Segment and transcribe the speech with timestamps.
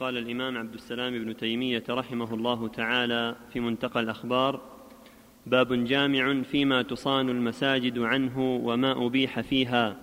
[0.00, 4.60] قال الإمام عبد السلام بن تيمية رحمه الله تعالى في منتقى الأخبار
[5.46, 9.96] باب جامع فيما تصان المساجد عنه وما أبيح فيها.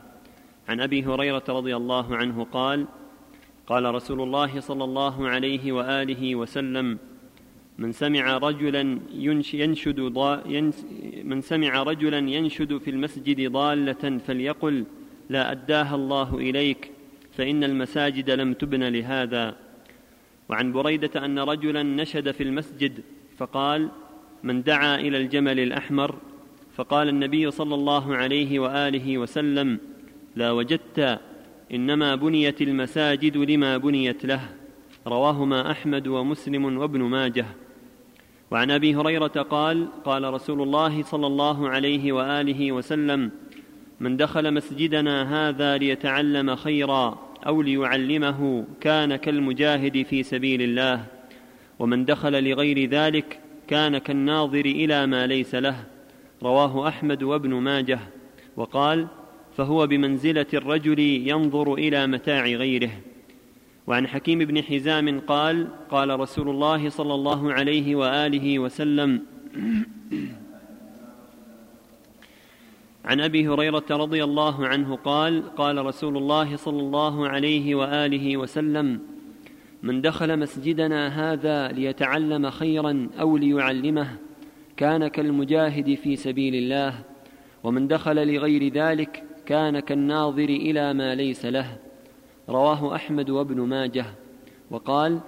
[0.67, 2.85] عن أبي هريرة رضي الله عنه قال
[3.67, 6.97] قال رسول الله صلى الله عليه وآله وسلم
[7.77, 8.99] من سمع رجلا
[9.53, 9.99] ينشد
[11.23, 14.85] من سمع رجلا ينشد في المسجد ضالة فليقل
[15.29, 16.91] لا أداها الله إليك
[17.31, 19.70] فإن المساجد لم تبن لهذا.
[20.51, 23.03] وعن بريدة أن رجلا نشد في المسجد
[23.37, 23.89] فقال
[24.43, 26.15] من دعا إلى الجمل الأحمر؟
[26.75, 29.79] فقال النبي صلى الله عليه وآله وسلم
[30.35, 31.19] لا وجدت
[31.73, 34.41] إنما بنيت المساجد لما بنيت له.
[35.07, 37.45] رواهما أحمد ومسلم وابن ماجه.
[38.51, 43.31] وعن أبي هريرة قال قال رسول الله صلى الله عليه وآله وسلم
[43.99, 45.15] من دخل مسجدنا
[45.49, 47.30] هذا ليتعلم خيرا.
[47.47, 51.05] أو ليعلمه كان كالمجاهد في سبيل الله
[51.79, 55.83] ومن دخل لغير ذلك كان كالناظر إلى ما ليس له.
[56.43, 57.99] رواه أحمد وابن ماجه.
[58.57, 59.07] وقال
[59.57, 62.91] فهو بمنزلة الرجل ينظر إلى متاع غيره.
[63.87, 69.21] وعن حكيم بن حزام قال قال رسول الله صلى الله عليه وآله وسلم
[73.05, 78.99] عن أبي هريرة رضي الله عنه قال قال رسول الله صلى الله عليه وآله وسلم
[79.83, 84.07] من دخل مسجدنا هذا ليتعلم خيرا أو ليعلمه
[84.77, 86.93] كان كالمجاهد في سبيل الله
[87.63, 91.77] ومن دخل لغير ذلك كان كالناظر إلى ما ليس له.
[92.49, 94.05] رواه أحمد وابن ماجه.
[94.71, 95.19] وقال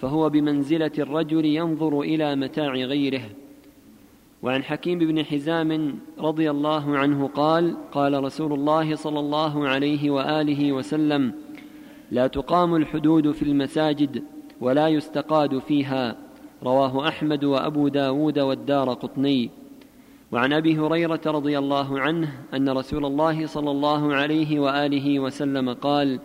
[0.00, 3.22] فهو بمنزلة الرجل ينظر إلى متاع غيره
[4.42, 10.72] وعن حكيم بن حزام رضي الله عنه قال قال رسول الله صلى الله عليه وآله
[10.72, 11.32] وسلم
[12.10, 14.22] لا تقام الحدود في المساجد
[14.60, 16.16] ولا يستقاد فيها.
[16.62, 19.50] رواه أحمد وأبو داود والدار قطني.
[20.32, 26.20] وعن أبي هريرة رضي الله عنه أن رسول الله صلى الله عليه وآله وسلم قال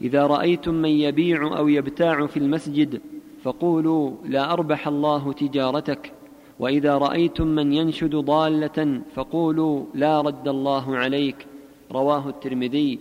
[0.00, 3.00] إذا رأيتم من يبيع أو يبتاع في المسجد
[3.42, 6.12] فقولوا لا أربح الله تجارتك
[6.60, 11.46] وإذا رأيتم من ينشد ضالة فقولوا لا رد الله عليك
[11.92, 12.98] رواه الترمذي.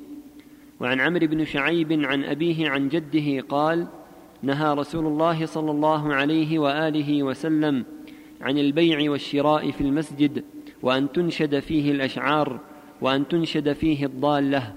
[0.80, 3.88] وعن عمرو بن شعيب عن أبيه عن جده قال
[4.44, 7.86] نهى رسول الله صلى الله عليه وآله وسلم
[8.42, 10.44] عن البيع والشراء في المسجد
[10.81, 12.59] وأن تنشد فيه الأشعار
[13.02, 14.74] وأن تنشد فيه الضالة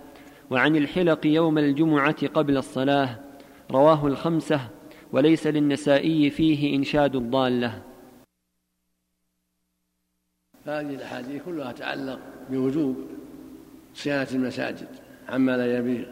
[0.50, 3.18] وعن الحلق يوم الجمعة قبل الصلاة
[3.70, 4.60] رواه الخمسة
[5.12, 7.91] وليس للنسائي فيه إنشاد الضالة.
[10.66, 12.18] فهذه الأحاديث كلها تتعلق
[12.50, 12.96] بوجوب
[13.94, 14.88] صيانة المساجد
[15.28, 16.04] عما لا يبيع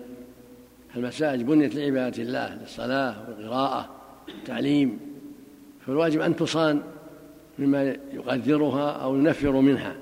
[0.96, 3.90] المساجد بنيت لعبادة الله للصلاة والقراءة
[4.28, 4.98] والتعليم
[5.86, 6.82] فالواجب أن تصان
[7.58, 9.96] مما يقدرها أو ينفر منها.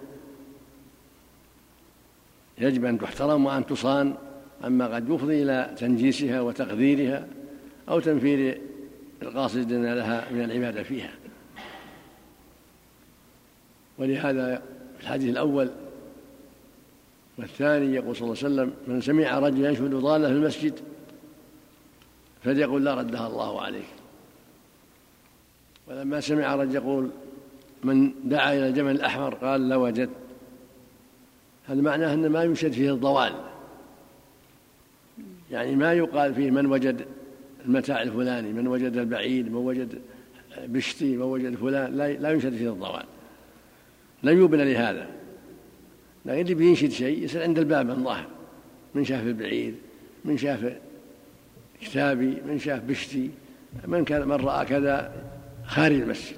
[2.58, 4.14] يجب أن تحترم وأن تصان
[4.64, 7.26] عما قد يفضي إلى تنجيسها وتقديرها
[7.88, 8.60] أو تنفير
[9.22, 11.10] القاصدين لها من العبادة فيها.
[13.98, 14.62] ولهذا
[14.98, 15.70] في الحديث الأول
[17.38, 20.81] والثاني يقول صلى الله عليه وسلم من سمع رجلا يشهد ضالة في المسجد
[22.44, 23.87] فليقل لا ردها الله عليك
[25.88, 27.10] ولما سمع رجل يقول
[27.84, 30.10] من دعا إلى الجمل الأحمر قال لا وجدت
[31.66, 33.32] هذا معناه أن ما يشهد فيه الضوال
[35.50, 37.06] يعني ما يقال فيه من وجد
[37.64, 39.98] المتاع الفلاني من وجد البعيد من وجد
[40.58, 43.04] بشتي من وجد فلان لا ينشد فيه الضوال
[44.23, 45.06] لا يبنى لهذا.
[46.27, 48.29] لكن اللي بينشد شيء يصير عند الباب من ظاهر
[48.95, 49.75] من شاف البعير
[50.25, 50.79] من شاف
[51.81, 53.31] كتابي من شاف بشتي
[53.87, 55.25] من كان من رأى كذا
[55.67, 56.37] خارج المسجد.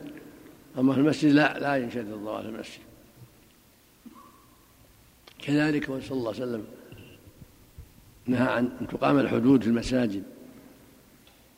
[0.79, 2.81] أما في المسجد لا لا ينشد الضوء في المسجد.
[5.39, 6.65] كذلك صلى الله عليه وسلم
[8.27, 10.23] نهى عن أن تقام الحدود في المساجد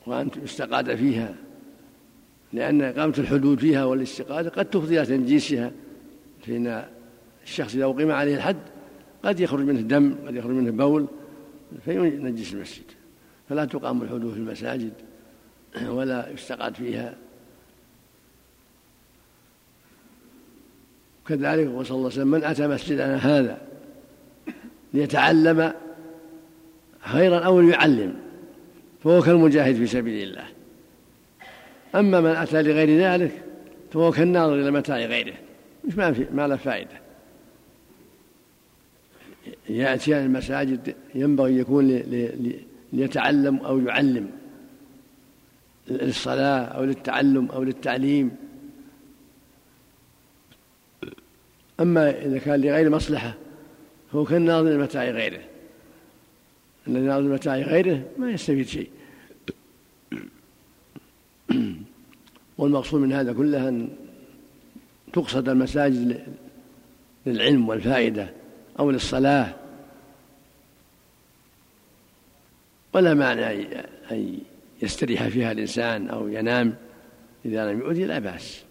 [0.05, 1.35] وأن يستقاد فيها
[2.53, 5.71] لأن إقامة الحدود فيها والاستقادة قد تفضي إلى تنجيسها.
[6.47, 6.85] فإن
[7.43, 8.57] الشخص إذا أقيم عليه الحد
[9.23, 11.07] قد يخرج منه دم قد يخرج منه بول
[11.85, 12.83] فينجس المسجد.
[13.49, 14.93] فلا تقام الحدود في المساجد
[15.87, 17.15] ولا يستقعد فيها.
[21.27, 23.61] كذلك صلى الله عليه وسلم من أتى مسجدنا هذا
[24.93, 25.73] ليتعلم
[26.99, 28.15] خيرا أو ليعلم
[29.03, 30.45] فهو كالمجاهد في سبيل الله.
[31.95, 33.31] أما من أتى لغير ذلك
[33.93, 35.42] فهو كالناظر إلى متاع غيره.
[35.85, 37.03] مش ما في ما له فائدة.
[39.69, 41.87] يأتي المساجد ينبغي يكون
[42.93, 44.31] ليتعلم أو يعلم
[45.87, 48.31] للصلاة أو للتعلم أو للتعليم.
[51.79, 53.33] أما إذا كان لغير مصلحة
[54.11, 55.41] فهو كالناظر لمتاع غيره.
[56.87, 58.89] الذي ناظر لمتاع غيره ما يستفيد شيء.
[62.57, 63.89] والمقصود من هذا كله أن
[65.13, 66.25] تقصد المساجد
[67.25, 68.29] للعلم والفائدة
[68.79, 69.53] أو للصلاة.
[72.93, 73.45] ولا معنى
[74.11, 74.39] أن
[74.81, 76.75] يستريح فيها الإنسان أو ينام
[77.45, 78.63] إذا لم يؤذي لا بأس.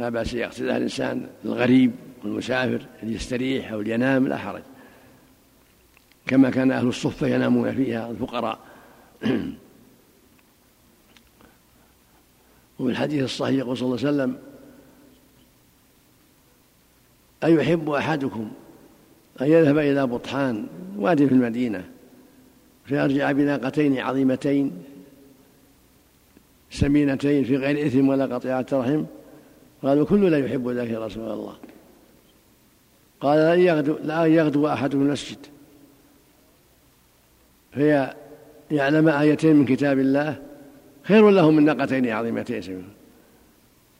[0.00, 1.92] لا بأس يقصدها الإنسان الغريب
[2.22, 4.62] والمسافر ليستريح أو لينام لا حرج.
[6.26, 8.58] كما كان أهل الصفة ينامون فيها الفقراء.
[12.78, 14.53] وفي الحديث الصحيح يقول صلى الله عليه وسلم
[17.44, 18.50] أيحب أحدكم
[19.40, 20.66] أن يذهب إلى بطحان
[20.98, 21.84] وادي في المدينة
[22.84, 24.84] فيرجع بناقتين عظيمتين
[26.70, 29.04] سمينتين في غير إثم ولا قطيعة رحم
[29.82, 31.56] قالوا كل لا يحب ذلك يا رسول الله.
[33.20, 35.38] قال لا يغدو لا يغدو المسجد.
[37.74, 38.14] في
[38.70, 40.42] يعلم آيتين من كتاب الله
[41.02, 42.62] خير له من ناقتين عظيمتين.
[42.62, 43.03] سمينتين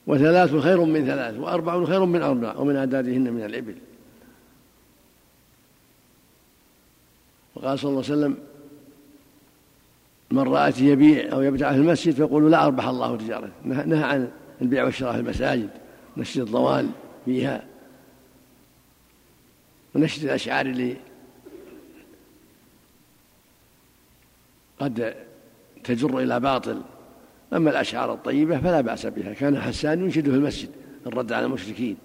[0.06, 3.74] وثلاث خير من ثلاث وأربع خير من أربع ومن أعدادهن من الإبل.
[7.54, 8.36] وقال صلى الله عليه وسلم
[10.30, 14.30] من رأت يبيع أو يبتع في المسجد فيقول لا أربح الله تجارته نهى عن
[14.62, 15.70] البيع والشراء في المساجد
[16.16, 16.88] نشر الضوال
[17.24, 17.64] فيها.
[19.94, 20.96] ونشر الأشعار اللي
[24.78, 25.14] قد
[25.84, 26.82] تجر إلى باطل.
[27.54, 30.68] أما الأشعار الطيبة فلا بأس بها كان حسان ينشد في المسجد
[31.06, 31.96] الرد على المشركين.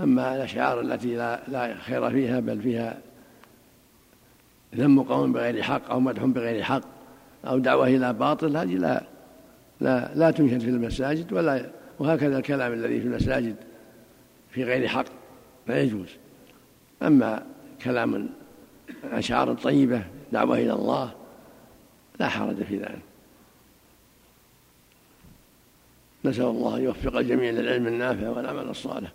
[0.00, 2.98] أما الأشعار التي لا, لا خير فيها بل فيها
[4.74, 6.82] ذم قوم بغير حق أو مدح بغير حق
[7.46, 9.04] أو دعوة إلى باطل هذه لا
[9.80, 11.66] لا لا تنشد في المساجد ولا
[11.98, 13.56] وهكذا الكلام الذي في المساجد
[14.50, 15.04] في غير حق
[15.66, 16.08] لا يجوز.
[17.02, 17.42] أما
[17.82, 18.28] كلام
[19.12, 20.02] أشعار طيبة
[20.32, 21.12] دعوة إلى الله
[22.20, 23.07] لا حرج في ذلك.
[26.28, 29.12] نسأل الله أن يوفق الجميع للعلم النافع والعمل الصالح.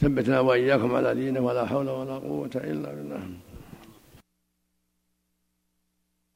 [0.00, 3.20] ثبتنا وإياكم على دينه ولا حول ولا قوة إلا بالله.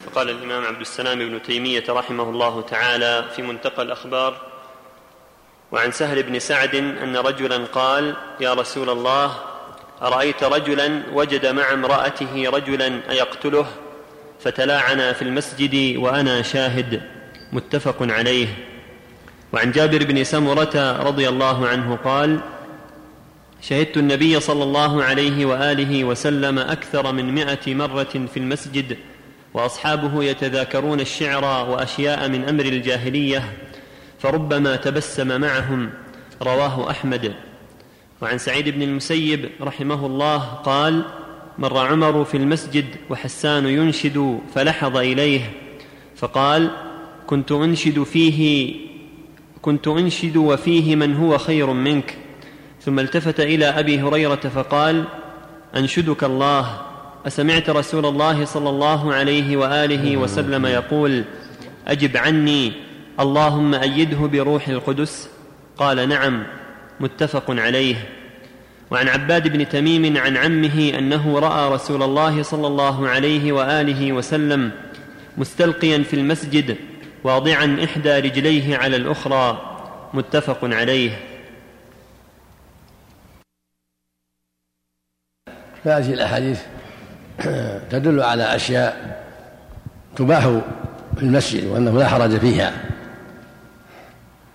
[0.01, 4.47] فقال الإمام عبد السلام بن تيمية رحمه الله تعالى في منتقى الأخبار
[5.73, 9.39] وعن سهل بن سعد أن رجلا قال يا رسول الله
[10.03, 13.67] أرأيت رجلا وجد مع امرأته رجلا أيقتله
[14.41, 17.03] فتلاعنا في المسجد وأنا شاهد.
[17.53, 18.49] متفق عليه.
[19.53, 22.41] وعن جابر بن سمرة رضي الله عنه قال
[23.63, 28.97] شهدت النبي صلى الله عليه وآله وسلم أكثر من مائة مرة في المسجد
[29.55, 33.53] وأصحابه يتذاكرون الشعر وأشياء من أمر الجاهلية
[34.19, 35.91] فربما تبسم معهم.
[36.43, 37.35] رواه أحمد.
[38.23, 41.03] وعن سعيد بن المسيب رحمه الله قال
[41.59, 45.53] مر عمر في المسجد وحسان ينشد فلحظ إليه
[46.17, 46.71] فقال
[47.27, 48.75] كنت أنشد فيه
[49.63, 52.15] كنت أنشد وفيه من هو خير منك.
[52.83, 55.05] ثم التفت إلى أبي هريرة فقال
[55.77, 56.81] أنشدك الله.
[57.27, 61.25] أسمعت رسول الله صلى الله عليه وآله وسلم يقول
[61.87, 62.73] أجب عني.
[63.21, 65.29] اللهم أيده بروح القدس.
[65.77, 66.45] قال نعم
[67.01, 67.97] متفق عليه.
[68.91, 74.71] وعن عباد بن تميم عن عمه أنه رأى رسول الله صلى الله عليه وآله وسلم
[75.39, 76.77] مستلقيا في المسجد
[77.25, 79.63] واضعا إحدى رجليه على الأخرى
[80.15, 81.11] متفق عليه.
[85.85, 86.61] هذه الأحاديث
[87.91, 89.23] تدل على أشياء
[90.17, 90.45] تباح
[91.17, 92.73] في المسجد وأنه لا حرج فيها.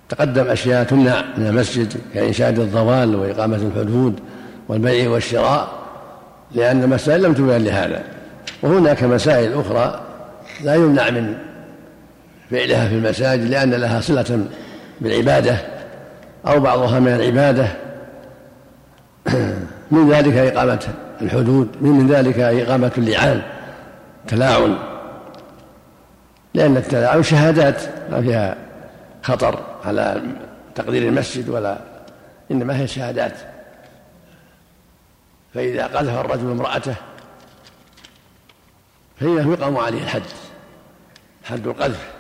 [0.10, 4.20] تقدم أشياء تمنع من المسجد كإنشاد الضوال وإقامة الحدود
[4.67, 5.84] والبيع والشراء
[6.51, 8.03] لأن المسائل لم تبين لهذا.
[8.62, 10.01] وهناك مسائل أخرى
[10.63, 11.38] لا يمنع من
[12.53, 14.48] فعلها في المساجد لأن لها صلة
[15.01, 15.57] بالعبادة
[16.48, 17.67] أو بعضها من العبادة.
[19.91, 20.88] من ذلك إقامة
[21.22, 23.41] الحدود من ذلك إقامة اللعان
[24.27, 24.77] تلاعن.
[26.53, 27.81] لأن التلاعن شهادات
[28.12, 28.57] ما فيها
[29.24, 30.22] خطر على
[30.75, 31.77] تقدير المسجد ولا
[32.51, 33.33] إنما هي شهادات.
[35.53, 36.95] فإذا قذف الرجل امرأته
[39.19, 40.22] فإنه يقام عليه الحد
[41.43, 42.12] حد القذف.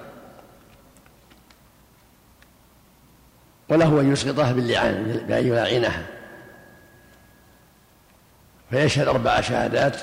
[3.73, 6.05] وله أن يسقطه باللعان بأن يلاعنها
[8.69, 9.97] فيشهد أربع شهادات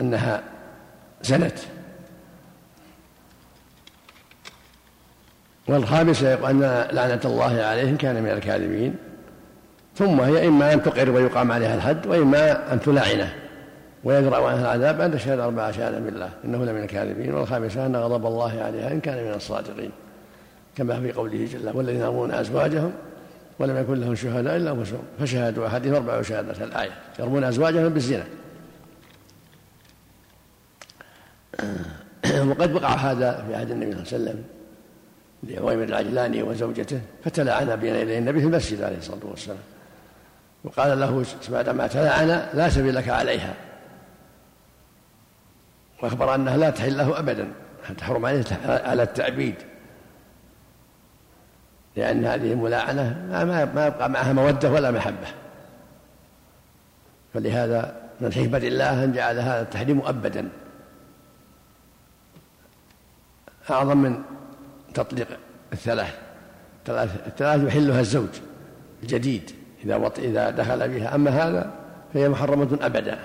[0.00, 0.42] أنها
[1.22, 1.58] زنت.
[5.68, 6.60] والخامسة أن
[6.92, 8.96] لعنة الله عليه كان من الكاذبين.
[9.96, 13.32] ثم هي إما أن تقر ويقام عليها الحد وإما أن تلعنه.
[14.04, 16.30] ويدرأ عنها العذاب أن تشهد أربع شهادة بالله.
[16.44, 17.34] إنه لمن الكاذبين.
[17.34, 19.90] والخامسة أن غضب الله عليها إن كان من الصادقين.
[20.76, 22.92] كما في قوله جل والذين يرمون أزواجهم
[23.58, 25.02] ولم يكن لهم شهداء إلا أنفسهم.
[25.20, 26.90] فشهادوا أحدهم أربع شهادات الآية.
[27.18, 28.24] يرمون أزواجهم بالزنا.
[32.50, 34.44] وقد وقع هذا في عهد النبي صلى الله عليه وسلم
[35.42, 39.58] لعويمر العجلاني وزوجته فتلعن بين يدي النبي في المسجد عليه الصلاة والسلام.
[40.64, 43.54] وقال له بعدما تلعن لا سبيل لك عليها.
[46.02, 47.48] وأخبر أنها لا تحل له ابدا
[47.98, 49.54] تحرم عليه على التعبيد
[51.96, 55.26] لأن هذه الملاعنة ما يبقى معها مودة ولا محبة.
[57.34, 60.48] فلهذا من حكمه الله أن جعل هذا التحريم ابدا
[63.70, 64.22] أعظم من
[64.94, 65.28] تطليق
[65.72, 66.18] الثلاث.
[66.88, 68.28] الثلاث يحلها الزوج
[69.02, 69.50] الجديد.
[69.84, 70.18] إذا وط...
[70.18, 71.14] إذا دخل بها.
[71.14, 71.72] أما هذا
[72.14, 73.18] فهي محرمة أبدا.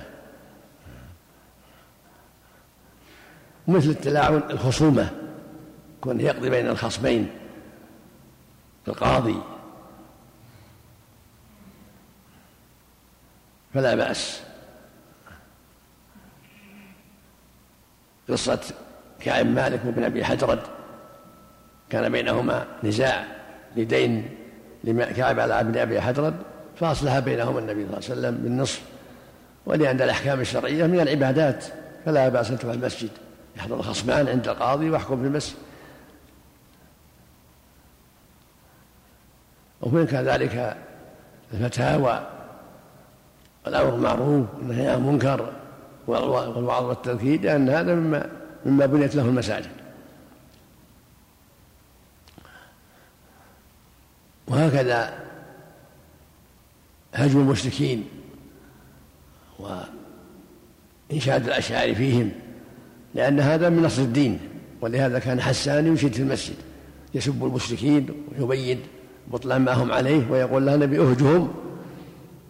[3.67, 5.09] مثل التلاعن الخصومة.
[6.01, 7.29] كون يقضي بين الخصمين.
[8.87, 9.41] القاضي.
[13.73, 14.41] فلا بأس.
[18.29, 18.59] قصة
[19.19, 20.59] كعب مالك وابن أبي حجرد
[21.89, 23.25] كان بينهما نزاع
[23.75, 24.29] لدين
[25.15, 26.35] كعب على ابن أبي حجرد
[26.79, 28.81] فأصلح بينهما النبي صلى الله عليه وسلم بالنصف.
[29.65, 31.65] ولأن الأحكام الشرعية من العبادات
[32.05, 33.09] فلا بأس أن تفعل المسجد.
[33.57, 35.55] يحضر الخصمان عند القاضي ويحكم في المسجد.
[39.85, 40.77] ومن كذلك
[41.53, 42.27] الفتاوى
[43.65, 45.53] والأمر بالمعروف والنهي عن المنكر
[46.07, 48.29] والوعظ والتذكير لأن هذا مما
[48.65, 49.69] مما بنيت له المساجد.
[54.47, 55.13] وهكذا
[57.13, 58.05] هجم المشركين
[59.59, 62.31] وإنشاد الأشعار فيهم
[63.15, 64.39] لأن هذا من نصر الدين
[64.81, 66.55] ولهذا كان حسان ينشد في المسجد
[67.13, 68.07] يسب المشركين
[68.39, 68.81] ويبين
[69.31, 71.53] بطلان ما هم عليه ويقول له النبي اهجهم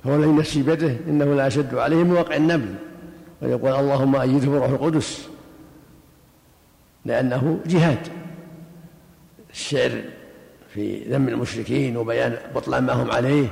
[0.03, 2.75] فهو الذي نفسي بيده إنه لا أشد عليهم من وقع النبل.
[3.41, 5.27] ويقول اللهم أيده بروح القدس
[7.05, 8.07] لأنه جهاد.
[9.51, 10.01] الشعر
[10.73, 13.47] في ذم المشركين وبيان بطلان ما هم عليه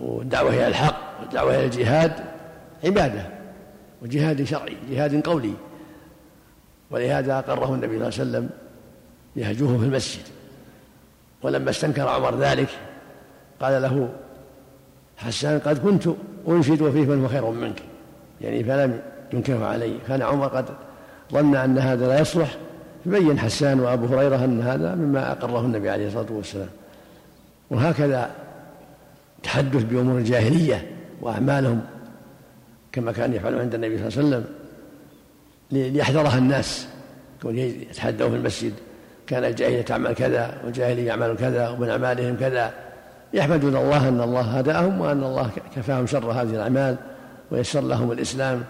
[0.00, 2.12] والدعوة إلى الحق والدعوة إلى الجهاد
[2.84, 3.26] عبادة
[4.02, 5.54] وجهاد شرعي جهاد قولي.
[6.90, 8.50] ولهذا أقره النبي صلى الله عليه وسلم
[9.36, 10.22] يهجوه في المسجد.
[11.42, 12.68] ولما استنكر عمر ذلك
[13.60, 14.08] قال له
[15.16, 16.08] حسان قد كنت
[16.48, 17.82] أنشد وفيه من هو خير منك.
[18.40, 19.00] يعني فلم
[19.32, 20.64] ينكره عليه كان عمر قد
[21.32, 22.56] ظن أن هذا لا يصلح.
[23.06, 26.68] يبين حسان وأبو هريرة أن هذا مما أقره النبي عليه الصلاة والسلام.
[27.70, 28.30] وهكذا
[29.42, 31.80] تحدث بأمور الجاهلية وأعمالهم
[32.92, 34.54] كما كان يفعل عند النبي صلى الله عليه وسلم
[35.70, 36.86] ليحذرها الناس.
[37.44, 38.72] يتحدوا في المسجد.
[39.26, 42.70] كان الجاهلية تعمل كذا والجاهلية يعمل كذا ومن أعمالهم كذا.
[43.34, 46.96] يحمدون الله أن الله هداهم وأن الله كفاهم شر هذه الأعمال
[47.50, 48.64] ويسر لهم الإسلام.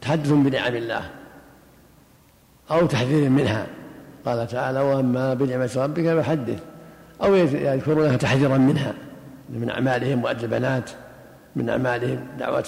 [0.00, 1.10] تحدث بنعم الله
[2.70, 3.66] أو تحذير منها.
[4.24, 6.62] قال تعالى وأما بنعمة ربك فحدث.
[7.22, 8.94] أو يذكرونها تحذيرا منها.
[9.50, 10.90] من أعمالهم مؤدى البنات
[11.56, 12.64] من أعمالهم دعوة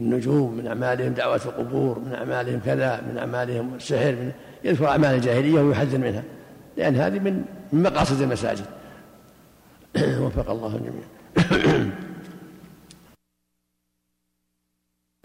[0.00, 4.32] النجوم من أعمالهم دعوة القبور من أعمالهم كذا من أعمالهم السحر من
[4.64, 6.22] يذكر أعمال الجاهلية ويحذر منها.
[6.76, 8.66] لأن هذه من مقاصد المساجد.
[10.22, 11.04] وفق الله الجميع.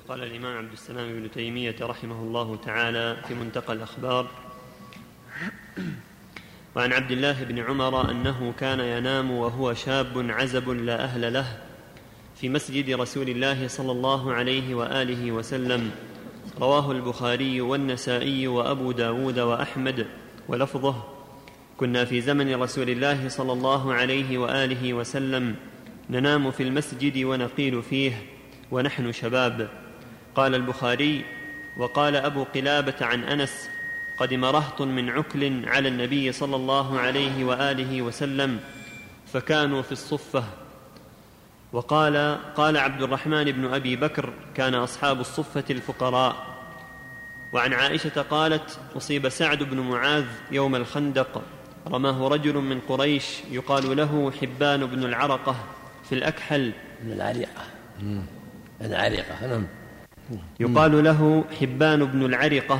[0.09, 4.27] قال الإمام عبد السلام بن تيمية رحمه الله تعالى في منتقى الأخبار
[6.75, 11.57] وعن عبد الله بن عمر أنه كان ينام وهو شاب عزب لا أهل له
[12.41, 15.91] في مسجد رسول الله صلى الله عليه وآله وسلم.
[16.61, 20.07] رواه البخاري والنسائي وأبو داود وأحمد.
[20.47, 21.03] ولفظه
[21.77, 25.55] كنا في زمن رسول الله صلى الله عليه وآله وسلم.
[26.09, 28.25] ننام في المسجد ونقيل فيه
[28.71, 29.69] ونحن شباب.
[30.35, 31.25] قال البخاري
[31.77, 33.69] وقال أبو قلابة عن أنس
[34.19, 38.59] قدم رهط من عكل على النبي صلى الله عليه وآله وسلم
[39.33, 40.43] فكانوا في الصفة.
[41.73, 46.35] وقال قال عبد الرحمن بن أبي بكر كان أصحاب الصفة الفقراء.
[47.53, 51.41] وعن عائشة قالت أصيب سعد بن معاذ يوم الخندق.
[51.87, 55.55] رماه رجل من قريش يقال له حبان بن العرقة
[56.09, 56.71] في الأكحل.
[57.03, 57.61] من العريقة.
[58.81, 59.67] العريقة نعم.
[60.59, 62.79] يقال له حبان بن العرقة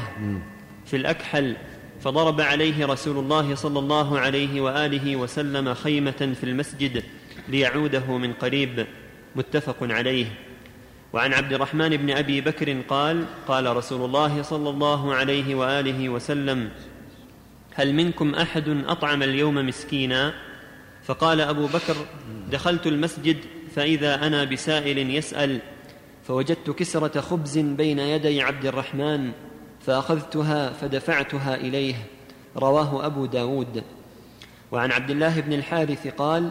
[0.86, 1.55] في الأكحل.
[2.01, 7.03] فضرب عليه رسول الله صلى الله عليه وآله وسلم خيمة في المسجد.
[7.51, 8.88] ليعوده من قريب
[9.36, 10.25] متفق عليه.
[11.13, 16.70] وعن عبد الرحمن بن أبي بكر قال قال رسول الله صلى الله عليه وآله وسلم
[17.74, 20.34] هل منكم أحد أطعم اليوم مسكينا؟
[21.03, 21.96] فقال أبو بكر
[22.51, 23.38] دخلت المسجد
[23.75, 25.60] فإذا أنا بسائل يسأل
[26.27, 29.31] فوجدت كسرة خبز بين يدي عبد الرحمن
[29.86, 31.96] فأخذتها فدفعتها إليه.
[32.58, 33.84] رواه أبو داود.
[34.72, 36.50] وعن عبد الله بن الحارث قال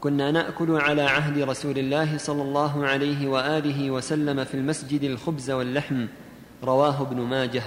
[0.00, 6.06] كنا نأكل على عهد رسول الله صلى الله عليه وآله وسلم في المسجد الخبز واللحم
[6.64, 7.62] رواه ابن ماجه.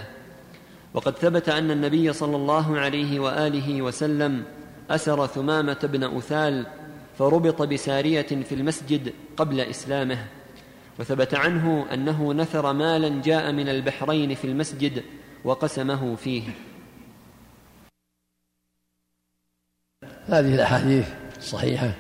[0.94, 4.44] وقد ثبت أن النبي صلى الله عليه وآله وسلم
[4.90, 6.66] أسر ثمامة بن أثال
[7.18, 10.26] فربط بسارية في المسجد قبل إسلامه
[11.00, 15.04] وثبت عنه أنه نثر مالا جاء من البحرين في المسجد
[15.44, 16.44] وقسمه فيه.
[20.26, 21.92] هذه الأحاديث الصحيحه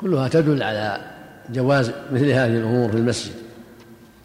[0.00, 1.00] كلها تدل على
[1.50, 3.32] جواز مثل هذه الأمور في المسجد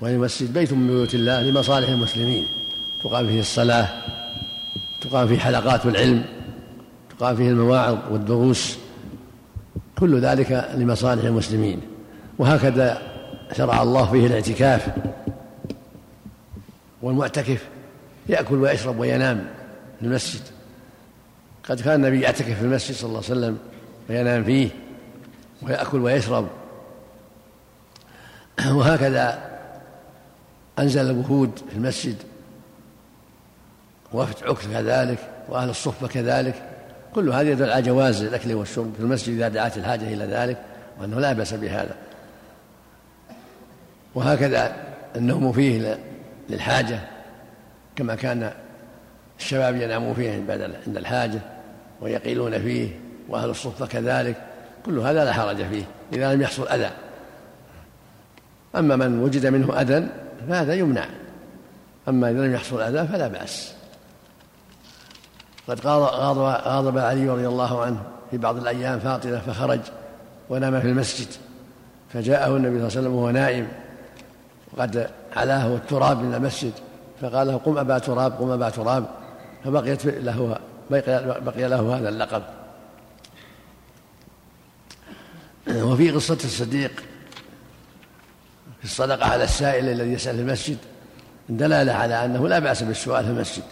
[0.01, 2.46] وإن المسجد بيت من بيوت الله لمصالح المسلمين.
[3.03, 3.88] تقام فيه الصلاة
[5.01, 6.25] تقام فيه حلقات العلم
[7.17, 8.77] تقام فيه المواعظ والدروس
[10.00, 11.82] كل ذلك لمصالح المسلمين.
[12.38, 13.01] وهكذا
[13.58, 14.88] شرع الله فيه الاعتكاف
[17.01, 17.65] والمعتكف
[18.29, 19.48] يأكل ويشرب وينام
[20.00, 20.41] في المسجد.
[21.63, 23.58] قد كان النبي يعتكف في المسجد صلى الله عليه وسلم
[24.10, 24.70] وينام فيه.
[25.62, 26.48] ويأكل ويشرب.
[28.68, 29.50] وهكذا
[30.80, 32.16] أنزل الوفود في المسجد.
[34.14, 35.20] وفد عكر كذلك
[35.50, 36.70] وأهل الصفة كذلك.
[37.16, 40.58] كل هذا يدل على جواز الأكل والشرب في المسجد إذا دعت الحاجة إلى ذلك
[41.00, 41.96] وأنه لا بأس بهذا.
[44.16, 44.76] وهكذا
[45.16, 45.98] النوم فيه
[46.50, 47.00] للحاجة
[47.96, 48.52] كما كان
[49.40, 50.32] الشباب ينامون فيه
[50.88, 51.40] عند الحاجة
[52.02, 52.90] ويقيلون فيه
[53.30, 54.36] وأهل الصفة كذلك.
[54.86, 56.90] كل هذا لا حرج فيه إذا لم يحصل أذى.
[58.76, 60.08] أما من وجد منه أذى
[60.50, 61.06] فهذا يمنع.
[62.08, 63.74] أما إذا لم يحصل أذى فلا بأس.
[65.68, 69.80] قد غاضب, غاضب علي رضي الله عنه في بعض الأيام فاطمة فخرج
[70.50, 71.28] ونام في المسجد.
[72.14, 73.68] فجاءه النبي صلى الله عليه وسلم وهو نائم.
[74.74, 76.74] وقد علاه التراب من المسجد.
[77.22, 79.06] فقال له قم أبا تراب قم أبا تراب.
[79.64, 80.58] فبقيت له
[80.90, 82.44] بقي له هذا اللقب.
[85.68, 86.92] وفي قصة الصديق
[88.80, 90.78] في الصدقة على السائل الذي يسأل في المسجد
[91.50, 93.64] دلالة على أنه لا بأس بالسؤال في المسجد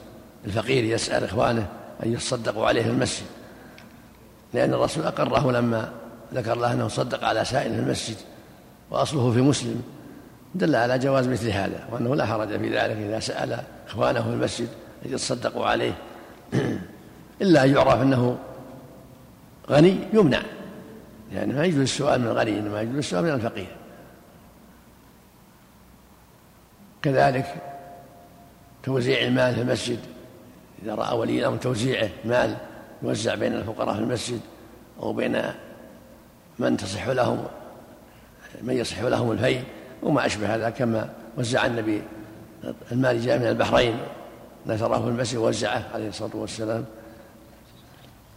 [0.46, 1.68] الفقير يسأل إخوانه
[2.06, 3.26] أن يتصدقوا عليه في المسجد
[4.54, 5.92] لأن الرسول أقره لما
[6.34, 8.16] ذكر له أنه صدق على سائل في المسجد
[8.92, 9.82] وأصله في مسلم
[10.56, 14.68] دل على جواز مثل هذا وأنه لا حرج في ذلك إذا سأل إخوانه في المسجد
[15.06, 15.94] أن يتصدقوا عليه.
[17.42, 18.38] إلا أن يعرف أنه
[19.70, 20.42] غني يمنع.
[21.34, 23.76] يعني ما يجوز السؤال من الغني إنما يجوز السؤال من الفقير.
[27.02, 27.56] كذلك
[28.84, 30.00] توزيع المال في المسجد
[30.84, 32.58] إذا رأى ولي الأمر توزيعه مال
[33.02, 34.40] يوزع بين الفقراء في المسجد
[35.00, 35.42] أو بين
[36.60, 37.46] من تصح لهم
[38.62, 39.60] من يصح لهم الفي
[40.04, 42.02] وما أشبه هذا كما وزع النبي
[42.92, 43.98] المال جاء من البحرين
[44.66, 46.86] نثره في المسجد ووزعه عليه الصلاة والسلام.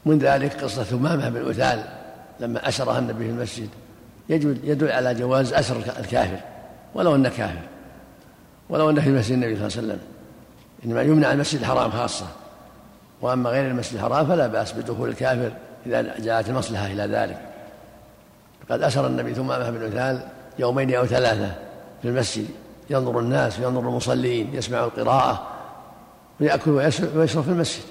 [0.07, 1.96] من ذلك قصة ثمامة بن أثال
[2.41, 3.69] لما أسرها النبي في المسجد
[4.65, 6.41] يدل على جواز أسر الكافر
[6.95, 7.63] ولو أنه كافر
[8.69, 9.99] ولو أنه في مسجد النبي صلى الله عليه وسلم.
[10.85, 12.27] إنما يمنع المسجد الحرام خاصة.
[13.21, 15.53] وأما غير المسجد الحرام فلا بأس بدخول الكافر
[15.87, 17.39] إذا جاءت المصلحة إلى ذلك.
[18.71, 20.21] قد أسر النبي ثمامة بن عثال
[20.59, 21.55] يومين أو ثلاثة
[22.03, 22.47] في المسجد.
[22.91, 25.47] ينظر الناس وينظر المصلين يسمع القراءة
[26.41, 27.85] ويأكل ويشرب في المسجد.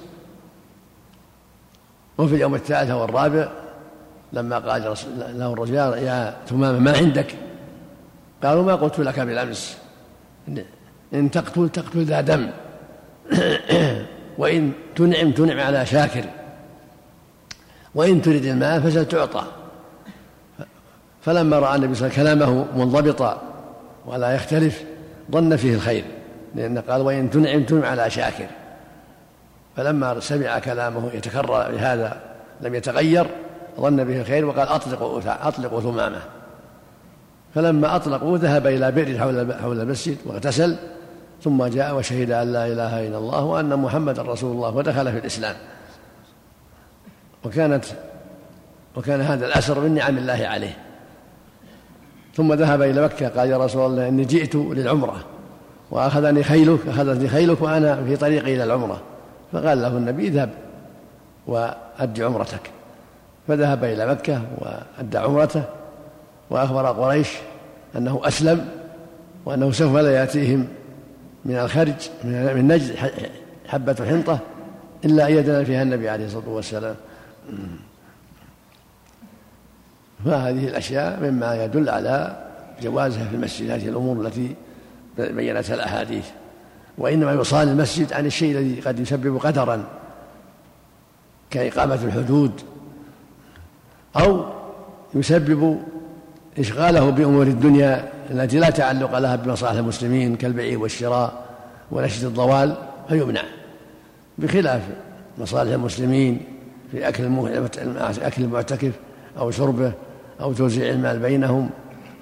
[2.18, 3.48] وفي اليوم الثالث والرابع
[4.36, 7.36] لما قال له الرجل يا ثمامة ما عندك؟
[8.44, 9.78] قالوا ما قلت لك بالأمس.
[11.14, 12.50] إن تقتل تقتل ذا دم.
[14.38, 16.26] وإن تنعم تنعم على شاكر.
[17.96, 19.44] وإن تريد المال فستعطى
[21.22, 23.42] فلما رأى النبي صلى الله عليه وسلم كلامه منضبطا
[24.06, 24.84] ولا يختلف
[25.32, 26.04] ظن فيه الخير
[26.56, 28.48] لأنه قال وإن تنعم تنعم على شاكر.
[29.78, 32.22] فلما سمع كلامه يتكرر بهذا
[32.62, 33.28] لم يتغير
[33.80, 36.22] ظن به الخير وقال أطلقوا أطلقوا ثمامة.
[37.56, 40.76] فلما أطلقوا ذهب إلى بئر حول حول المسجد واغتسل
[41.44, 45.56] ثم جاء وشهد أن لا إله إلا الله وأن محمدا رسول الله ودخل في الإسلام.
[47.46, 47.86] وكانت
[48.96, 50.78] وكان هذا الأسر من نعم الله عليه.
[52.36, 55.26] ثم ذهب إلى مكة قال يا رسول الله إني جئت للعمرة
[55.92, 59.02] وأخذني خيلك أخذتني خيلك وأنا في طريقي إلى العمرة.
[59.52, 60.50] فقال له النبي اذهب
[61.48, 62.75] وأد عمرتك.
[63.48, 65.64] فذهب إلى مكة وأدى عمرته
[66.50, 67.30] وأخبر قريش
[67.98, 68.68] أنه أسلم
[69.46, 70.68] وأنه سوف لا يأتيهم
[71.46, 72.96] من الخرج من نجد
[73.68, 74.40] حبة حنطة
[75.06, 76.96] إلا أن يدنا فيها النبي عليه الصلاة والسلام.
[80.26, 82.46] فهذه الأشياء مما يدل على
[82.82, 84.56] جوازها في المسجد هذه الأمور التي
[85.18, 86.26] بينتها الأحاديث.
[86.98, 89.84] وإنما يصان المسجد عن الشيء الذي قد يسبب قدرا
[91.50, 92.62] كإقامة الحدود
[94.18, 94.46] أو
[95.14, 95.80] يسبب
[96.60, 101.46] إشغاله بأمور الدنيا التي لا تعلق لها بمصالح المسلمين كالبيع والشراء
[101.92, 102.76] ونشد الضوال
[103.10, 103.44] فيمنع.
[104.38, 104.82] بخلاف
[105.38, 106.42] مصالح المسلمين
[106.92, 107.24] في أكل
[108.22, 108.92] أكل المعتكف
[109.38, 109.92] أو شربه
[110.42, 111.70] أو توزيع المال بينهم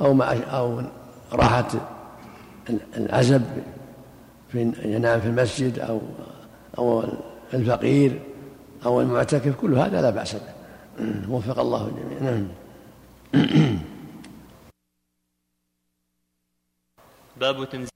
[0.02, 0.82] أو أو
[1.34, 1.68] راحة
[2.98, 3.42] العزب
[4.52, 6.02] في ينام في المسجد أو
[6.78, 7.04] أو
[7.54, 8.20] الفقير
[8.86, 10.53] أو المعتكف كل هذا لا بأس به.
[11.30, 12.20] وفق الله الجميع.
[12.32, 12.48] نعم.
[17.38, 17.90] باب تنزيل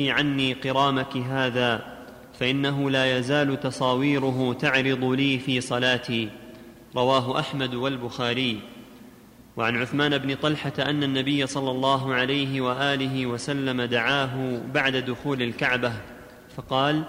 [0.00, 2.04] عني قرامك هذا
[2.38, 6.30] فإنه لا يزال تصاويره تعرض لي في صلاتي.
[6.96, 8.60] رواه أحمد والبخاري.
[9.56, 15.92] وعن عثمان بن طلحة أن النبي صلى الله عليه وآله وسلم دعاه بعد دخول الكعبة
[16.56, 17.04] فقال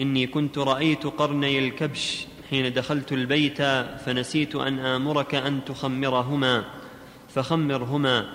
[0.00, 3.62] إني كنت رأيت قرني الكبش حين دخلت البيت
[4.04, 6.64] فنسيت أن آمرك أن تخمرهما
[7.28, 8.26] فخمرهما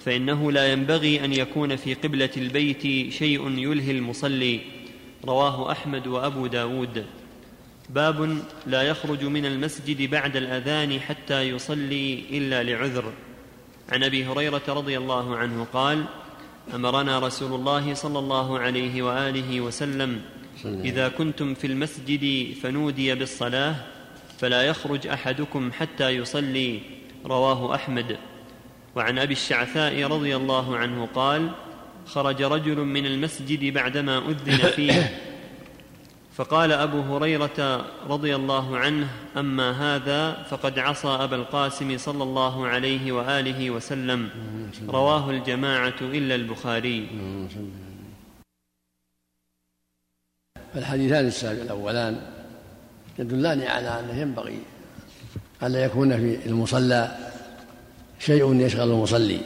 [0.00, 4.60] فإنه لا ينبغي أن يكون في قبلة البيت شيء يلهي المصلي.
[5.24, 7.04] رواه أحمد وأبو داود.
[7.90, 13.12] باب لا يخرج من المسجد بعد الأذان حتى يصلي إلا لعذر.
[13.92, 16.04] عن أبي هريرة رضي الله عنه قال
[16.74, 20.20] أمرنا رسول الله صلى الله عليه وآله وسلم
[20.64, 23.74] إذا كنتم في المسجد فنودي بالصلاة
[24.38, 26.80] فلا يخرج أحدكم حتى يصلي
[27.26, 28.16] رواه أحمد.
[28.96, 31.50] وعن أبي الشعثاء رضي الله عنه قال
[32.06, 35.20] خرج رجل من المسجد بعدما أذن فيه.
[36.34, 43.12] فقال أبو هريرة رضي الله عنه أما هذا فقد عصى أبا القاسم صلى الله عليه
[43.12, 44.28] وآله وسلم.
[44.88, 47.08] رواه الجماعة إلا البخاري.
[50.74, 52.16] فالحديثان الأولان
[53.18, 54.58] يدلان على أنه ينبغي
[55.62, 57.16] ألا يكون في المصلى
[58.18, 59.40] شيء يشغل المصلي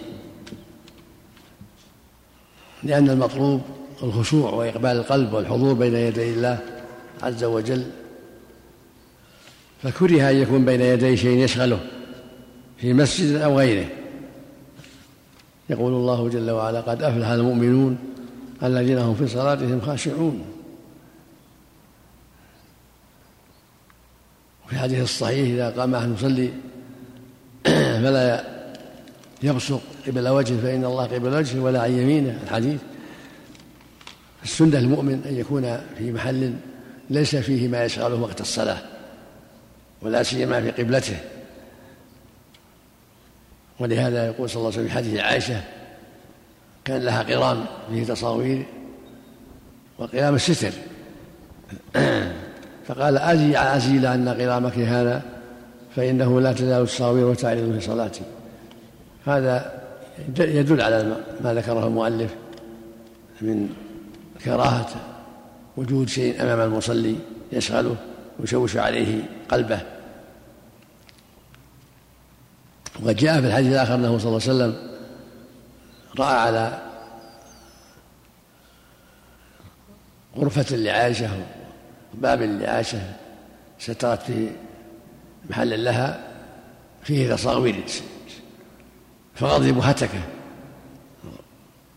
[2.83, 3.61] لأن المطلوب
[4.03, 6.59] الخشوع وإقبال القلب والحضور بين يدي الله
[7.23, 7.85] عز وجل.
[9.83, 11.81] فكره أن يكون بين يدي شيء يشغله
[12.77, 13.89] في مسجد أو غيره.
[15.71, 17.99] يقول الله جل وعلا قد أفلح المؤمنون
[18.63, 20.58] الذين هم في صلاتهم خاشعون.
[24.69, 26.53] وفي الحديث الصحيح إذا قام أحد يصلي
[28.03, 28.45] فلا
[29.43, 32.41] يبصق قبل وجهه فإن الله قبل وجهه ولا عن يمينه.
[32.43, 32.81] الحديث
[34.43, 36.55] السنة المؤمن أن يكون في محل
[37.11, 38.79] ليس فيه ما يشغله وقت الصلاة
[40.03, 41.17] ولا سيما في قبلته.
[43.79, 45.61] ولهذا يقول صلى الله عليه وسلم في حديث عائشة
[46.85, 48.67] كان لها قرام فيه تصاوير
[49.99, 50.73] وقرام الستر.
[52.89, 55.23] فقال أزي أزيل عنا قرامك هذا
[55.97, 58.21] فإنه لا تزال تصاوير وتعرض في صلاتي
[59.27, 59.83] هذا
[60.39, 62.35] يدل على ما ذكره المؤلف
[63.41, 63.69] من
[64.45, 64.89] كراهة
[65.77, 67.17] وجود شيء أمام المصلي
[67.53, 67.97] يشغله
[68.41, 69.81] ويشوش عليه قلبه.
[73.03, 74.77] وقد جاء في الحديث الآخر أنه صلى الله عليه وسلم
[76.19, 76.79] رأى على
[80.37, 81.31] غرفة لعائشة
[82.21, 82.99] باب لعائشة
[83.79, 84.51] سترت في
[85.51, 86.21] محل لها
[87.03, 87.85] فيه تصاوير.
[89.35, 90.21] فغضب وهتكه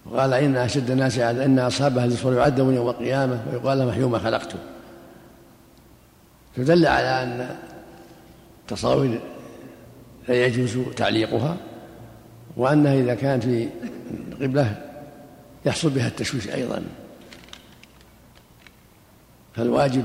[0.05, 4.19] وقال إن أشد الناس إن أصحاب هذه الصور يعذبون يوم القيامة ويقال لهم أحيوا ما
[4.19, 4.57] خلقتم
[6.57, 7.57] فدل على أن
[8.62, 9.19] التصاوير
[10.27, 11.57] لا يجوز تعليقها
[12.57, 13.69] وأنها إذا كان في
[14.41, 14.81] قبلة
[15.65, 16.84] يحصل بها التشويش أيضا.
[19.55, 20.03] فالواجب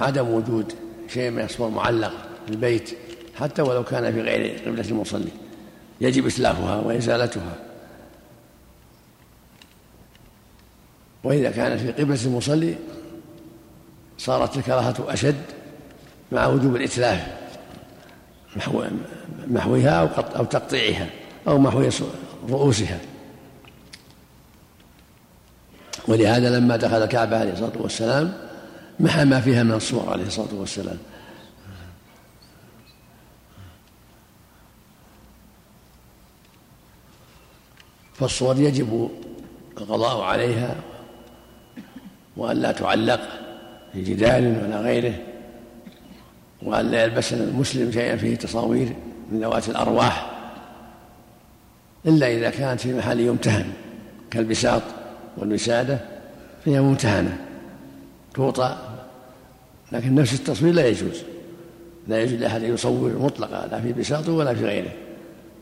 [0.00, 0.72] عدم وجود
[1.08, 2.12] شيء من الصور معلق
[2.46, 2.96] في البيت
[3.36, 5.30] حتى ولو كان في غير قبلة المصلي.
[6.00, 7.56] يجب إتلافها وإزالتها.
[11.24, 12.74] وإذا كانت في قبلة المصلي
[14.18, 15.42] صارت الكراهة أشد
[16.32, 17.26] مع وجوب الإتلاف
[18.56, 18.84] محو
[19.46, 19.90] محوها
[20.36, 21.10] أو تقطيعها
[21.48, 21.90] أو محو
[22.48, 22.98] رؤوسها.
[26.08, 28.34] ولهذا لما دخل الكعبة عليه الصلاة والسلام
[29.00, 30.98] محى ما فيها من الصور عليه الصلاة والسلام.
[38.14, 39.10] فالصور يجب
[39.78, 40.74] القضاء عليها
[42.36, 43.20] وأن لا تعلق
[43.92, 45.14] في جدال ولا غيره
[46.62, 48.96] وأن لا يلبس المسلم شيئا فيه تصاوير
[49.32, 50.30] من ذوات الأرواح
[52.06, 53.72] إلا إذا كانت في محل يمتهن
[54.30, 54.82] كالبساط
[55.36, 55.98] والوسادة
[56.64, 57.43] فهي ممتهنة.
[58.34, 58.76] توطى
[59.92, 61.22] لكن نفس التصوير لا يجوز.
[62.08, 64.92] لا يجوز لأحد يصور مطلقا لا في بساط ولا في غيره.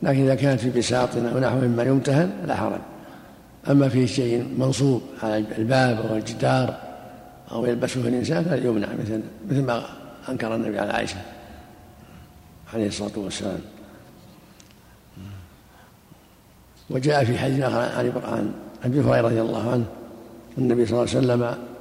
[0.03, 2.81] لكن إذا كانت في بساط أو نحو مما يمتهن لا حرج.
[3.71, 6.77] أما في شيء منصوب على الباب أو الجدار
[7.53, 9.85] أو يلبسه الإنسان فلا يمنع مثل مثل ما
[10.29, 11.17] أنكر النبي على عائشة
[12.75, 13.61] عليه الصلاة والسلام.
[16.91, 17.79] وجاء في حديث آخر
[18.25, 18.53] عن
[18.85, 19.85] أبي هريرة رضي الله عنه
[20.59, 21.72] النبي صلى الله عليه وسلم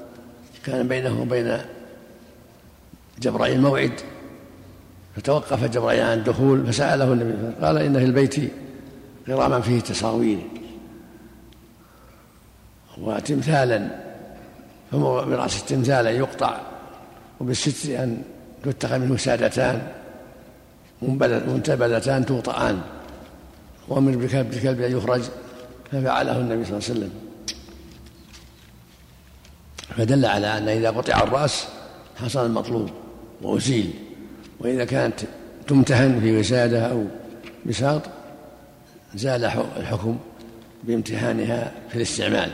[0.65, 1.57] كان بينه وبين
[3.21, 3.93] جبرائيل موعد
[5.15, 8.51] فتوقف جبرائيل عن الدخول فسأله النبي قال إن في البيت
[9.29, 10.39] غراما فيه تصاوير
[12.97, 13.87] وتمثالا
[14.93, 16.61] برأس التمثال أن يقطع
[17.39, 18.21] وبالستر أن
[18.63, 19.87] تتخذ منه سادتان
[21.01, 22.81] منتبذتان توطعان
[23.87, 25.21] وأمر بكلب أن يخرج
[25.91, 27.30] ففعله النبي صلى الله عليه وسلم.
[29.97, 31.67] فدل على أن إذا قطع الرأس
[32.15, 32.89] حصل المطلوب
[33.41, 33.93] وأزيل
[34.59, 35.19] وإذا كانت
[35.67, 37.05] تمتهن في وسادة أو
[37.65, 38.01] بساط
[39.15, 39.45] زال
[39.77, 40.17] الحكم
[40.83, 42.51] بامتهانها في الاستعمال.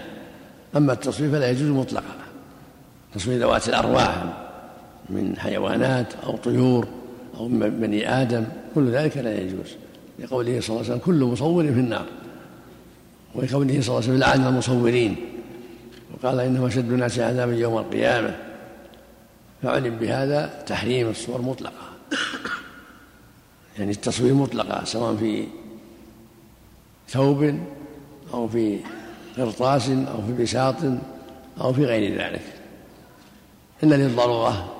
[0.75, 2.15] أما التصوير فلا يجوز مطلقا.
[3.15, 4.23] تصوير ذوات الأرواح
[5.09, 6.87] من حيوانات أو طيور
[7.37, 8.45] أو من بني آدم
[8.75, 9.75] كل ذلك لا يجوز.
[10.19, 12.05] لقوله صلى الله عليه وسلم كل مصور في النار.
[13.35, 15.15] ولقوله صلى الله عليه وسلم لعن المصورين.
[16.23, 18.35] وقال إنه أشد الناس عذابا يوم القيامة.
[19.63, 21.87] فعلم بهذا تحريم الصور مطلقة.
[23.79, 25.47] يعني التصوير مطلقة سواء في
[27.09, 27.59] ثوب
[28.33, 28.79] أو في
[29.37, 30.75] قرطاس أو في بساط
[31.61, 32.41] أو في غير ذلك.
[33.83, 34.73] إلا للضرورة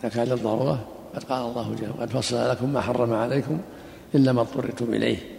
[0.00, 3.60] إذا كان للضرورة قد قال الله جل وقد فصل لكم ما حرم عليكم
[4.14, 5.37] إلا ما اضطررتم إليه.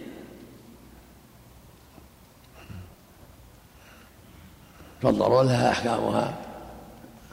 [5.02, 6.34] فالضرورة لها أحكامها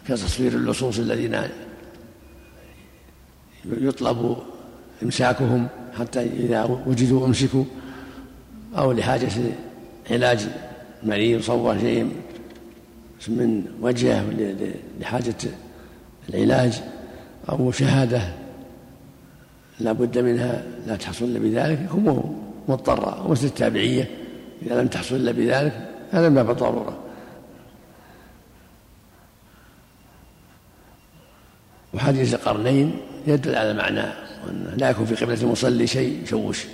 [0.08, 1.41] كتصوير اللصوص الذين
[3.65, 4.38] يطلب
[5.03, 5.67] إمساكهم
[5.99, 7.63] حتى إذا وجدوا أمسكوا
[8.77, 9.32] أو لحاجة
[10.12, 10.47] علاج
[11.03, 12.12] مريض صور شيء
[13.27, 14.25] من وجهه
[14.99, 15.36] لحاجة
[16.30, 16.82] العلاج
[17.49, 18.21] أو شهادة
[19.80, 24.10] لا بد منها لا تحصل إلا بذلك يكون مضطرة مثل التابعية
[24.62, 27.07] إذا لم تحصل إلا بذلك هذا من باب الضرورة
[31.97, 34.03] وحديث القرنين يدل على معنى
[34.45, 36.65] وأنه لا يكون في قبلة المصلي شيء يشوش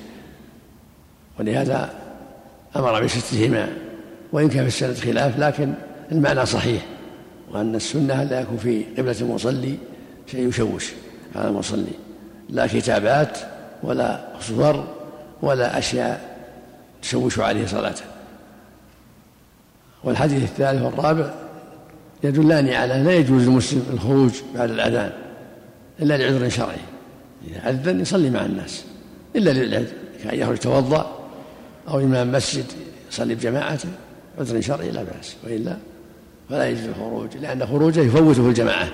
[1.40, 1.94] ولهذا
[2.76, 3.70] أمر بسترهما
[4.32, 5.74] وإن كان في السنة خلاف لكن
[6.12, 6.86] المعنى صحيح
[7.52, 9.78] وأن السنة لا يكون في قبلة المصلي
[10.32, 10.92] شيء يشوش
[11.36, 11.94] على المصلي.
[12.50, 13.38] لا كتابات
[13.84, 14.88] ولا صور
[15.42, 16.38] ولا أشياء
[17.02, 18.04] تشوش عليه صلاته.
[20.04, 21.43] والحديث الثالث والرابع
[22.24, 25.12] يدلان على لا يجوز للمسلم الخروج بعد الأذان
[26.00, 26.78] إلا لعذر شرعي.
[27.48, 28.86] إذا أذن يصلي مع الناس
[29.36, 31.30] إلا للعذر كأن يخرج يتوضأ
[31.88, 32.66] أو إمام مسجد
[33.12, 33.90] يصلي بجماعته
[34.40, 35.36] عذر شرعي لا بأس.
[35.44, 35.78] وإلا
[36.50, 38.92] فلا يجوز الخروج لأن خروجه يفوته الجماعة.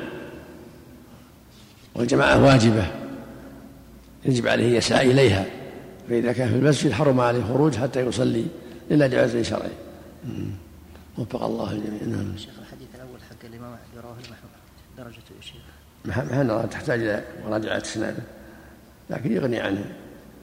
[1.96, 2.88] والجماعة واجبة
[4.26, 5.46] يجب عليه يسعى إليها.
[6.10, 8.46] فإذا كان في المسجد حرم عليه الخروج حتى يصلي
[8.92, 9.72] إلا لعذر شرعي.
[11.18, 12.18] وفق الله الجميع.
[12.18, 14.40] نعم شيخ الحديث الأول حق الإمام أحمد رواه الإمام
[14.98, 15.36] درجته
[16.06, 18.24] نرى تحتاج إلى مراجعة سناده
[19.10, 19.96] لكن يغني عنه.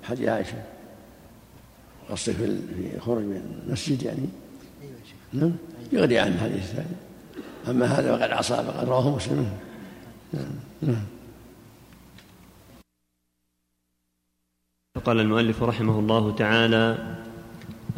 [0.03, 0.63] حديث عائشة.
[2.11, 2.45] قصدك في
[2.97, 4.29] الخروج من المسجد يعني.
[5.33, 5.53] نعم.
[5.93, 6.97] يغني عن الحديث الثاني
[7.69, 9.51] أما هذا فقد عصى فقد رواه مسلم.
[10.33, 10.45] نعم.
[10.83, 11.05] نعم.
[15.05, 17.17] قال المؤلف رحمه الله تعالى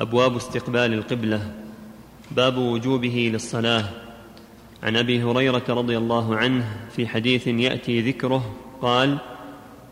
[0.01, 1.55] أبواب استقبال القبلة.
[2.31, 4.08] باب وجوبه للصلاة.
[4.83, 6.65] عن أبي هريرة رضي الله عنه
[6.97, 9.19] في حديث يأتي ذكره قال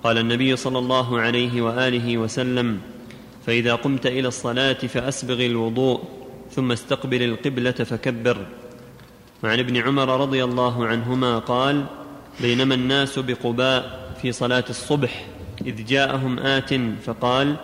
[0.05, 2.81] قال النبي صلى الله عليه وآله وسلم
[3.47, 6.01] فإذا قمت إلى الصلاة فأسبغ الوضوء
[6.51, 8.47] ثم استقبل القبلة فكبر.
[9.45, 11.85] وعن ابن عمر رضي الله عنهما قال
[12.41, 15.27] بينما الناس بقباء في صلاة الصبح
[15.67, 17.57] إذ جاءهم آت فقال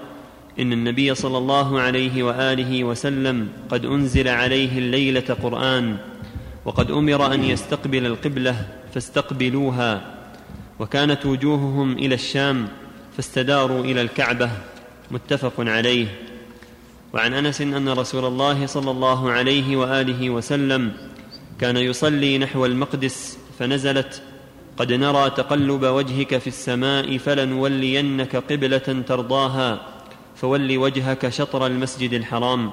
[0.60, 5.96] إن النبي صلى الله عليه وآله وسلم قد أنزل عليه الليلة قرآن
[6.64, 10.18] وقد أمر أن يستقبل القبلة فاستقبلوها.
[10.78, 12.68] وكانت وجوههم إلى الشام
[13.16, 14.50] فاستداروا إلى الكعبة.
[15.10, 16.06] متفق عليه.
[17.12, 20.92] وعن أنس أن رسول الله صلى الله عليه وآله وسلم
[21.60, 24.22] كان يصلي نحو المقدس فنزلت
[24.76, 29.80] قد نرى تقلب وجهك في السماء فلنولينك قبلة ترضاها
[30.36, 32.70] فول وجهك شطر المسجد الحرام.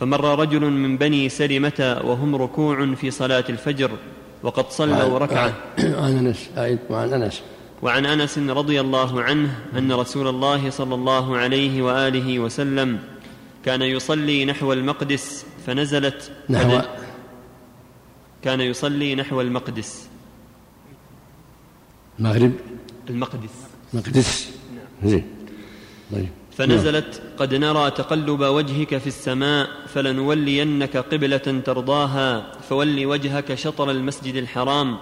[0.00, 3.90] فمر رجل من بني سلمة وهم ركوع في صلاة الفجر
[4.42, 5.52] وقد صلوا ركعة.
[5.78, 6.48] وعن أنس
[6.90, 7.42] وعن أنس.
[7.82, 12.98] وعن أنس رضي الله عنه أن رسول الله صلى الله عليه وآله وسلم
[13.64, 16.80] كان يصلي نحو المقدس فنزلت نحو
[18.42, 20.08] كان يصلي نحو المقدس.
[22.18, 22.52] المغرب
[23.10, 23.56] المقدس.
[23.94, 24.50] مقدس.
[25.04, 25.24] زين.
[26.12, 26.28] طيب.
[26.60, 34.98] فنزلت قد نرى تقلب وجهك في السماء فلنولينك قبلة ترضاها فول وجهك شطر المسجد الحرام.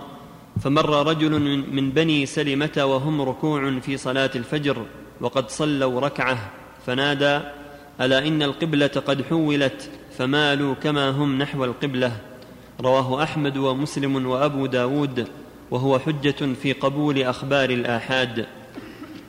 [0.61, 1.41] فمر رجل
[1.73, 4.87] من بني سلمة وهم ركوع في صلاة الفجر
[5.21, 6.51] وقد صلوا ركعة
[6.87, 7.41] فنادى
[8.01, 12.13] ألا إن القبلة قد حولت فمالوا كما هم نحو القبلة.
[12.81, 15.29] رواه أحمد ومسلم وأبو داود
[15.71, 18.47] وهو حجة في قبول أخبار الآحاد.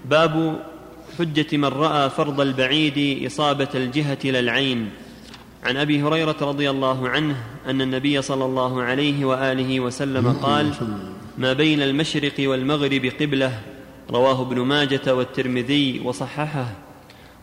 [0.05, 0.59] باب
[1.19, 4.89] حجه من رأى فرض البعيد إصابة الجهة لا العين.
[5.63, 10.73] عن أبي هريرة رضي الله عنه أن النبي صلى الله عليه وآله وسلم قال
[11.37, 13.61] ما بين المشرق والمغرب قبلة.
[14.09, 16.67] رواه ابن ماجة والترمذي وصححه.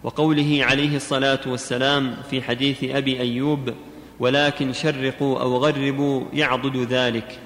[0.03, 3.75] وقوله عليه الصلاة والسلام في حديث أبي أيوب
[4.21, 7.39] ولكن شرقوا أو غربوا يعضد ذلك.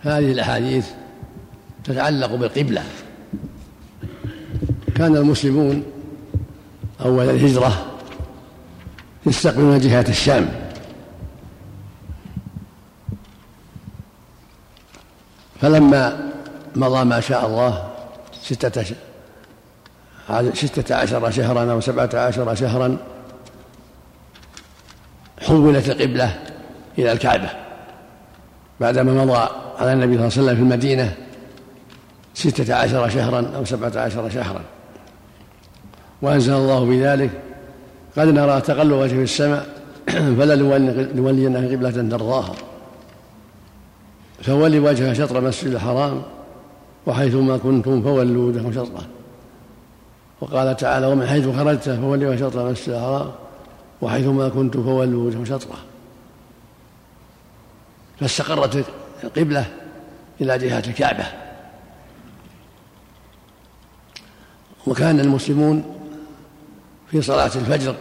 [0.00, 1.05] هذه الأحاديث
[1.86, 2.82] تتعلق بالقبلة.
[4.94, 5.84] كان المسلمون
[7.04, 7.86] أول الهجرة
[9.26, 10.48] يستقبلون جهة الشام.
[15.60, 16.30] فلما
[16.76, 17.90] مضى ما شاء الله
[18.42, 18.84] ستة
[20.54, 22.98] ستة عشر شهرا أو سبعة عشر شهرا
[25.42, 26.42] حولت القبلة
[26.98, 27.50] إلى الكعبة.
[28.80, 31.16] بعدما مضى على النبي صلى الله عليه وسلم في المدينة
[32.36, 34.60] ستة عشر شهرا أو سبعة عشر شهرا.
[36.22, 37.30] وأنزل الله بذلك
[38.18, 39.66] قد نرى تقلب وجهك في السماء
[40.38, 42.54] فلنولينك قبلة ترضاها.
[44.42, 46.22] فول وجهك شطر المسجد الحرام
[47.06, 49.06] وحيثما كنتم فولوا وجوهكم شطره.
[50.40, 53.30] وقال تعالى ومن حيث خرجت فول وجهك شطر المسجد الحرام
[54.02, 55.76] وحيثما كنتم فولوا وجوهكم شطره.
[58.20, 58.84] فاستقرت
[59.24, 59.66] القبلة
[60.40, 61.45] إلى جهة الكعبة.
[64.86, 65.84] وكان المسلمون
[67.10, 67.94] في صلاة الفجر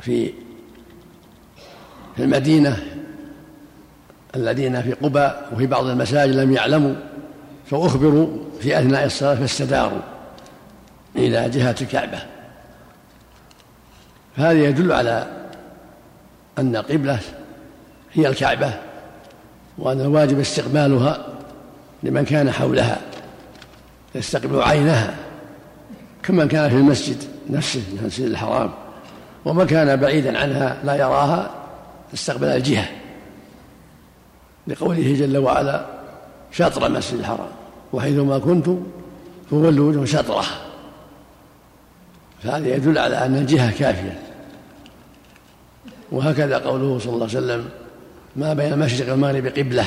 [0.00, 0.32] في
[2.16, 2.82] في المدينة
[4.36, 6.94] الذين في قباء وفي بعض المساجد لم يعلموا
[7.70, 8.28] فأخبروا
[8.60, 10.00] في أثناء الصلاة فاستداروا
[11.16, 12.18] إلى جهة الكعبة.
[14.36, 15.26] هذا يدل على
[16.58, 17.18] أن القبلة
[18.12, 18.74] هي الكعبة
[19.78, 21.26] وأن الواجب استقبالها
[22.02, 23.00] لمن كان حولها.
[24.16, 25.14] يستقبل عينها
[26.22, 27.16] كمن كان في المسجد
[27.50, 28.70] نفسه المسجد الحرام.
[29.44, 31.50] ومن كان بعيدا عنها لا يراها
[32.14, 32.88] استقبل الجهة.
[34.66, 35.86] لقوله جل وعلا
[36.52, 37.48] شطر المسجد الحرام.
[37.92, 38.86] وحيثما كنتم
[39.50, 40.44] فولوا وجهه شطرة.
[42.42, 44.20] فهذا يدل على أن الجهة كافية.
[46.12, 47.68] وهكذا قوله صلى الله عليه وسلم
[48.36, 49.86] ما بين المشرق والمغرب قبلة.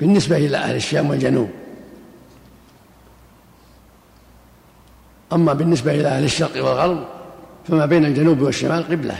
[0.00, 1.50] بالنسبة إلى أهل الشام والجنوب.
[5.32, 7.06] أما بالنسبة إلى أهل الشرق والغرب
[7.68, 9.16] فما بين الجنوب والشمال قبلة.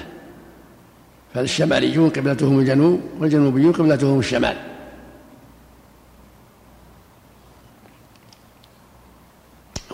[1.35, 4.57] فالشماليون قبلتهم الجنوب والجنوبيون قبلتهم الشمال.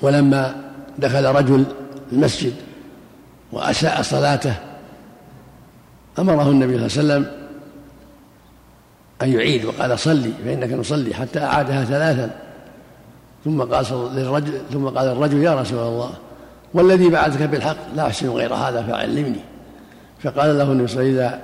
[0.02, 1.64] ولما دخل رجل
[2.12, 2.54] المسجد
[3.52, 4.54] وأساء صلاته
[6.18, 7.45] أمره النبي صلى الله عليه وسلم
[9.22, 12.46] أن يعيد وقال صلي فإنك نصلي حتى أعادها ثلاثا.
[13.44, 16.10] ثم قال للرجل ثم قال الرجل يا رسول الله
[16.74, 19.40] والذي بعثك بالحق؟ لا أحسن غير هذا فعلمني
[20.22, 21.42] فقال له النبي صلى الله عليه وسلم إذا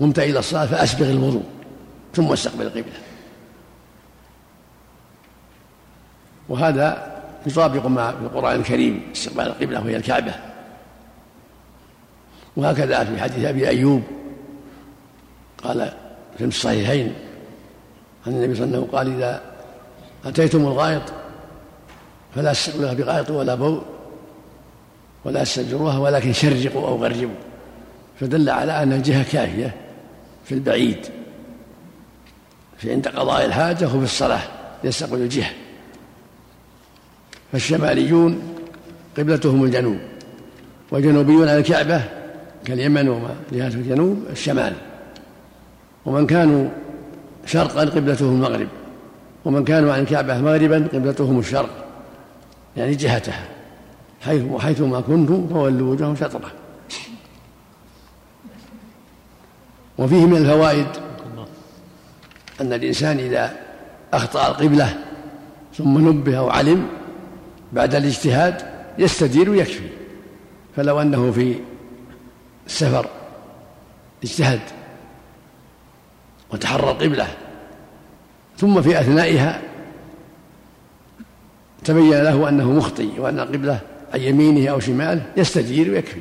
[0.00, 1.42] قمت إلى الصلاة فأسبغ الوضوء
[2.14, 2.98] ثم استقبل القبلة.
[6.48, 7.14] وهذا
[7.46, 10.34] يطابق ما في القرآن الكريم استقبال القبلة وهي الكعبة.
[12.56, 14.02] وهكذا في حديث أبي أيوب
[15.64, 15.92] قال
[16.38, 17.14] في الصحيحين
[18.26, 19.42] عن النبي صلى الله عليه وسلم قال إذا
[20.24, 21.02] أتيتم الغائط
[22.34, 23.82] فلا تستقبلوها بغائط ولا بول
[25.24, 27.34] ولا تستجروها ولكن شرقوا أو غربوا.
[28.20, 29.74] فدل على أن الجهة كافية
[30.44, 31.06] في البعيد
[32.78, 34.42] في عند قضاء الحاجة وفي الصلاة
[34.84, 35.50] يستقبل الجهة.
[37.52, 38.42] فالشماليون
[39.18, 39.98] قبلتهم الجنوب
[40.90, 42.04] وجنوبيون على الكعبة
[42.64, 44.72] كاليمن وما جهة الجنوب الشمال.
[46.06, 46.68] ومن كانوا
[47.46, 48.68] شرقا قبلتهم المغرب
[49.44, 51.84] ومن كانوا عن الكعبة مغربا قبلتهم الشرق
[52.76, 53.44] يعني جهتها
[54.20, 56.52] حيث حيثما كنتم فولوا وجوههم شطرة.
[59.98, 60.86] وفيه من الفوائد
[62.60, 63.56] أن الإنسان إذا
[64.12, 64.98] أخطأ القبلة
[65.78, 66.86] ثم نبه أو علم
[67.72, 68.62] بعد الاجتهاد
[68.98, 69.88] يستدير ويكفي.
[70.76, 71.54] فلو أنه في
[72.66, 73.06] السفر
[74.24, 74.60] اجتهد
[76.54, 77.28] وتحرى القبلة
[78.58, 79.62] ثم في أثنائها
[81.84, 83.80] تبين له أنه مخطئ وأن القبلة
[84.14, 86.20] عن يمينه أو شماله يستدير ويكفي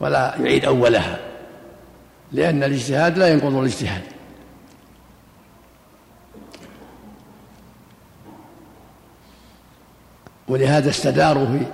[0.00, 1.18] ولا يعيد أولها
[2.32, 4.02] لأن الاجتهاد لا ينقض الاجتهاد.
[10.48, 11.66] ولهذا استداروا في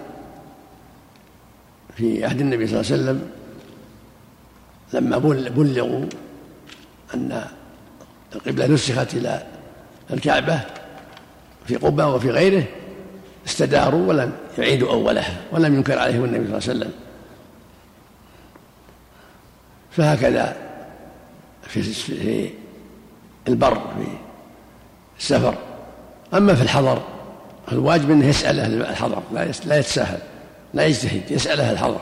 [1.96, 3.30] في عهد النبي صلى الله عليه وسلم
[4.92, 5.18] لما
[5.48, 6.06] بلغوا
[7.14, 7.44] أن
[8.34, 9.42] القبلة نسخت إلى
[10.10, 10.60] الكعبة
[11.66, 12.64] في قبة وفي غيره
[13.46, 16.92] استداروا ولم يعيدوا أولها ولم ينكر عليهم النبي صلى الله عليه وسلم.
[19.90, 20.56] فهكذا
[21.62, 22.50] في
[23.48, 24.06] البر في
[25.18, 25.54] السفر.
[26.34, 27.02] أما في الحضر
[27.72, 29.22] الواجب أنه يسأل أهل الحضر
[29.66, 30.18] لا يتساهل
[30.74, 32.00] لا يجتهد يسأل أهل الحضر.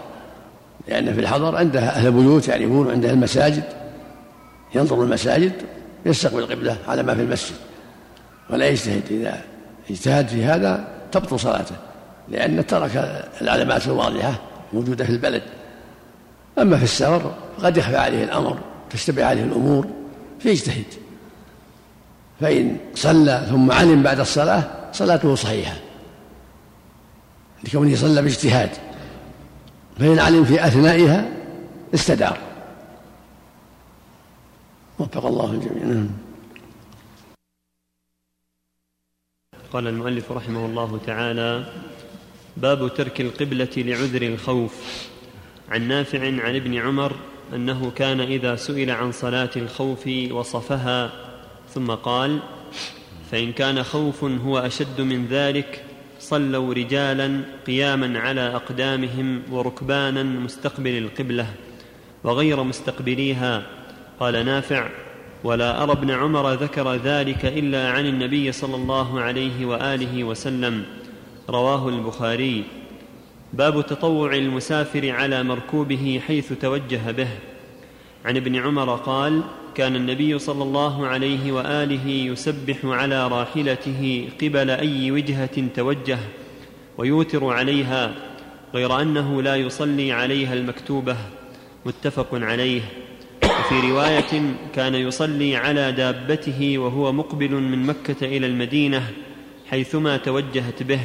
[0.89, 3.65] لأن في الحضر عندها أهل بيوت يعرفون عندها المساجد
[4.75, 5.53] ينظر المساجد
[6.07, 7.57] يستقبل القبلة على ما في المسجد.
[8.51, 9.43] ولا يجتهد إذا
[9.91, 11.75] اجتهد في هذا تبطل صلاته
[12.29, 14.35] لأن ترك العلامات الواضحة
[14.73, 15.43] موجودة في البلد.
[16.59, 18.59] أما في السفر فقد يخفى عليه الأمر
[18.91, 19.87] تشتبه عليه الأمور
[20.41, 20.85] فيجتهد.
[22.41, 25.75] فإن صلى ثم علم بعد الصلاة صلاته صحيحة.
[27.65, 28.71] لكونه صلى باجتهاد.
[29.99, 31.29] فإن علم في أثنائها
[31.95, 32.39] استدار.
[34.99, 35.85] وفق الله الجميع.
[35.85, 36.09] نعم.
[39.73, 41.65] قال المؤلف رحمه الله تعالى
[42.57, 45.09] باب ترك القبلة لعذر الخوف.
[45.69, 47.17] عن نافع عن ابن عمر
[47.55, 51.13] أنه كان إذا سئل عن صلاة الخوف وصفها
[51.75, 52.39] ثم قال
[53.31, 55.85] فإن كان خوف هو أشد من ذلك
[56.19, 61.55] صلوا رجالا قياما على أقدامهم وركبانا مستقبل القبلة
[62.25, 63.67] وغير مستقبليها
[64.23, 64.89] قال نافع
[65.45, 70.85] ولا أرى ابن عمر ذكر ذلك إلا عن النبي صلى الله عليه وآله وسلم.
[71.51, 72.65] رواه البخاري.
[73.53, 77.29] باب تطوع المسافر على مركوبه حيث توجه به.
[78.25, 79.43] عن ابن عمر قال
[79.75, 86.19] كان النبي صلى الله عليه وآله يسبح على راحلته قبل أي وجهة توجه
[86.99, 88.15] ويوتر عليها
[88.75, 91.17] غير أنه لا يصلي عليها المكتوبة.
[91.87, 92.83] متفق عليه.
[93.63, 99.11] وفي رواية كان يصلي على دابته وهو مقبل من مكة إلى المدينة
[99.71, 101.01] حيثما توجهت به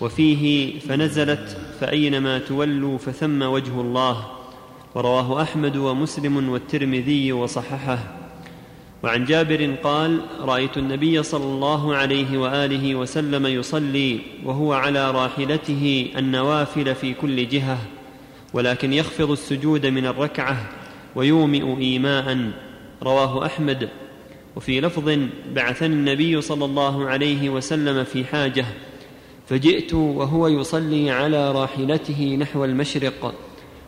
[0.00, 4.26] وفيه فنزلت فأينما تولوا فثم وجه الله.
[4.94, 7.98] ورواه أحمد ومسلم والترمذي وصححه.
[9.02, 16.94] وعن جابر قال رأيت النبي صلى الله عليه وآله وسلم يصلي وهو على راحلته النوافل
[16.94, 17.78] في كل جهة
[18.52, 20.77] ولكن يخفض السجود من الركعة.
[21.14, 22.50] ويومئ ايماء.
[23.02, 23.88] رواه أحمد.
[24.56, 25.18] وفي لفظ
[25.54, 28.64] بعثني النبي صلى الله عليه وسلم في حاجة
[29.46, 33.34] فجئت وهو يصلي على راحلته نحو المشرق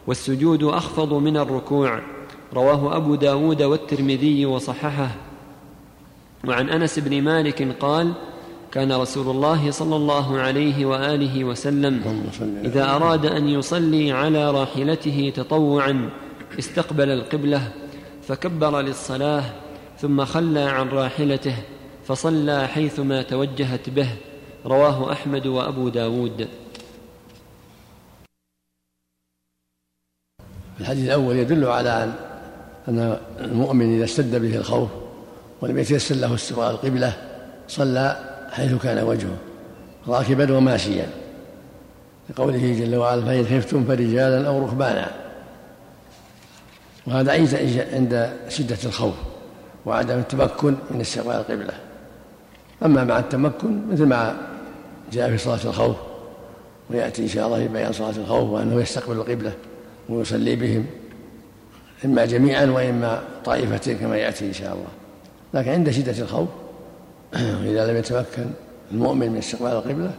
[0.06, 2.00] والسجود أخفض من الركوع.
[2.54, 5.10] رواه أبو داود والترمذي وصححه.
[6.48, 8.12] وعن أنس بن مالك قال
[8.72, 12.02] كان رسول الله صلى الله عليه وآله وسلم
[12.64, 16.10] إذا أراد أن يصلي على راحلته تطوعا.
[16.58, 17.72] استقبل القبلة
[18.22, 19.44] فكبر للصلاة
[19.98, 21.56] ثم خلى عن راحلته
[22.06, 24.08] فصلى حيثما توجهت به.
[24.66, 26.48] رواه أحمد وأبو داود.
[30.80, 32.12] الحديث الأول يدل على
[32.88, 34.88] ان المؤمن إذا اشتد به الخوف
[35.60, 37.12] ولم يتيسر له استقبال القبلة
[37.68, 38.16] صلى
[38.50, 39.36] حيث كان وجهه
[40.08, 41.06] راكبا وماشيا.
[42.30, 45.29] لقوله جل وعلا فإن خفتم فرجالا أو ركبانا
[47.10, 47.32] وهذا
[47.92, 49.14] عند شدة الخوف
[49.86, 51.72] وعدم التمكن من استقبال القبلة.
[52.84, 54.36] أما مع التمكن مثل ما
[55.12, 55.96] جاء في صلاة الخوف
[56.90, 59.52] ويأتي إن شاء الله في بيان صلاة الخوف وأنه يستقبل القبلة
[60.08, 60.86] ويصلي بهم
[62.04, 64.88] إما جميعا وإما طائفتين كما يأتي إن شاء الله.
[65.54, 66.48] لكن عند شدة الخوف
[67.70, 68.46] إذا لم يتمكن
[68.92, 70.10] المؤمن من استقبال القبلة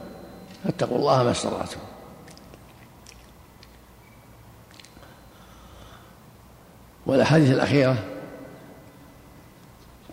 [0.63, 1.90] فاتقوا الله ما استطعتم.
[7.05, 7.95] والأحاديث الأخيرة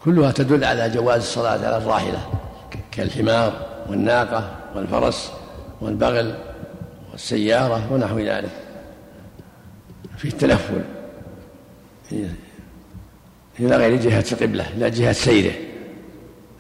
[0.05, 2.19] كلها تدل على جواز الصلاة على الراحلة
[2.93, 5.33] كالحمار والناقة والفرس
[5.81, 6.35] والبغل
[7.13, 8.51] والسيارة ونحو ذلك.
[10.17, 10.83] في التنفل
[13.61, 15.55] إلى غير جهة القبلة إلى جهة سيره.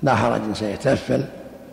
[0.02, 1.24] لا حرج سيتنفل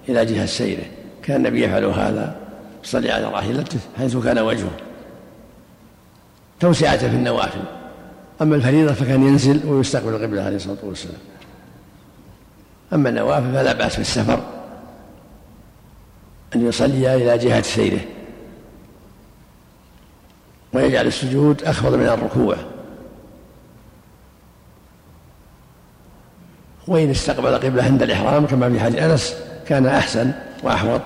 [0.10, 0.86] إلى جهة سيره.
[1.24, 2.36] كان النبي يفعل هذا
[2.84, 4.72] يصلي على راحلته حيث كان وجهه.
[6.60, 7.62] توسعة في النوافل.
[8.42, 11.18] أما الفريضة فكان ينزل ويستقبل القبلة عليه الصلاة والسلام.
[12.94, 14.40] أما النوافل فلا بأس في السفر
[16.56, 18.00] أن يصلي إلى جهة سيره.
[20.74, 22.56] ويجعل السجود أخفض من الركوع.
[26.88, 29.36] وإن استقبل القبلة عند الإحرام كما في حديث أنس
[29.68, 30.32] كان أحسن
[30.64, 31.02] وأحوط.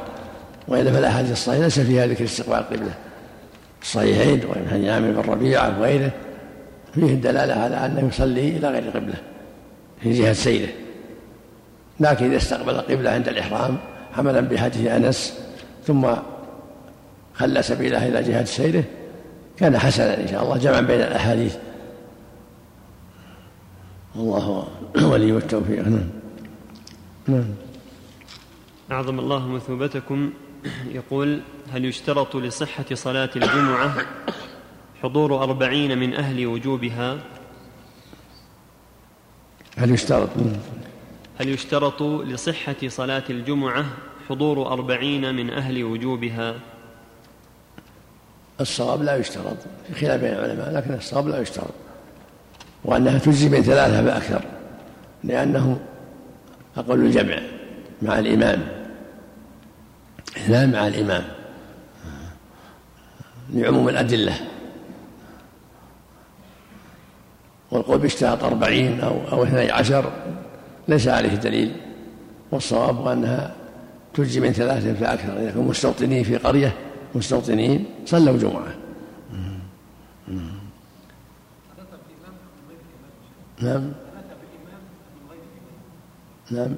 [0.68, 2.94] وإلا فالأحاديث الصحيحة ليس فيها ذكر استقبال القبلة.
[3.82, 6.12] الصحيحين حديث عامر بن ربيعة وغيره.
[6.94, 9.16] فيه الدلالة على أنه يصلي إلى غير القبلة
[10.02, 10.70] في جهة سيره.
[12.00, 13.78] لكن إذا استقبل القبلة عند الإحرام
[14.14, 15.40] حملا بحديث أنس
[15.88, 16.08] ثم
[17.34, 18.84] خلى سبيله إلى جهة سيره
[19.58, 21.56] كان حسنا إن شاء الله جمعا بين الأحاديث.
[24.16, 24.68] الله
[25.04, 26.10] ولي التوفيق نعم.
[27.28, 27.46] نعم.
[28.92, 30.32] أعظم الله مثوبتكم.
[30.88, 33.96] يقول هل يشترط لصحة صلاة الجمعة
[35.04, 37.18] حضور أربعين من أهل وجوبها.
[39.78, 40.30] هل يشترط
[41.40, 43.86] هل يشترط لصحة صلاة الجمعة
[44.30, 46.56] حضور أربعين من أهل وجوبها؟
[48.62, 51.74] الصواب لا يشترط في خلاف بين العلماء لكن الصواب لا يشترط
[52.86, 54.42] وأنها تجزي من ثلاثة فأكثر
[55.24, 55.80] لأنه
[56.78, 57.40] أقل الجمع
[58.02, 58.68] مع الإمام
[60.38, 61.24] اثنان مع الإمام
[63.54, 64.34] لعموم الأدلة.
[67.72, 70.12] والقول باشتراط أربعين أو أو اثني عشر
[70.88, 71.76] ليس عليه دليل.
[72.52, 73.56] والصواب أنها
[74.14, 76.74] تجزي من ثلاثة فأكثر إذا كانوا مستوطنين في قرية
[77.16, 78.76] مستوطنين صلوا جمعة.
[83.62, 83.92] نعم.
[86.52, 86.76] نعم.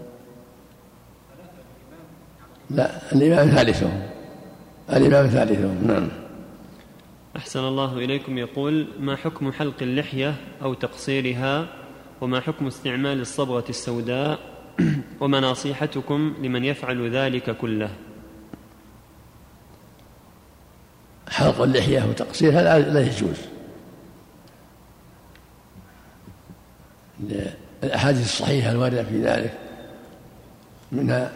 [2.69, 4.01] لا الإمام ثالثهم.
[4.93, 6.20] الإمام ثالثهم نعم.
[7.37, 8.37] أحسن الله إليكم.
[8.37, 11.67] يقول ما حكم حلق اللحية أو تقصيرها؟
[12.21, 14.39] وما حكم استعمال الصبغة السوداء؟
[15.21, 17.89] وما نصيحتكم لمن يفعل ذلك كله؟
[21.29, 23.37] حلق اللحية وتقصيرها لا يجوز.
[27.83, 29.57] الأحاديث الصحيحة الواردة في ذلك
[30.91, 31.31] منها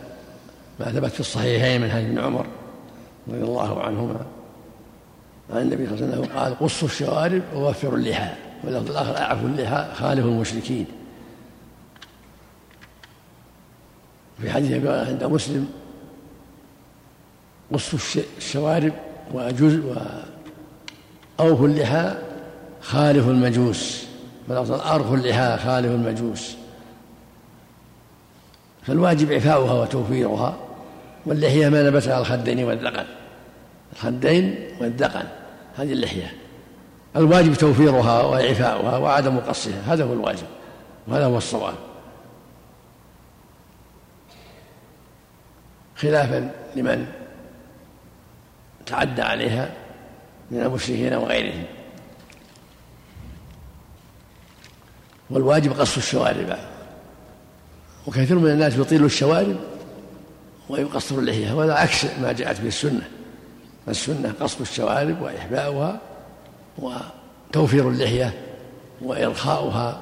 [0.80, 2.46] ما ثبت في الصحيحين من حديث ابن عمر
[3.28, 4.35] رضي الله عنهما.
[5.54, 8.34] عن النبي صلى الله عليه وسلم قال قصوا الشوارب ووفروا اللحى.
[8.64, 10.86] واللفظ الآخر أعفوا اللحى خالفوا المشركين.
[14.42, 15.68] في حديث عند مسلم
[17.74, 18.00] قصوا
[18.38, 18.94] الشوارب
[19.34, 19.96] وجزء
[21.40, 22.14] وأوفوا اللحى
[22.82, 24.06] خالفوا المجوس.
[24.48, 26.56] والأفضل أرخوا اللحى خالفوا المجوس.
[28.84, 30.58] فالواجب إعفاؤها وتوفيرها
[31.26, 33.06] واللحية ما على الخدين والذقن
[33.96, 35.28] الخدين والذقن
[35.76, 36.34] هذه اللحية.
[37.16, 40.48] الواجب توفيرها وإعفاؤها وعدم قصها هذا هو الواجب
[41.08, 41.76] وهذا هو الصواب.
[45.96, 47.08] خلافا لمن
[48.86, 49.74] تعدى عليها
[50.52, 51.64] من المشركين وغيرهم.
[55.30, 56.58] والواجب قص الشوارب.
[58.08, 59.56] وكثير من الناس يطيل الشوارب
[60.70, 63.10] ويقصر اللحية وهذا عكس ما جاءت به السنة.
[63.88, 66.00] السنة قص الشوارب وإحباؤها
[66.78, 68.34] وتوفير اللحية
[69.02, 70.02] وإرخاؤها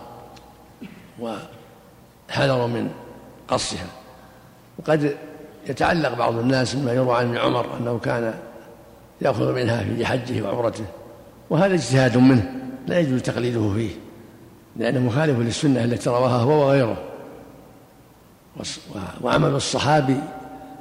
[1.19, 2.91] وحذر من
[3.47, 3.87] قصها
[4.79, 5.17] وقد
[5.67, 8.33] يتعلق بعض الناس مما يروى عن ابن عمر أنه كان
[9.21, 10.85] يأخذ منها في حجه وعمرته
[11.49, 12.51] وهذا اجتهاد منه
[12.87, 13.91] لا يجوز تقليده فيه
[14.75, 16.97] لأنه مخالف للسنة التي رواها هو وغيره.
[19.21, 20.17] وعمل الصحابي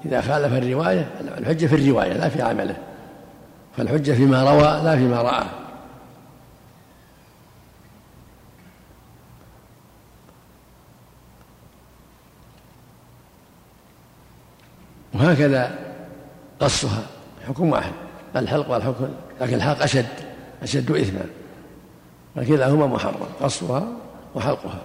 [0.04, 1.06] إذا خالف الرواية
[1.38, 2.76] الحجة في الرواية لا في عمله.
[3.76, 5.44] فالحجة فيما روى لا فيما رأى.
[15.14, 15.78] وهكذا
[16.60, 17.06] قصها
[17.48, 17.92] حكم واحد.
[18.36, 19.08] الحلق والحكم
[19.40, 20.06] لكن الحلق أشد
[20.62, 21.26] أشد إثما.
[22.36, 23.88] فكلاهما محرم قصها
[24.34, 24.82] وحلقها.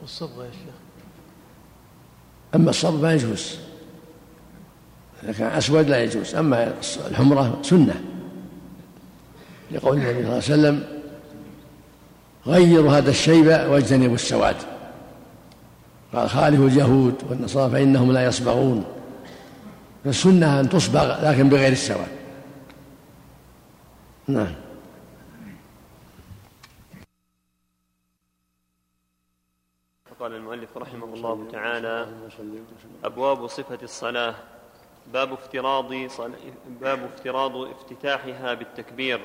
[0.00, 0.77] والصبغة يا شيخ.
[2.54, 3.56] أما الصبغ ما يجوز.
[5.22, 6.34] إذا كان أسود لا يجوز.
[6.34, 6.74] أما
[7.10, 8.00] الحمرة سنة.
[9.70, 10.84] لقول النبي صلى الله عليه وسلم
[12.46, 14.56] غيروا هذا الشيب واجتنبوا السواد.
[16.14, 18.84] قال خالفوا اليهود والنصارى فإنهم لا يصبغون
[20.04, 22.08] فالسنة أن تصبغ لكن بغير السواد.
[24.28, 24.54] نعم.
[30.28, 32.06] قال المؤلف رحمه الله تعالى
[33.04, 34.34] أبواب صفة الصلاة
[35.12, 35.92] باب افتراض
[36.80, 39.20] باب افتراض افتتاحها بالتكبير.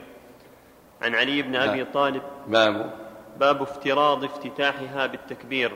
[1.02, 2.94] عن علي بن أبي طالب باب
[3.40, 5.72] باب افتراض افتتاحها بالتكبير.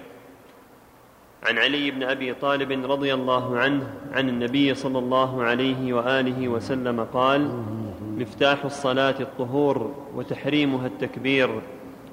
[1.43, 7.03] عن علي بن أبي طالب رضي الله عنه عن النبي صلى الله عليه وآله وسلم
[7.03, 7.63] قال
[8.01, 11.61] مفتاح الصلاة الطهور وتحريمها التكبير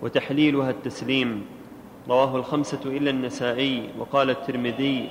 [0.02, 1.46] وتحليلها التسليم.
[2.09, 5.09] رواه الخمسة إلا النسائي وقال الترمذي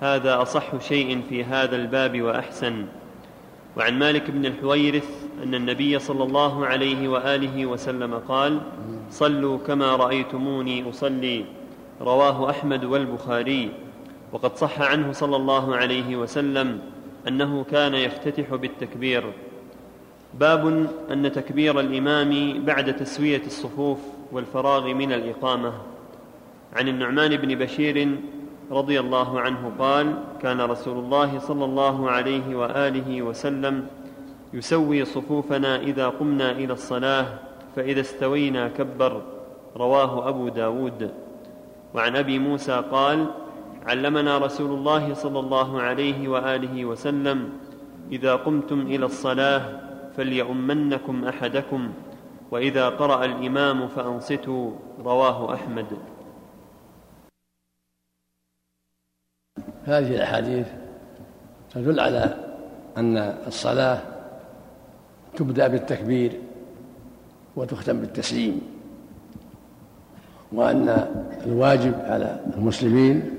[0.00, 2.86] هذا أصح شيء في هذا الباب وأحسن.
[3.76, 8.60] وعن مالك بن الحويرث أن النبي صلى الله عليه وآله وسلم قال
[9.10, 11.44] صلوا كما رأيتموني أصلي.
[12.00, 13.70] رواه أحمد والبخاري.
[14.32, 16.80] وقد صح عنه صلى الله عليه وسلم
[17.28, 19.32] أنه كان يفتتح بالتكبير.
[20.34, 23.98] باب أن تكبير الإمام بعد تسوية الصفوف
[24.32, 25.72] والفراغ من الإقامة.
[26.76, 28.16] عن النعمان بن بشير
[28.70, 33.86] رضي الله عنه قال كان رسول الله صلى الله عليه وآله وسلم
[34.54, 37.26] يسوي صفوفنا إذا قمنا إلى الصلاة
[37.76, 39.22] فإذا استوينا كبر
[39.76, 41.10] رواه أبو داود.
[41.94, 43.26] وعن أبي موسى قال
[43.86, 47.52] علمنا رسول الله صلى الله عليه وآله وسلم
[48.12, 49.62] إذا قمتم إلى الصلاة
[50.16, 51.92] فليؤمنكم أحدكم
[52.50, 54.72] وإذا قرأ الإمام فأنصتوا
[55.04, 55.86] رواه أحمد.
[59.86, 60.66] هذه الأحاديث
[61.74, 62.34] تدل على
[62.96, 63.98] أن الصلاة
[65.36, 66.32] تبدأ بالتكبير
[67.56, 68.60] وتختم بالتسليم
[70.52, 71.06] وأن
[71.46, 73.30] الواجب على المسلمين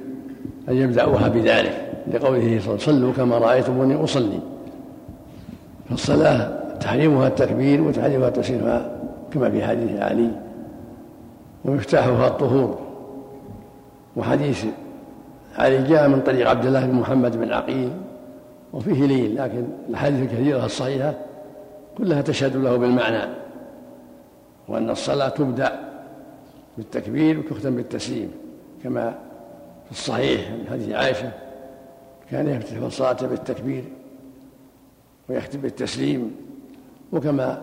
[0.69, 4.39] أن يبدأوها بذلك لقوله صلى صلوا كما رأيتموني أصلي.
[5.89, 8.91] فالصلاة تحريمها التكبير وتحريمها تسليمها
[9.33, 10.31] كما في حديث علي
[11.65, 12.79] ومفتاحها الطهور
[14.15, 14.65] وحديث
[15.57, 17.91] علي جاء من طريق عبد الله بن محمد بن عقيل
[18.73, 21.13] وفيه لين لكن الحديث الكثيرة الصحيحة
[21.97, 23.31] كلها تشهد له بالمعنى
[24.67, 25.79] وأن الصلاة تبدأ
[26.77, 28.31] بالتكبير وتختم بالتسليم
[28.83, 29.15] كما
[29.85, 31.31] في الصحيح من حديث عائشة
[32.31, 33.83] كان يفتح الصلاة بالتكبير
[35.29, 36.35] ويختم بالتسليم
[37.13, 37.61] وكما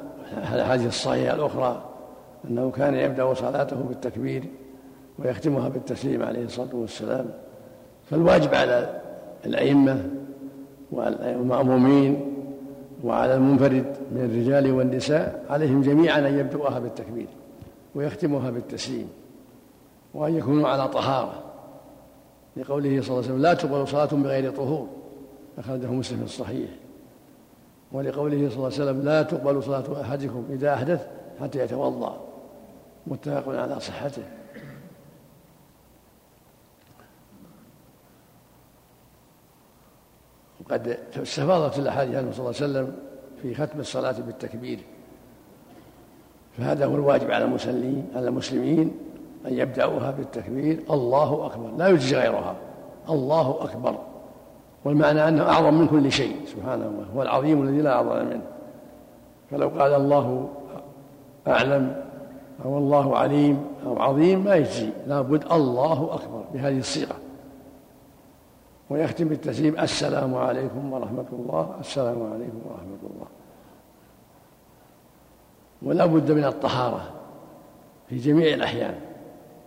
[0.55, 1.85] الأحاديث الصحيحة الأخرى
[2.51, 4.45] أنه كان يبدأ صلاته بالتكبير
[5.19, 7.27] ويختمها بالتسليم عليه الصلاة والسلام.
[8.11, 9.01] فالواجب على
[9.47, 10.11] الأئمة
[10.93, 12.35] والمأمومين
[13.05, 17.27] وعلى المنفرد من الرجال والنساء عليهم جميعا أن يبدأوها بالتكبير
[17.95, 19.09] ويختمها بالتسليم
[20.15, 21.43] وأن يكونوا على طهارة.
[22.57, 24.87] لقوله صلى الله عليه وسلم لا تقبل صلاة بغير طهور
[25.59, 26.71] أخرجه مسلم في الصحيح.
[27.93, 31.07] ولقوله صلى الله عليه وسلم لا تقبل صلاة أحدكم إذا أحدث
[31.41, 32.21] حتى يتوضأ
[33.07, 34.23] متفق على صحته.
[40.71, 42.97] وقد استفاضت الأحاديث عنه صلى الله عليه وسلم
[43.43, 44.79] في ختم الصلاة بالتكبير.
[46.59, 48.97] فهذا هو الواجب على المسلمين على المسلمين
[49.47, 50.81] أن يبدأوها بالتكبير.
[50.91, 51.71] الله أكبر.
[51.77, 52.55] لا يجزي غيرها.
[53.11, 53.99] الله أكبر.
[54.85, 56.37] والمعنى أنه أعظم من كل شيء.
[56.47, 58.43] سبحانه هو العظيم الذي لا أعظم منه.
[59.51, 60.49] فلو قال الله
[61.49, 62.05] أعلم
[62.65, 64.89] أو الله عليم أو عظيم ما يجزي.
[65.07, 67.08] لابد الله أكبر بهذه الصيغة.
[68.91, 73.27] ويختم بالتسليم السلام عليكم ورحمة الله السلام عليكم ورحمة الله.
[75.83, 77.15] ولا بد من الطهارة
[78.09, 79.01] في جميع الأحيان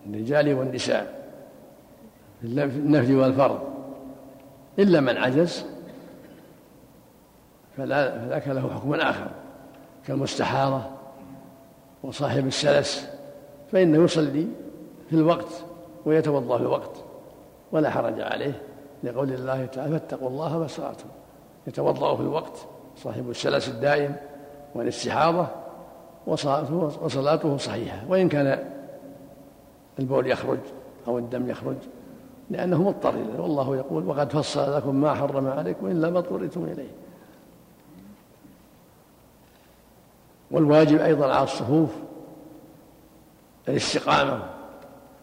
[0.06, 1.32] الرجال والنساء
[2.40, 3.60] في النفل والفرض.
[4.78, 5.66] إلا من عجز
[7.76, 9.30] فذاك له حكم آخر
[10.06, 10.82] كالمستحاضة
[12.02, 13.08] وصاحب السلس
[13.72, 14.46] فإنه يصلي
[15.10, 15.64] في الوقت
[16.06, 17.04] ويتوضأ في الوقت
[17.72, 18.62] ولا حرج عليه.
[19.02, 21.08] لقول الله تعالى فاتقوا الله ما استطعتم.
[21.66, 24.16] يتوضأ في الوقت صاحب السلس الدائم
[24.74, 25.46] والاستحاضة
[27.02, 28.02] وصلاته صحيحة.
[28.08, 28.72] وإن كان
[29.98, 30.58] البول يخرج
[31.08, 31.76] أو الدم يخرج
[32.50, 33.40] لأنه مضطر إليه.
[33.40, 36.90] والله يقول وقد فصل لكم ما حرم عليكم الا ما اضطررتم إليه.
[40.50, 41.90] والواجب أيضا على الصفوف
[43.68, 44.42] الاستقامة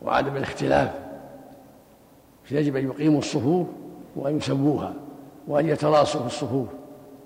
[0.02, 1.09] وعدم الاختلاف.
[2.50, 3.68] فيجب أن يقيموا الصفوف
[4.16, 4.94] وأن يسووها
[5.48, 6.68] وأن يتراصوا في الصفوف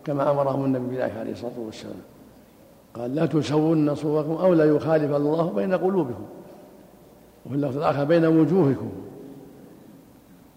[0.05, 2.01] كما أمرهم النبي بذلك عليه الصلاة والسلام.
[2.93, 6.25] قال لا تسوون صفوفكم أو لا يخالف الله بين قلوبكم
[7.45, 8.91] وفي اللفظ الآخر بين وجوهكم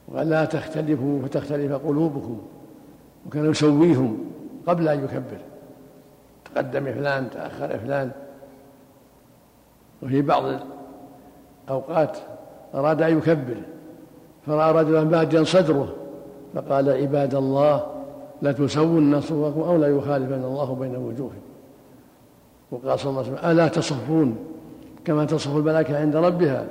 [0.08, 2.38] وقال لا تختلفوا فتختلف قلوبكم
[3.26, 4.18] وكان يسويهم
[4.66, 5.38] قبل أن يكبر.
[6.44, 8.10] تقدم فلان تأخر فلان.
[10.02, 10.44] وفي بعض
[11.68, 12.18] الأوقات
[12.74, 13.56] أراد أن يكبر
[14.46, 15.94] فرأى رجلا باديا صدره
[16.54, 17.86] فقال عباد الله
[18.42, 21.46] لا تسون صفوفكم أو لا يخالفن الله بين وجوهكم.
[22.70, 24.36] وقال صلى الله عليه وسلم ألا تصفون
[25.04, 26.66] كما تصف الملائكة عند ربها؟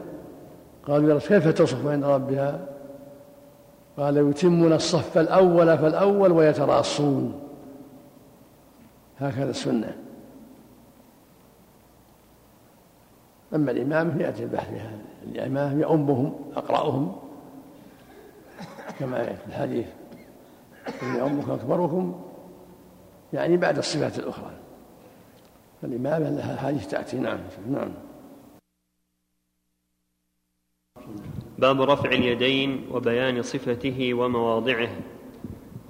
[0.87, 2.59] قالوا يا كيف تصف عند ربها؟
[3.97, 7.33] قال يتمون الصف الأول فالأول ويتراصون.
[9.19, 9.95] هكذا السنة.
[13.55, 14.99] أما الإمام فيأتي البحث في هذا
[15.31, 17.15] الإمام يؤمهم أقرأهم
[18.99, 19.87] كما في الحديث.
[21.03, 22.25] يؤمكم أكبركم
[23.33, 24.51] يعني بعد الصفات الأخرى.
[25.81, 27.17] فالإمامة لها حديث تأتي.
[27.17, 27.39] نعم
[27.69, 27.91] نعم.
[31.57, 34.89] باب رفع اليدين وبيان صفته ومواضعه.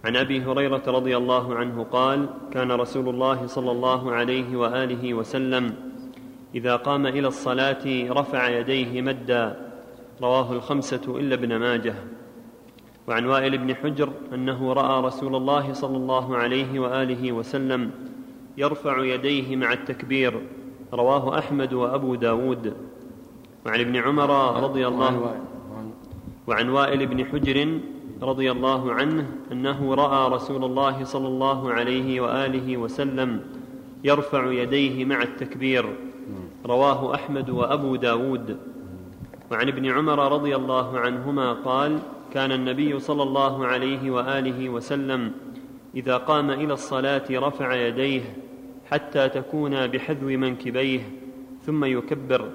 [0.06, 5.76] عن أبي هريرة رضي الله عنه قال كان رسول الله صلى الله عليه وآله وسلم
[6.56, 9.72] إذا قام إلى الصلاة رفع يديه مدا.
[10.22, 11.96] رواه الخمسة إلا ابن ماجه.
[13.08, 17.92] وعن وائل بن حجر أنه رأى رسول الله صلى الله عليه وآله وسلم
[18.58, 20.42] يرفع يديه مع التكبير.
[20.94, 22.74] رواه أحمد وأبو داود.
[23.66, 25.36] وعن ابن عمر رضي الله
[26.48, 27.80] وعن وائل بن حجر
[28.22, 33.42] رضي الله عنه أنه رأى رسول الله صلى الله عليه وآله وسلم
[34.04, 35.86] يرفع يديه مع التكبير.
[36.66, 38.58] رواه أحمد وأبو داود.
[39.52, 42.00] وعن ابن عمر رضي الله عنهما قال
[42.34, 45.32] كان النبي صلى الله عليه وآله وسلم
[45.96, 48.22] إذا قام إلى الصلاة رفع يديه
[48.92, 51.00] حتى تكون بحذو منكبيه
[51.66, 52.50] ثم يكبر.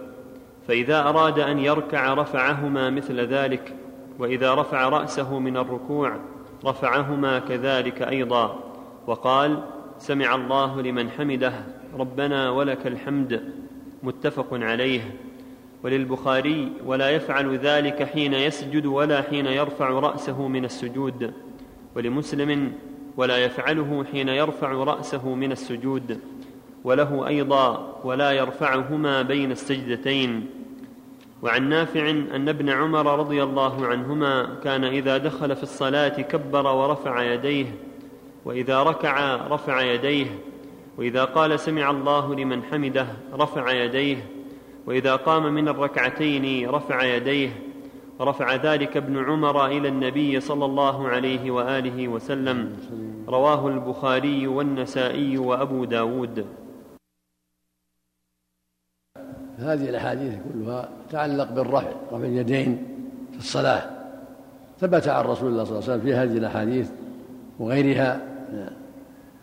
[0.68, 3.76] فإذا أراد أن يركع رفعهما مثل ذلك
[4.18, 6.16] وإذا رفع رأسه من الركوع
[6.66, 8.58] رفعهما كذلك أيضا.
[9.06, 9.62] وقال
[9.98, 11.52] سمع الله لمن حمده
[11.98, 13.52] ربنا ولك الحمد
[14.02, 15.29] متفق عليه.
[15.84, 21.32] وللبخاري ولا يفعل ذلك حين يسجد ولا حين يرفع رأسه من السجود.
[21.96, 22.72] ولمسلم
[23.16, 26.20] ولا يفعله حين يرفع رأسه من السجود.
[26.84, 30.60] وله أيضا ولا يرفعهما بين السجدتين.
[31.42, 37.22] وعن نافع أن ابن عمر رضي الله عنهما كان إذا دخل في الصلاة كبر ورفع
[37.22, 37.66] يديه
[38.44, 40.26] وإذا ركع رفع يديه
[40.98, 44.26] وإذا قال سمع الله لمن حمده رفع يديه
[44.90, 47.50] وإذا قام من الركعتين رفع يديه
[48.20, 52.76] رفع ذلك ابن عمر إلى النبي صلى الله عليه وآله وسلم.
[53.28, 56.46] رواه البخاري والنسائي وأبو داود.
[59.58, 62.86] هذه الأحاديث كلها تتعلق بالرفع رفع اليدين
[63.32, 63.90] في الصلاة.
[64.78, 66.90] ثبت عن رسول الله صلى الله عليه وسلم في هذه الأحاديث
[67.58, 68.20] وغيرها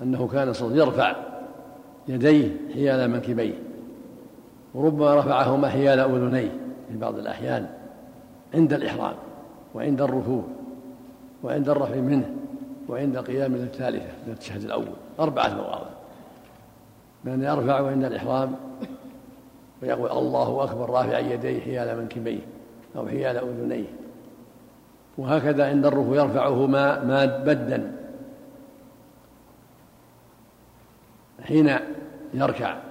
[0.01, 1.15] أنه كان يرفع
[2.07, 3.66] يديه حيال منكبيه.
[4.77, 6.51] وربما رفعهما حيال أذنيه
[6.89, 7.69] في بعض الأحيان
[8.53, 9.15] عند الإحرام
[9.75, 10.43] وعند الركوع
[11.43, 12.35] وعند الرفع منه
[12.89, 14.85] وعند القيام الثالثة من التشهد الأول
[15.19, 15.89] أربعة مواضع.
[17.25, 18.55] بأن يرفع عند الإحرام
[19.81, 22.41] ويقول الله أكبر رافعا يديه حيال منكبيه
[22.95, 23.87] أو حيال أذنيه.
[25.17, 27.93] وهكذا عند الركوع يرفعهما مدا
[31.43, 31.79] حين
[32.33, 32.86] يركع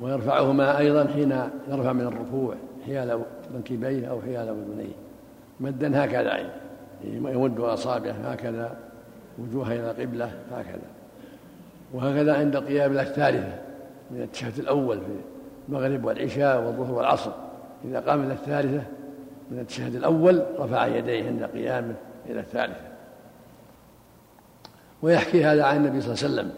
[0.00, 1.30] ويرفعهما أيضا حين
[1.68, 2.54] يرفع من الركوع
[2.86, 3.20] حيال
[3.54, 4.94] منكبيه أو حيال أذنيه
[5.60, 6.50] مدا هكذا
[7.04, 8.76] يمد أصابعه هكذا
[9.38, 10.88] وجوه إلى القبلة هكذا.
[11.92, 13.58] وهكذا عند القيام الثالثة
[14.10, 15.06] من التشهد الأول في
[15.68, 17.30] المغرب والعشاء والظهر والعصر.
[17.84, 18.82] إذا قام إلى الثالثة
[19.50, 21.94] من التشهد الأول رفع يديه عند قيامه
[22.26, 22.90] إلى الثالثة.
[25.02, 26.52] ويحكي هذا عن النبي صلى الله عليه وسلم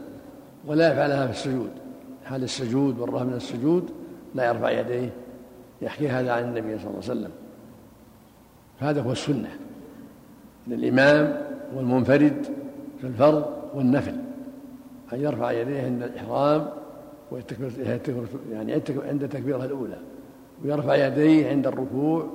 [0.66, 1.70] ولا يفعلها في السجود.
[2.24, 3.90] حال السجود والرفع من السجود
[4.34, 5.10] لا يرفع يديه
[5.82, 7.30] يحكي هذا عن النبي صلى الله عليه وسلم.
[8.80, 9.50] فهذا هو السنة.
[10.66, 11.42] للإمام
[11.76, 12.46] والمنفرد
[13.00, 13.44] في الفرض
[13.74, 14.14] والنفل.
[15.12, 16.68] أن يرفع يديه عند الإحرام
[18.52, 19.98] يعني عند التكبيرة الأولى.
[20.64, 22.26] ويرفع يديه عند الركوع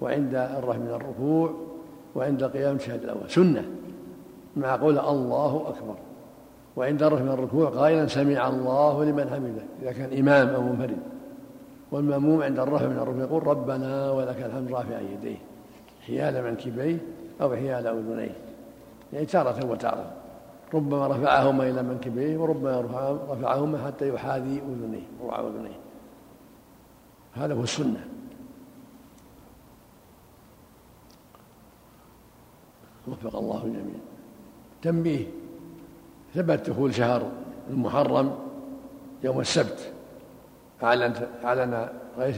[0.00, 1.54] وعند الرفع من الركوع
[2.14, 3.30] وعند قيام الشهادة الأول.
[3.30, 3.64] سنة
[4.56, 5.96] مع قول الله أكبر.
[6.76, 9.62] وعند الرفع من الركوع قائلا سمع الله لمن حمده.
[9.82, 10.98] إذا كان إمام أو منفرد.
[11.90, 15.36] والمأموم عند الرفع من الركوع يقول ربنا ولك الحمد رافع يديه.
[16.06, 16.98] حيال منكبيه
[17.40, 18.36] أو حيال أذنيه
[19.12, 20.12] يعني تارة وتارة.
[20.74, 22.80] ربما رفعهما إلى منكبيه وربما
[23.30, 25.78] رفعهما حتى يحاذي أذنيه روع أذنيه.
[27.34, 28.08] هذا هو السنة.
[33.08, 34.00] وفق الله الجميع.
[34.82, 35.26] تنبيه.
[36.36, 37.30] ثبت دخول شهر
[37.70, 38.38] المحرم
[39.24, 39.92] يوم السبت.
[40.82, 41.14] أعلن
[41.44, 42.36] أعلن رئيس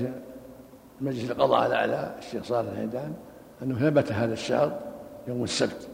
[1.01, 3.15] مجلس القضاء الأعلى الشيخ صالح الهيدان
[3.63, 4.81] أنه ثبت هذا الشهر
[5.29, 5.89] يوم السبت؟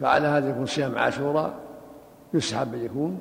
[0.00, 1.54] فعلى هذا يكون صيام عاشوراء
[2.34, 3.18] يسحب أن يكون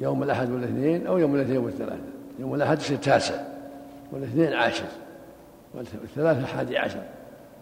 [0.00, 2.02] يوم الأحد والاثنين أو يوم الاثنين والثلاثة.
[2.38, 3.34] يوم الأحد يصير تاسع
[4.12, 4.84] والاثنين عاشر
[5.74, 7.02] والثلاثة حادي عشر.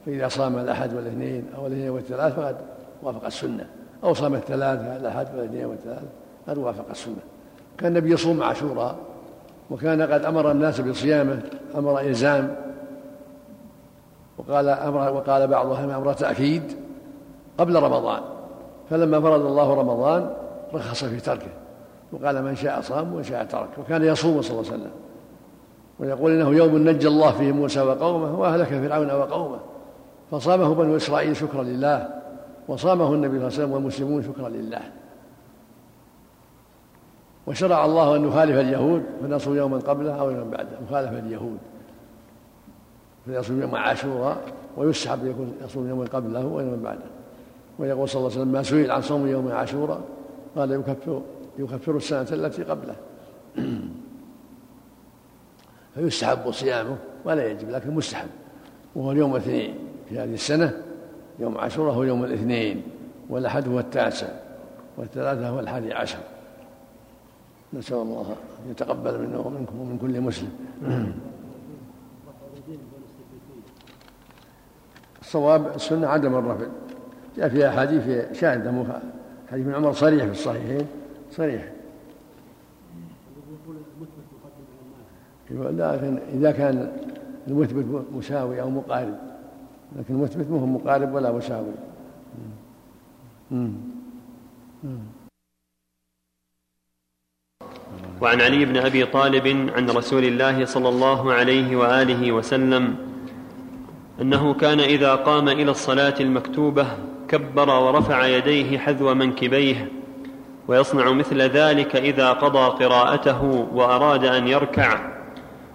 [0.06, 2.56] فإذا صام الأحد والاثنين أو الاثنين والثلاث فقد
[3.02, 3.66] وافق السنة.
[4.04, 6.02] أو صام الثلاثة الأحد والاثنين والثلاث
[6.48, 7.14] قد وافق السنة.
[7.78, 8.96] كان النبي يصوم عاشوراء
[9.70, 11.40] وكان قد أمر الناس بصيامه
[11.76, 12.56] أمر إلزام
[14.38, 16.62] وقال أمر وقال بعضهم أمر تأكيد
[17.58, 18.22] قبل رمضان.
[18.90, 20.30] فلما فرض الله رمضان
[20.74, 21.50] رخص في تركه
[22.12, 24.92] وقال من شاء صام ومن شاء ترك وكان يصوم صلى الله عليه وسلم.
[26.00, 29.58] ويقول إنه يوم نجى الله فيه موسى وقومه وأهلك فرعون وقومه
[30.30, 32.08] فصامه بنو إسرائيل شكرا لله.
[32.68, 34.80] وصامه النبي صلى الله عليه وسلم والمسلمون شكرا لله.
[37.46, 40.78] وشرع الله أن نخالف اليهود فنصوم يوما قبله أو يوما بعده.
[40.88, 41.58] مخالفة اليهود.
[43.26, 44.38] فيصوم يوم عاشوراء
[44.76, 47.04] ويسحب يكون يصوم يوما قبله ويوما بعده.
[47.78, 50.00] ويقول صلى الله عليه وسلم ما سئل عن صوم يوم عاشوراء
[50.56, 51.22] قال يكفر
[51.58, 52.96] يكفر السنة التي قبله.
[55.94, 58.28] فيستحب صيامه ولا يجب لكن مستحب.
[58.94, 59.74] وهو اليوم الاثنين
[60.08, 60.82] في هذه السنة.
[61.38, 62.82] يوم عاشوراء هو يوم الاثنين
[63.30, 64.28] والأحد هو التاسع
[64.96, 66.18] والثلاثة هو الحادي عشر.
[67.72, 70.50] نسأل الله أن يتقبل منا ومنكم ومن كل مسلم.
[75.20, 76.66] الصواب السنة عدم الرفع.
[77.36, 78.84] جاء في أحاديث شاهدة
[79.50, 80.86] حديث ابن عمر صريح في الصحيحين.
[81.30, 81.68] صريح.
[85.50, 86.92] لكن إذا كان
[87.48, 89.27] المثبت مساوي أو مقارب.
[89.96, 91.72] لكن المثبت مو مقارب ولا مساوي
[98.20, 102.96] وعن علي بن أبي طالب عن رسول الله صلى الله عليه وآله وسلم
[104.20, 106.86] أنه كان إذا قام إلى الصلاة المكتوبة
[107.28, 109.88] كبر ورفع يديه حذو منكبيه
[110.68, 115.12] ويصنع مثل ذلك إذا قضى قراءته وأراد أن يركع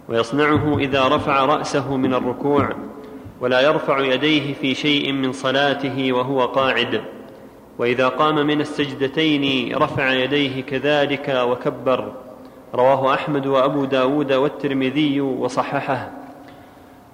[0.09, 2.69] ويصنعه إذا رفع رأسه من الركوع
[3.43, 7.01] ولا يرفع يديه في شيء من صلاته وهو قاعد.
[7.77, 12.13] وإذا قام من السجدتين رفع يديه كذلك وكبر.
[12.75, 16.11] رواه أحمد وأبو داود والترمذي وصححه.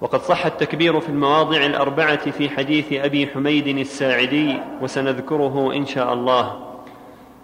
[0.00, 6.60] وقد صح التكبير في المواضع الأربعة في حديث أبي حميد الساعدي وسنذكره إن شاء الله.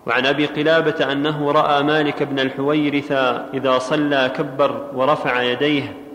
[0.07, 3.13] وعن أبي قلابة أنه رأى مالك بن الحويرث
[3.55, 6.06] إذا صلى كبر ورفع يديه.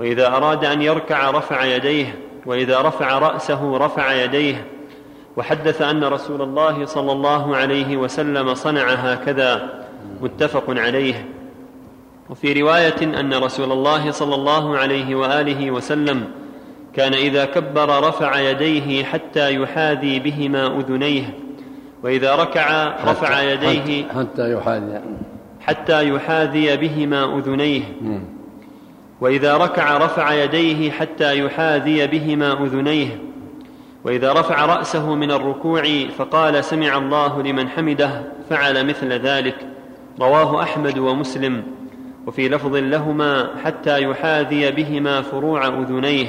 [0.00, 4.66] وإذا أراد أن يركع رفع يديه وإذا رفع رأسه رفع يديه.
[5.36, 9.84] وحدث أن رسول الله صلى الله عليه وسلم صنع هكذا.
[10.20, 11.28] متفق عليه.
[12.30, 16.24] وفي رواية أن رسول الله صلى الله عليه وآله وسلم
[16.94, 21.34] كان إذا كبر رفع يديه حتى يحاذي بهما أذنيه.
[22.02, 25.00] وإذا ركع رفع يديه حتى يحاذي.
[25.60, 27.82] حتى يحاذي بهما أذنيه.
[29.20, 33.20] وإذا ركع رفع يديه حتى يحاذي بهما أذنيه.
[34.04, 35.82] وإذا رفع رأسه من الركوع
[36.18, 39.56] فقال سمع الله لمن حمده فعل مثل ذلك.
[40.20, 41.62] رواه أحمد ومسلم.
[42.26, 46.26] وفي لفظ لهما حتى يحاذي بهما فروع أذنيه.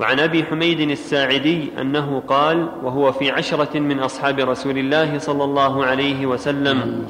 [0.00, 5.84] وعن أبي حميد الساعدي أنه قال وهو في عشرة من أصحاب رسول الله صلى الله
[5.84, 7.06] عليه وسلم.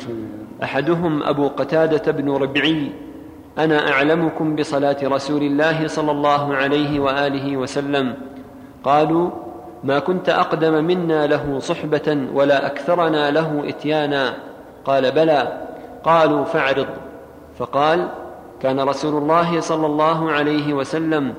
[0.63, 2.93] أحدهم أبو قتادة بن ربعي
[3.59, 8.15] أنا أعلمكم بصلاة رسول الله صلى الله عليه وآله وسلم.
[8.85, 9.31] قالوا
[9.85, 14.35] ما كنت أقدم منا له صحبة ولا أكثرنا له إتيانا.
[14.85, 15.67] قال بلى.
[16.05, 16.87] قالوا فاعرض.
[17.59, 18.09] فقال
[18.61, 21.35] كان رسول الله صلى الله عليه وسلم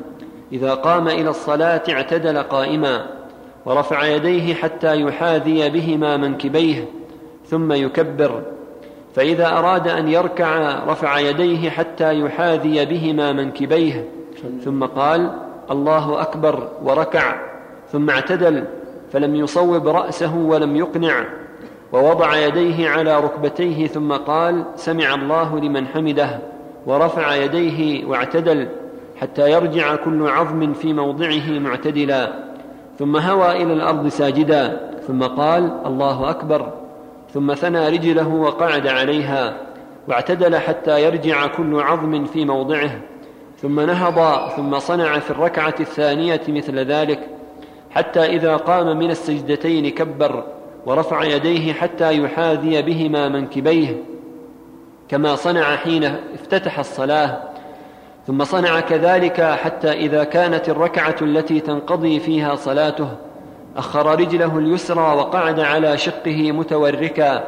[0.52, 3.06] إذا قام إلى الصلاة اعتدل قائما
[3.66, 6.86] ورفع يديه حتى يحاذي بهما منكبيه
[7.46, 8.55] ثم يكبر.
[9.16, 14.10] فإذا أراد أن يركع رفع يديه حتى يحاذي بهما منكبيه.
[14.64, 15.32] ثم قال
[15.72, 17.36] الله أكبر وركع.
[17.92, 18.64] ثم اعتدل
[19.12, 21.26] فلم يصوب رأسه ولم يقنع.
[21.94, 26.40] ووضع يديه على ركبتيه ثم قال سمع الله لمن حمده.
[26.86, 28.68] ورفع يديه واعتدل
[29.22, 32.34] حتى يرجع كل عظم في موضعه معتدلا.
[33.00, 34.92] ثم هوى إلى الأرض ساجدا.
[35.08, 36.85] ثم قال الله أكبر
[37.36, 39.58] ثم ثنى رجله وقعد عليها
[40.08, 43.02] واعتدل حتى يرجع كل عظم في موضعه
[43.62, 47.20] ثم نهض ثم صنع في الركعة الثانية مثل ذلك
[47.92, 50.44] حتى إذا قام من السجدتين كبر
[50.86, 54.04] ورفع يديه حتى يحاذي بهما منكبيه
[55.10, 57.42] كما صنع حين افتتح الصلاة
[58.28, 63.10] ثم صنع كذلك حتى إذا كانت الركعة التي تنقضي فيها صلاته
[63.78, 67.44] أخر رجله اليسرى وقعد على شقه متوركا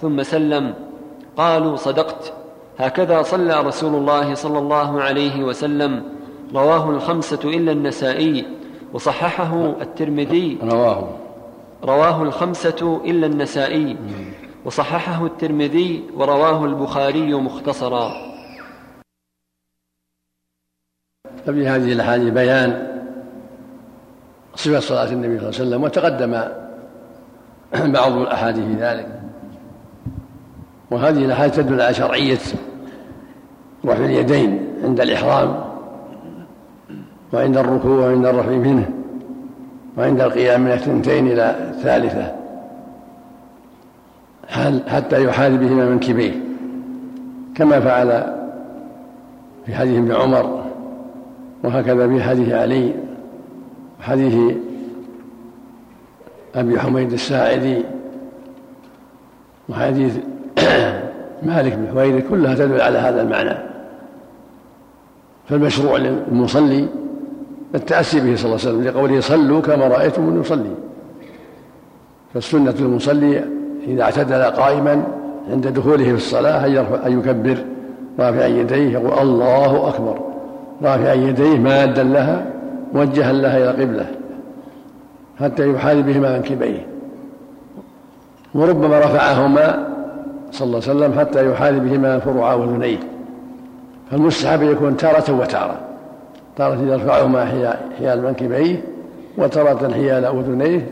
[0.00, 0.74] ثم سلم.
[1.36, 2.32] قالوا صدقت.
[2.78, 6.02] هكذا صلى رسول الله صلى الله عليه وسلم.
[6.54, 8.46] رواه الخمسة إلا النسائي
[8.92, 10.58] وصححه الترمذي.
[10.62, 11.08] رواه.
[11.84, 13.96] رواه الخمسة إلا النسائي
[14.64, 18.12] وصححه الترمذي ورواه البخاري مختصرا.
[21.46, 22.97] ففي هذه الأحاديث بيان
[24.58, 26.42] صفه صلاة النبي صلى الله عليه وسلم وتقدم
[27.92, 29.20] بعض الأحاديث في ذلك.
[30.90, 32.38] وهذه الاحاديث تدل على شرعية
[33.84, 35.64] رفع اليدين عند الإحرام
[37.32, 38.90] وعند الركوع وعند الرفع منه
[39.98, 42.34] وعند القيام من الثنتين إلى الثالثة.
[44.88, 46.32] حتى يحاذي بهما منكبيه.
[47.54, 48.34] كما فعل
[49.66, 50.64] في حديث ابن عمر
[51.64, 53.07] وهكذا في حديث علي.
[54.00, 54.56] وحديث
[56.54, 57.82] أبي حميد الساعدي
[59.68, 60.16] وحديث
[61.48, 63.58] مالك بن حويرث كلها تدل على هذا المعنى.
[65.48, 66.86] فالمشروع للمصلي
[67.74, 70.74] التأسي به صلى الله عليه وسلم لقوله صلوا كما رأيتم يصلي.
[72.34, 73.44] فالسنة للمصلي
[73.86, 75.02] إذا اعتدل قائما
[75.50, 76.66] عند دخوله في الصلاة
[77.06, 77.58] أن يكبر
[78.18, 80.20] رافعا يديه يقول الله أكبر
[80.82, 82.57] رافعا يديه مادا لها
[82.92, 84.06] موجها لها إلى قبلة
[85.40, 86.86] حتى يحاذي بهما منكبيه
[88.54, 89.88] وربما رفعهما
[90.50, 92.98] صلى الله عليه وسلم حتى يحاذي بهما فروع اذنيه
[94.10, 95.80] فالمستحب يكون تارة وتارة.
[96.56, 97.44] تارة يرفعهما
[97.98, 98.82] حيال منكبيه
[99.38, 100.86] وتارة حيال أذنيه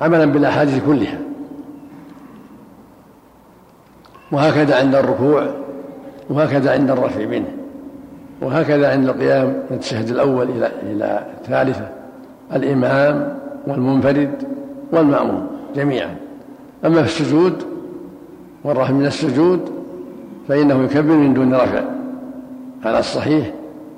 [0.00, 1.18] عملا بالأحاديث كلها.
[4.32, 5.46] وهكذا عند الركوع
[6.30, 7.61] وهكذا عند الرفع منه.
[8.42, 11.88] وهكذا عند القيام من التشهد الأول إلى إلى الثالثة
[12.52, 14.30] الإمام والمنفرد
[14.92, 16.16] والمأموم جميعا.
[16.84, 17.62] أما في السجود
[18.64, 19.72] والرفع من السجود
[20.48, 21.82] فإنه يكبر من دون رفع.
[22.84, 23.50] على الصحيح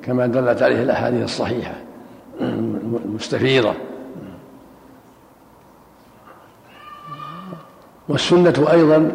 [0.03, 1.75] كما دلت عليه الأحاديث الصحيحة
[2.41, 3.75] المستفيضة.
[8.09, 9.11] والسنة أيضا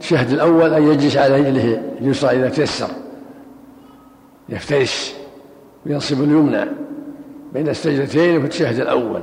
[0.00, 2.88] الشهد الأول أن يجلس على رجله اليسرى إذا تيسر.
[4.48, 5.12] يفترش
[5.86, 6.64] وينصب اليمنى
[7.52, 9.22] بين السجدتين في التشهد الأول.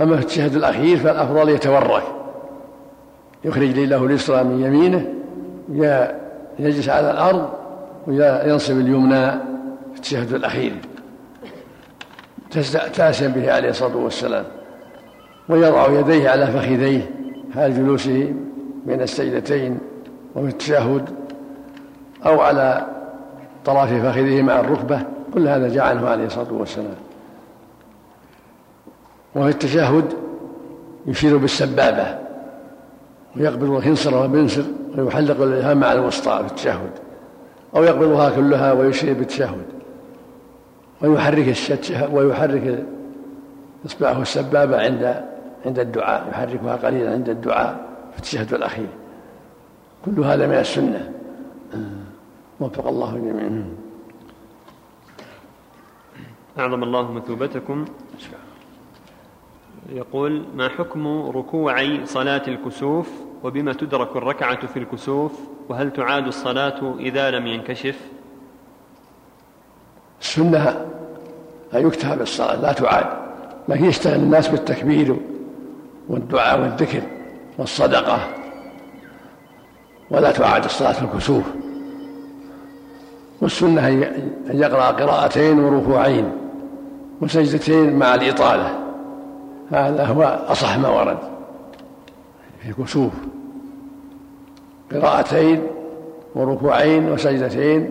[0.00, 2.02] أما في التشهد الأخير فالأفضل يتورك
[3.44, 5.12] يخرج رجله اليسرى من يمينه
[6.58, 7.50] يجلس على الأرض
[8.06, 9.30] وينصب اليمنى
[9.92, 10.72] في التشهد الأخير.
[12.94, 14.44] تأسم به عليه الصلاة والسلام.
[15.48, 17.10] ويضع يديه على فخذيه
[17.54, 18.34] حال جلوسه
[18.86, 19.78] بين السجدتين
[20.34, 21.08] وفي التشهد
[22.26, 22.86] أو على
[23.66, 25.02] طرف فخذه مع الركبة
[25.34, 26.94] كل هذا جاء عنه عليه الصلاة والسلام.
[29.36, 30.12] وفي التشهد
[31.06, 32.18] يشير بالسبابة
[33.36, 34.62] ويقبض الخنصر وبنصر
[34.98, 36.90] ويحلق الإلهام مع الوسطى في التشهد
[37.76, 39.66] أو يقبضها كلها ويشير بالتشهد.
[41.02, 41.56] ويحرك
[42.12, 42.84] ويحرك
[43.86, 45.22] إصبعه السبابة عند
[45.66, 48.88] عند الدعاء يحركها قليلا عند الدعاء في التشهد الأخير.
[50.04, 51.15] كل هذا من السنة.
[52.60, 53.74] وفق الله جميعا.
[56.58, 57.84] أعظم الله مثوبتكم.
[59.92, 63.10] يقول ما حكم ركوعي صلاة الكسوف
[63.42, 65.32] وبما تدرك الركعة في الكسوف؟
[65.68, 68.00] وهل تعاد الصلاة إذا لم ينكشف؟
[70.20, 70.68] السنة
[71.74, 73.06] أن يكتفى بالصلاة لا تعاد.
[73.68, 75.16] لكن يشتغل الناس بالتكبير
[76.08, 77.02] والدعاء والذكر
[77.58, 78.28] والصدقة.
[80.10, 81.44] ولا تعاد الصلاة في الكسوف.
[83.40, 86.32] والسنة أن يقرأ قراءتين وركوعين
[87.20, 88.78] وسجدتين مع الإطالة.
[89.70, 91.18] هذا هو أصح ما ورد.
[92.62, 93.12] في الكسوف
[94.92, 95.62] قراءتين
[96.34, 97.90] وركوعين وسجدتين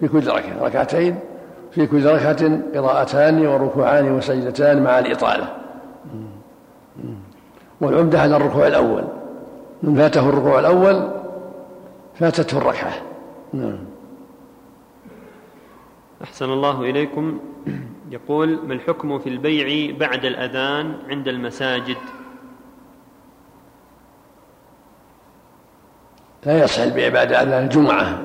[0.00, 0.62] في كل ركعة.
[0.62, 1.18] ركعتين
[1.72, 5.48] في كل ركعة قراءتان وركوعان وسجدتان مع الإطالة.
[7.80, 9.04] والعمدة على الركوع الأول.
[9.82, 11.10] من فاته الركوع الأول
[12.14, 12.92] فاتته الركعة.
[13.52, 13.78] نعم.
[16.24, 17.38] أحسن الله إليكم.
[18.10, 21.96] يقول ما الحكم في البيع بعد الأذان عند المساجد؟
[26.46, 28.20] لا يصح البيع بعد أذان الجمعة.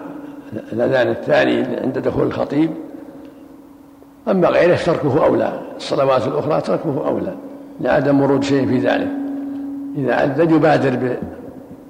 [0.74, 2.72] الأذان الثاني عند دخول الخطيب.
[4.28, 7.36] أما غيره تركه أولى الصلوات الأخرى تركه أولى
[7.82, 9.10] لعدم ورود شيء في ذلك.
[9.98, 11.18] إذا أذن يبادر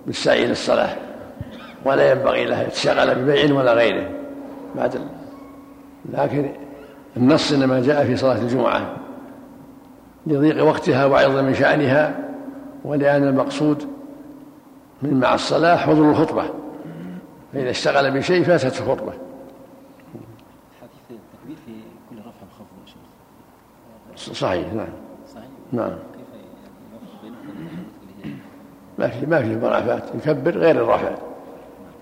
[0.06, 0.96] بالسعي للصلاة
[1.86, 4.10] ولا ينبغي له يتشغل ببيع ولا غيره.
[4.76, 5.00] بعد
[6.14, 6.52] لكن
[7.18, 8.96] النص إنما جاء في صلاة الجمعة
[10.28, 12.30] لضيق وقتها وعظم شأنها
[12.86, 13.88] ولأن المقصود
[15.02, 16.44] من مع الصلاة حضور الخطبة
[17.54, 19.14] فإذا اشتغل بشيء فاتت الخطبة
[20.82, 21.72] حديث التكبير في
[22.10, 23.00] كل رفع وخفض
[24.30, 24.88] يا صحيح نعم.
[25.34, 25.46] صحيح.
[25.72, 25.90] نعم.
[25.90, 26.28] كيف
[28.24, 28.36] يعني
[28.98, 31.12] ما في ما في مرافات يكبر غير الرفع.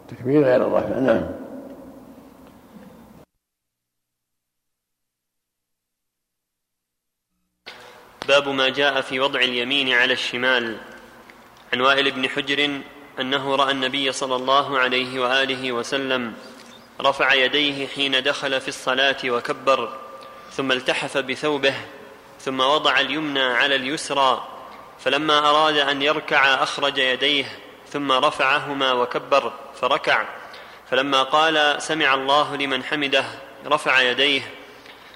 [0.07, 1.23] تكبير غير الرفع نعم.
[8.27, 10.77] باب ما جاء في وضع اليمين على الشمال.
[11.73, 12.81] عن وائل بن حجر
[13.19, 16.33] أنه رأى النبي صلى الله عليه وآله وسلم
[17.01, 19.97] رفع يديه حين دخل في الصلاة وكبر
[20.51, 21.73] ثم التحف بثوبه
[22.39, 24.47] ثم وضع اليمنى على اليسرى
[24.99, 27.59] فلما أراد أن يركع أخرج يديه
[27.89, 30.25] ثم رفعهما وكبر فركع.
[30.91, 33.25] فلما قال سمع الله لمن حمده
[33.65, 34.41] رفع يديه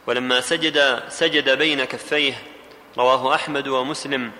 [0.08, 2.57] ولما سجد سجد بين كفيه
[2.98, 4.32] رواه أحمد ومسلم.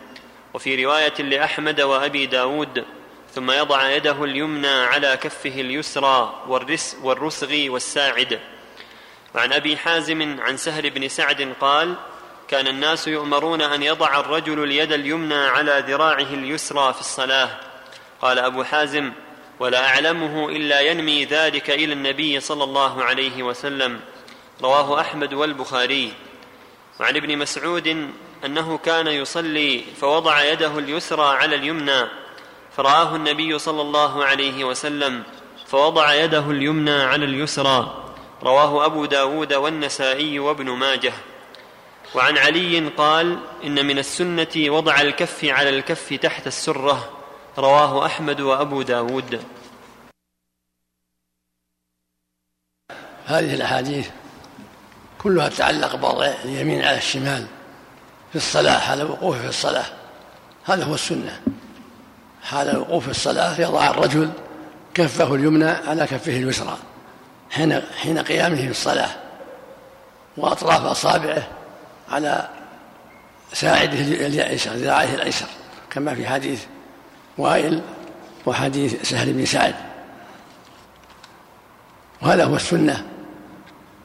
[0.54, 2.86] وفي رواية لأحمد وأبي داود
[3.34, 8.40] ثم يضع يده اليمنى على كفه اليسرى والرس والرسغ والساعد.
[9.36, 11.96] وعن أبي حازم عن سهل بن سعد قال
[12.48, 17.50] كان الناس يؤمرون أن يضع الرجل اليد اليمنى على ذراعه اليسرى في الصلاة.
[18.22, 19.12] قال أبو حازم
[19.60, 24.00] ولا أعلمه إلا ينمي ذلك إلى النبي صلى الله عليه وسلم.
[24.62, 26.14] رواه أحمد والبخاري.
[27.00, 28.12] وعن ابن مسعود
[28.46, 32.08] أنه كان يصلي فوضع يده اليسرى على اليمنى
[32.76, 35.24] فرآه النبي صلى الله عليه وسلم
[35.68, 38.04] فوضع يده اليمنى على اليسرى
[38.44, 41.14] رواه أبو داود والنسائي وابن ماجه.
[42.16, 47.10] وعن علي قال إن من السنة وضع الكف على الكف تحت السرة
[47.58, 49.44] رواه أحمد وأبو داود.
[53.26, 54.10] هذه الأحاديث
[55.18, 57.48] كلها تتعلق بوضع اليمين على الشمال.
[58.30, 59.86] في الصلاة حال وقوفه في الصلاة
[60.66, 61.42] هذا هو السنة.
[62.44, 64.30] حال الوقوف في الصلاة يضع الرجل
[64.94, 66.78] كفه اليمنى على كفه اليسرى
[67.52, 69.10] حين حين قيامه في الصلاة
[70.38, 71.48] وأطراف أصابعه
[72.12, 72.50] على
[73.54, 75.46] ساعده الأيسر ذراعه الأيسر
[75.90, 76.64] كما في حديث
[77.38, 77.82] وائل
[78.46, 79.76] وحديث سهل بن سعد.
[82.22, 83.06] وهذا هو السنة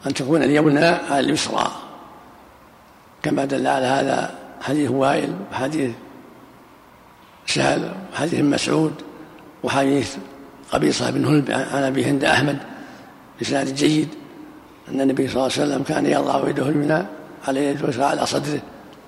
[0.06, 1.72] أن تكون اليمنى على اليسرى.
[3.22, 5.90] كما دل على هذا حديث وائل وحديث
[7.46, 8.92] سهل وحديث مسعود
[9.62, 10.16] وحديث
[10.72, 12.58] قبيصة بن هلب عن أبي هند أحمد
[13.40, 14.08] بسند جيد
[14.88, 17.06] أن النبي صلى الله عليه وسلم كان يضع يده اليمنى
[17.48, 18.60] على يده اليسرى على صدره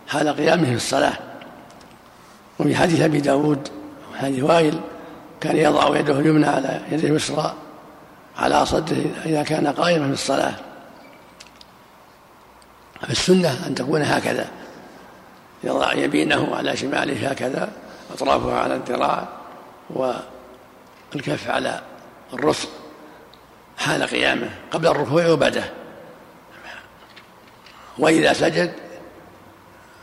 [0.09, 1.13] حال قيامه في الصلاة.
[2.59, 3.69] وفي حديث أبي داود
[4.13, 4.81] وحديث وائل
[5.41, 7.55] كان يضع يده اليمنى على يده اليسرى
[8.39, 10.55] على صدره إذا كان قائما في الصلاة.
[13.09, 14.49] فالسنة أن تكون هكذا.
[15.65, 17.73] يضع يمينه على شماله هكذا
[18.13, 19.29] أطرافها على الذراع
[19.91, 21.81] والكف على
[22.33, 22.69] الرسل
[23.79, 25.65] حال قيامه قبل الركوع وبعده.
[27.99, 28.73] وإذا سجد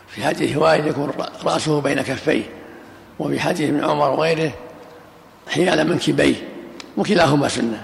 [0.07, 1.11] في حديث وائل يكون
[1.43, 2.43] رأسه بين كفيه
[3.19, 4.51] وفي حديث ابن عمر وغيره
[5.47, 6.35] حيال منكبيه
[6.97, 7.83] وكلاهما سنة.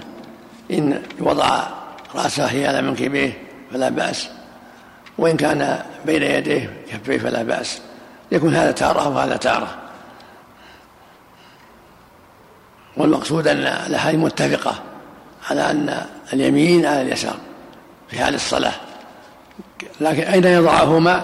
[0.70, 1.66] إن وضع
[2.14, 3.42] رأسه حيال منكبيه
[3.72, 4.28] فلا بأس.
[5.18, 7.80] وإن كان بين يديه كفيه فلا بأس.
[8.32, 9.68] يكون هذا تارة وهذا تارة.
[12.96, 14.74] والمقصود أن الأحاديث متفقة
[15.50, 17.36] على أن اليمين على اليسار
[18.08, 18.72] في حال الصلاة.
[20.00, 21.22] لكن أين يضعهما؟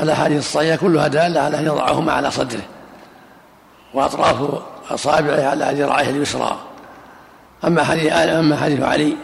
[0.00, 2.62] الأحاديث الصحيحة كلها دالة على أن يضعهما على صدره.
[3.94, 6.58] وأطراف أصابعه على ذراعه اليسرى.
[7.64, 9.16] أما حديث أما حديث علي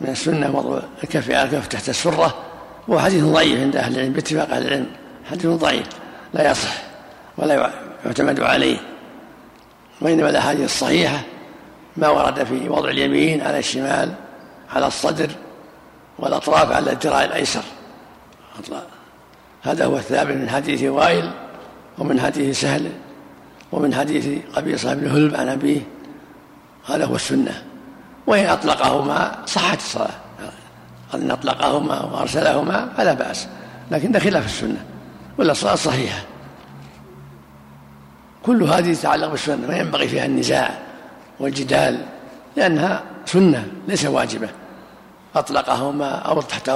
[0.00, 2.47] من السنة وضع الكف على الكف تحت السرة
[2.90, 4.86] هو حديث ضعيف عند أهل العلم باتفاق أهل العلم.
[5.30, 5.86] حديث ضعيف
[6.34, 6.72] لا يصح
[7.36, 7.72] ولا
[8.04, 8.76] يعتمد عليه.
[10.00, 11.20] وإنما الأحاديث الصحيحة
[11.96, 14.12] ما ورد في وضع اليمين على الشمال
[14.70, 15.30] على الصدر
[16.18, 17.62] والأطراف على الذراع الأيسر.
[19.62, 21.30] هذا هو الثابت من حديث وائل
[21.98, 22.92] ومن حديث سهل
[23.72, 25.80] ومن حديث قبيصة بن هلب عن أبيه.
[26.86, 27.62] هذا هو السنة.
[28.26, 30.27] وإن أطلقهما صحت الصلاة.
[31.14, 33.48] إن أطلقهما وأرسلهما فلا بأس
[33.90, 34.84] لكن ده خلاف السنة
[35.38, 36.22] ولا الصلاة صحيحة.
[38.42, 40.78] كل هذه تتعلق بالسنة ما ينبغي فيها النزاع
[41.40, 41.98] والجدال
[42.56, 44.48] لأنها سنة ليس واجبة.
[45.36, 46.70] أطلقهما أو تحت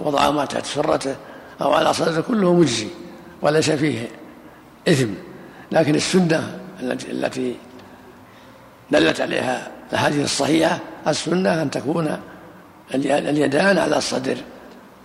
[0.00, 1.16] وضعهما تحت سرته
[1.62, 2.88] أو على صدره كله مجزي
[3.42, 4.08] وليس فيه
[4.88, 5.08] إثم.
[5.72, 7.56] لكن السنة التي
[8.90, 12.20] دلت عليها الأحاديث الصحيحة السنة أن تكون
[12.94, 14.36] اليدان على الصدر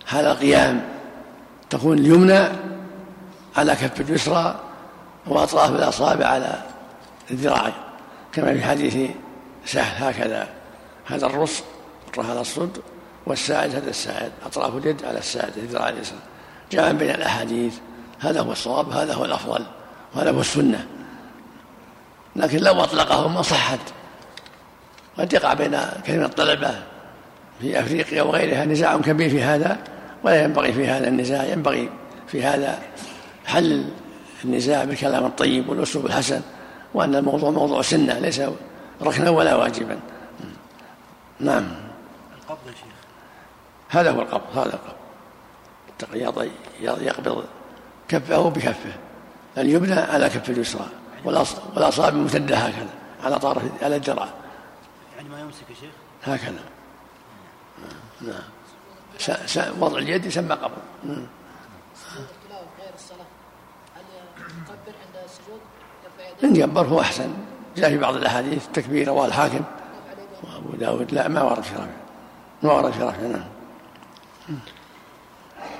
[0.06, 0.84] هذا القيام
[1.70, 2.48] تكون اليمنى
[3.56, 4.60] على كف اليسرى
[5.26, 6.62] وأطراف الأصابع على
[7.30, 7.72] الذراع
[8.32, 9.10] كما في حديث
[9.66, 10.48] سهل هكذا.
[11.06, 11.62] هذا الرص
[12.18, 12.80] على الصدر
[13.26, 16.18] والساعد هذا الساعد أطراف اليد على الساعد الذراع اليسرى.
[16.72, 17.74] جاء بين الأحاديث
[18.20, 19.64] هذا هو الصواب هذا هو الأفضل
[20.14, 20.86] وهذا هو السنة.
[22.36, 23.80] لكن لو أطلقهما صحت.
[25.18, 26.91] قد يقع بين كلمة الطلبة
[27.60, 29.78] في أفريقيا وغيرها نزاع كبير في هذا
[30.24, 31.88] ولا ينبغي في هذا النزاع ينبغي
[32.26, 32.82] في هذا
[33.46, 33.84] حل
[34.44, 36.40] النزاع بالكلام الطيب والأسلوب الحسن
[36.94, 38.42] وأن الموضوع موضوع سنة ليس
[39.02, 40.00] ركنا ولا واجبا.
[41.40, 41.68] نعم.
[42.42, 42.92] القبض يا شيخ.
[43.88, 44.78] هذا هو القبض هذا
[46.12, 46.48] القبض.
[46.80, 47.44] يقبض
[48.08, 48.92] كفه بكفه.
[49.58, 50.86] اليمنى على كف اليسرى
[51.24, 52.88] والأصابع ممتدة هكذا
[53.24, 54.28] على طرف على الذراع
[55.16, 55.90] يعني ما يمسك يا شيخ؟
[56.24, 56.60] هكذا.
[58.22, 58.42] نعم.
[59.80, 61.26] وضع اليد يسمى قبض نعم.
[66.44, 67.34] إن جبر هو أحسن.
[67.76, 69.64] جاء في بعض الأحاديث التكبير رواه الحاكم
[70.42, 71.86] وأبو داود لا ما ورد في رفع.
[72.62, 73.44] ما ورد في رفع نعم.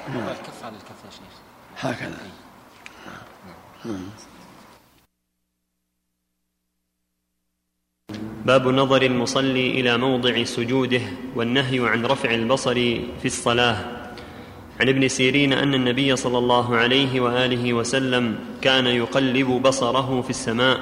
[0.08, 1.40] الكف على الكف يا شيخ.
[1.78, 2.18] هكذا.
[8.46, 11.00] باب نظر المصلي إلى موضع سجوده
[11.36, 13.76] والنهي عن رفع البصر في الصلاة.
[14.80, 20.80] عن ابن سيرين أن النبي صلى الله عليه وآله وسلم كان يقلب بصره في السماء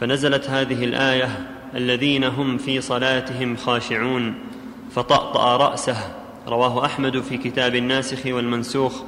[0.00, 4.34] فنزلت هذه الآية الذين هم في صلاتهم خاشعون
[4.94, 5.96] فطأطأ رأسه.
[6.48, 9.02] رواه أحمد في كتاب الناسخ والمنسوخ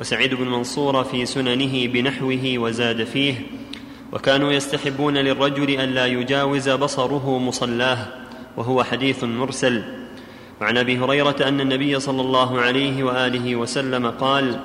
[0.00, 3.34] وسعيد بن منصور في سننه بنحوه وزاد فيه.
[4.12, 7.98] وكانوا يستحبون للرجل ألا يجاوز بصره مصلاه
[8.56, 9.82] وهو حديث مرسل.
[10.60, 14.60] وعن أبي هريرة أن النبي صلى الله عليه وآله وسلم قال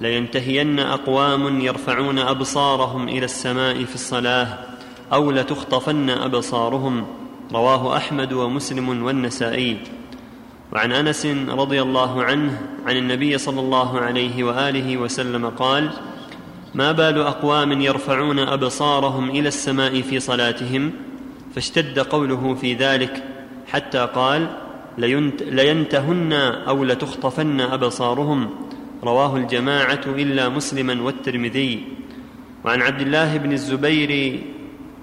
[0.00, 4.58] لينتهين أقوام يرفعون أبصارهم إلى السماء في الصلاة
[5.12, 7.06] أو لتخطفن أبصارهم.
[7.52, 9.76] رواه أحمد ومسلم والنسائي.
[10.72, 15.90] وعن أنس رضي الله عنه عن النبي صلى الله عليه وآله وسلم قال
[16.74, 20.92] ما بال أقوام يرفعون أبصارهم إلى السماء في صلاتهم
[21.54, 23.22] فاشتد قوله في ذلك
[23.66, 24.46] حتى قال
[25.50, 26.32] لينتهن
[26.68, 28.50] أو لتخطفن أبصارهم.
[29.04, 31.82] رواه الجماعة إلا مسلما والترمذي.
[32.64, 34.40] وعن عبد الله بن الزبير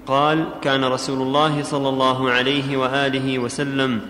[0.06, 4.00] قال كان رسول الله صلى الله عليه وآله وسلم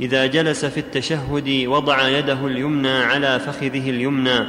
[0.00, 4.46] إذا جلس في التشهد وضع يده اليمنى على فخذه اليمنى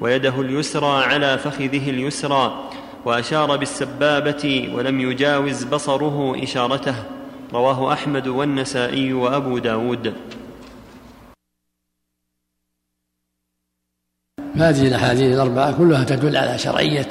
[0.00, 2.70] ويده اليسرى على فخذه اليسرى
[3.04, 6.94] وأشار بالسبابة ولم يجاوز بصره إشارته.
[7.52, 10.14] رواه أحمد والنسائي وأبو داود.
[14.54, 17.08] هذه الأحاديث الأربعة كلها تدل على شرعية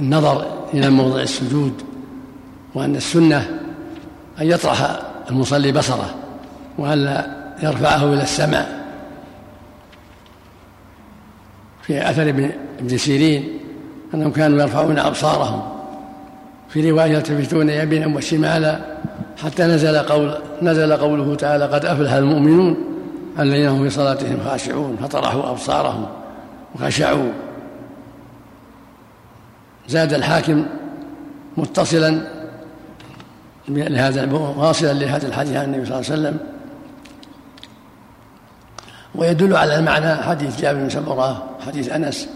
[0.00, 1.82] النظر إلى موضع السجود
[2.74, 3.60] وأن السنة
[4.40, 5.00] أن يطرح
[5.30, 6.14] المصلي بصره
[6.78, 7.26] والا
[7.62, 8.77] يرفعه إلى السماء.
[11.88, 12.50] في أثر ابن
[12.80, 13.48] ابن سيرين
[14.14, 15.62] أنهم كانوا يرفعون أبصارهم.
[16.68, 18.78] في رواية يلتفتون يمينا وشمالا
[19.42, 22.76] حتى نزل قول نزل قوله تعالى قد أفلح المؤمنون
[23.38, 26.06] الذين هم في صلاتهم خاشعون فطرحوا أبصارهم
[26.74, 27.32] وخشعوا.
[29.88, 30.66] زاد الحاكم
[31.56, 32.20] متصلا
[33.68, 36.57] لهذا واصلا لهذا الحديث عن النبي صلى الله عليه وسلم.
[39.14, 42.28] ويدل على المعنى حديث جابر بن سمرة حديث أنس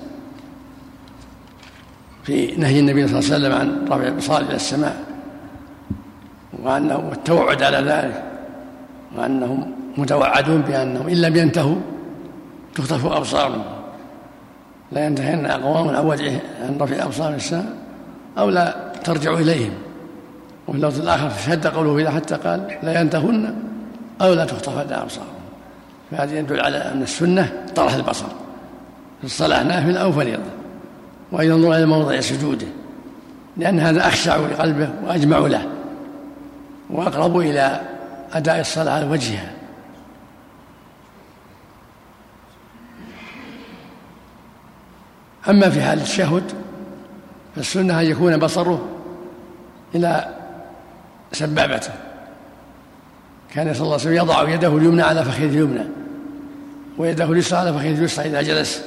[2.24, 4.96] في نهي النبي صلى الله عليه وسلم عن رفع الابصار إلى السماء
[6.62, 8.22] وأنه التوعد على ذلك
[9.16, 11.76] وأنهم متوعدون بأنهم إن لم ينتهوا
[12.74, 13.62] تخطف أبصارهم.
[14.92, 17.76] لا ينتهين اقوام عن وجهه عن رفع الابصار السماء
[18.38, 19.72] أو لا ترجع إليهم.
[20.68, 23.54] وفي اللفظ الآخر شد قوله حتى قال لا ينتهن
[24.22, 25.31] أو لا تخطفن ابصارهم
[26.12, 28.26] فهذا يدل على أن السنة طرح البصر.
[29.18, 30.42] في الصلاة نافلة أو فريضة.
[31.32, 32.66] وأن ينظر إلى موضع سجوده.
[33.56, 35.66] لأن هذا أخشع لقلبه وأجمع له.
[36.90, 37.80] وأقرب إلى
[38.32, 39.50] أداء الصلاة على وجهها.
[45.48, 46.52] أما في حال التشهد
[47.56, 48.88] فالسنة أن يكون بصره
[49.94, 50.34] إلى
[51.32, 51.92] سبابته.
[53.54, 56.01] كان صلى الله عليه وسلم يضع يده اليمنى على فخذه اليمنى.
[56.98, 58.82] ويده اليسرى فخذه اليسرى إذا جلس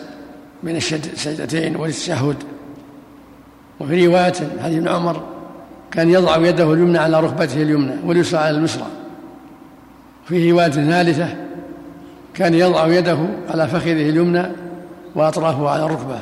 [0.63, 2.35] بين السجدتين والتشهد.
[3.79, 4.33] وفي رواية
[4.63, 5.23] حديث ابن عمر
[5.91, 8.87] كان يضع يده اليمنى على ركبته اليمنى واليسرى على اليسرى
[10.25, 11.35] في رواية ثالثة
[12.33, 13.17] كان يضع يده
[13.49, 14.45] على فخذه اليمنى
[15.15, 16.19] وأطرافه على الركبة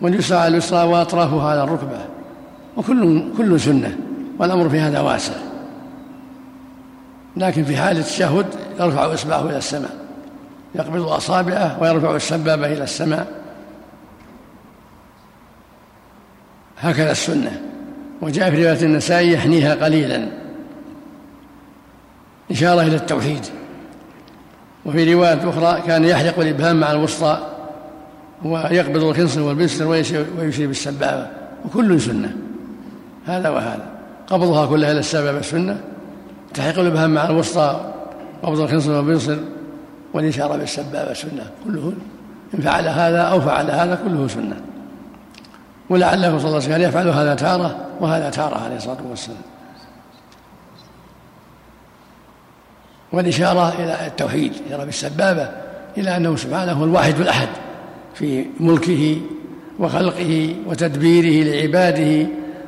[0.00, 1.98] واليسرى على اليسرى وأطرافها على الركبة
[2.76, 3.96] وكل كل سنة
[4.38, 5.32] والأمر في هذا واسع.
[7.36, 8.46] لكن في حال التشهد
[8.80, 10.07] يرفع إصبعه إلى السماء.
[10.74, 13.26] يقبض أصابعه ويرفع السبابة إلى السماء.
[16.78, 17.62] هكذا السنة.
[18.22, 20.28] وجاء في رواية النسائي يحنيها قليلا.
[22.50, 23.46] إشارة إلى التوحيد.
[24.86, 27.46] وفي رواية أخرى كان يحلق الإبهام مع الوسطى
[28.44, 31.26] ويقبض الخنصر والبنسر ويشير بالسبابة.
[31.64, 32.36] وكل سنة.
[33.26, 33.86] هذا وهذا.
[34.26, 35.40] قبضها كلها إلى السبابة.
[35.40, 35.80] سنة.
[36.54, 37.92] تحلق الإبهام مع الوسطى
[38.42, 39.36] قبض الخنصر والبنصر
[40.14, 41.92] والإشارة بالسبابة سنة كله
[42.54, 44.60] إن فعل هذا أو فعل هذا كله سنة.
[45.90, 49.42] ولعله صلى الله عليه وسلم يفعل هذا تارة وهذا تارة عليه الصلاة والسلام.
[53.12, 55.48] والإشارة إلى التوحيد إشارة بالسبابة
[55.98, 57.48] إلى أنه سبحانه هو الواحد الأحد
[58.14, 59.20] في ملكه
[59.78, 62.26] وخلقه وتدبيره لعباده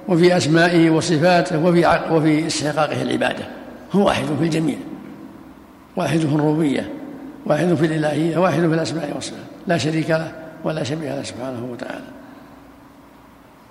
[0.08, 3.44] وفي أسمائه وصفاته وفي وفي استحقاقه العبادة
[3.92, 4.76] هو واحد في الجميع.
[5.96, 6.99] واحد في الربوبية.
[7.50, 9.38] واحد في الإلهية واحد في الأسماء والصفات.
[9.66, 10.32] لا شريك له
[10.64, 12.04] ولا شبيه له سبحانه وتعالى.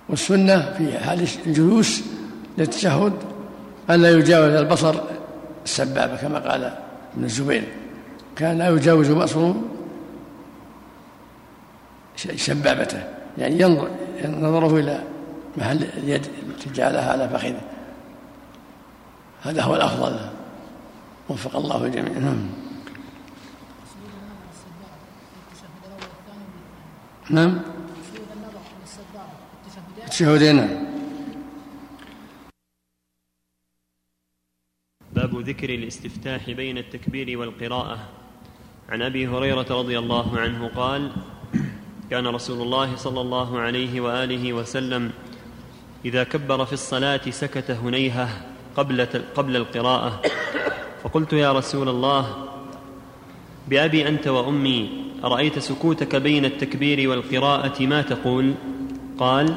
[0.09, 2.03] والسنة في حال الجلوس
[2.57, 3.13] للتشهد
[3.89, 4.95] أن لا يجاوز البصر
[5.65, 6.63] السبابة كما قال
[7.13, 7.63] ابن الزبير.
[8.35, 9.61] كان لا يجاوز بصره
[12.35, 13.03] سبابته
[13.37, 13.89] يعني ينظر
[14.25, 15.01] نظره إلى
[15.57, 17.61] محل اليد التي جعلها على فخذه.
[19.43, 20.19] هذا هو الأفضل.
[21.29, 22.33] وفق الله الجميع
[27.29, 27.61] نعم.
[29.97, 30.57] التشهدين
[35.13, 37.99] باب ذكر الاستفتاح بين التكبير والقراءة.
[38.89, 41.11] عن أبي هريرة رضي الله عنه قال
[42.09, 45.11] كان رسول الله صلى الله عليه وآله وسلم
[46.05, 48.29] إذا كبر في الصلاة سكت هنيهة
[48.75, 50.21] قبل, قبل القراءة.
[51.03, 52.49] فقلت يا رسول الله
[53.67, 58.53] بأبي أنت وأمي أرأيت سكوتك بين التكبير والقراءة ما تقول؟
[59.17, 59.55] قال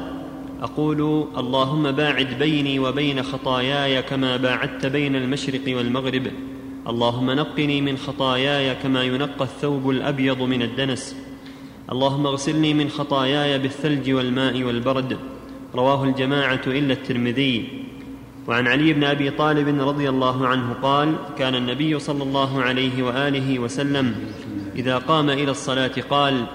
[0.61, 6.27] أقول اللهم باعد بيني وبين خطاياي كما باعدت بين المشرق والمغرب.
[6.87, 11.15] اللهم نقني من خطاياي كما ينقى الثوب الأبيض من الدنس.
[11.91, 15.17] اللهم اغسلني من خطاياي بالثلج والماء والبرد.
[15.75, 17.83] رواه الجماعة إلا الترمذي.
[18.47, 23.59] وعن علي بن أبي طالب رضي الله عنه قال كان النبي صلى الله عليه وآله
[23.59, 24.15] وسلم
[24.75, 26.45] إذا قام إلى الصلاة قال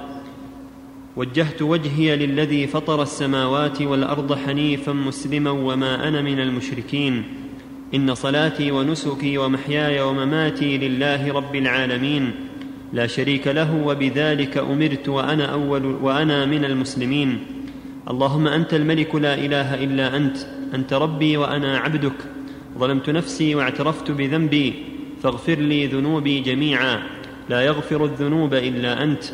[1.16, 7.24] وجهت وجهي للذي فطر السماوات والأرض حنيفا مسلما وما أنا من المشركين.
[7.94, 12.30] إن صلاتي ونسكي ومحياي ومماتي لله رب العالمين.
[12.92, 17.38] لا شريك له وبذلك أمرت وأنا أول وأنا من المسلمين.
[18.10, 20.36] اللهم أنت الملك لا إله إلا أنت.
[20.74, 22.18] أنت ربي وأنا عبدك.
[22.78, 24.74] ظلمت نفسي واعترفت بذنبي.
[25.22, 27.17] فاغفر لي ذنوبي جميعا.
[27.48, 29.24] لا يغفر الذنوب إلا أنت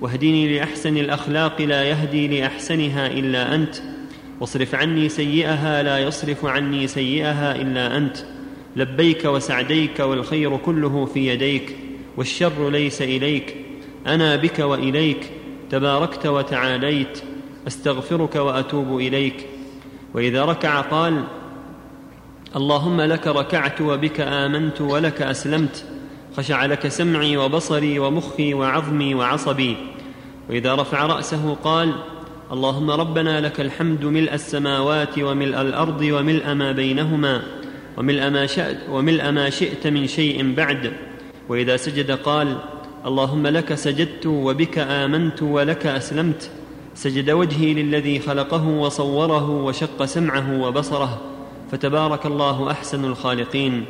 [0.00, 3.76] واهدني لأحسن الأخلاق لا يهدي لأحسنها إلا أنت
[4.40, 8.16] واصرف عني سيئها لا يصرف عني سيئها إلا أنت
[8.76, 11.76] لبيك وسعديك والخير كله في يديك
[12.16, 13.56] والشر ليس إليك
[14.06, 15.30] أنا بك وإليك
[15.70, 17.22] تباركت وتعاليت
[17.66, 19.46] أستغفرك وأتوب إليك.
[20.14, 21.24] وإذا ركع قال
[22.56, 25.84] اللهم لك ركعت وبك آمنت ولك أسلمت
[26.36, 29.76] خشع لك سمعي وبصري ومخي وعظمي وعصبي.
[30.50, 31.92] وإذا رفع رأسه قال
[32.52, 37.42] اللهم ربنا لك الحمد ملء السماوات وملء الأرض وملء ما بينهما
[37.96, 38.46] وملء ما
[38.90, 40.92] وملء ما شئت من شيء بعد.
[41.48, 42.56] وإذا سجد قال
[43.06, 46.50] اللهم لك سجدت وبك آمنت ولك أسلمت.
[46.94, 51.20] سجد وجهي للذي خلقه وصوره وشق سمعه وبصره.
[51.72, 53.84] فتبارك الله أحسن الخالقين.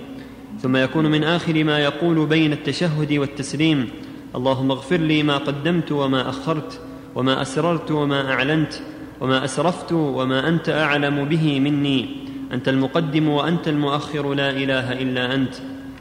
[0.58, 3.90] ثم يكون من آخر ما يقول بين التشهد والتسليم
[4.36, 6.80] اللهم اغفر لي ما قدمت وما أخرت
[7.14, 8.72] وما أسررت وما أعلنت
[9.20, 15.54] وما أسرفت وما أنت أعلم به مني أنت المقدم وأنت المؤخر لا إله إلا أنت.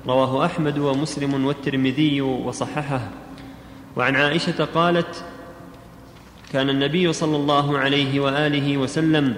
[0.08, 3.02] رواه أحمد ومسلم والترمذي وصححه.
[3.96, 5.26] وعن عائشة قالت
[6.54, 9.36] كان النبي صلى الله عليه وآله وسلم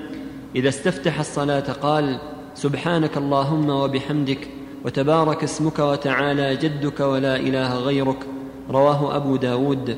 [0.56, 2.20] إذا استفتح الصلاة قال
[2.56, 4.48] سبحانك اللهم وبحمدك
[4.86, 8.26] وتبارك اسمك وتعالى جدك ولا إله غيرك.
[8.70, 9.98] رواه أبو داود.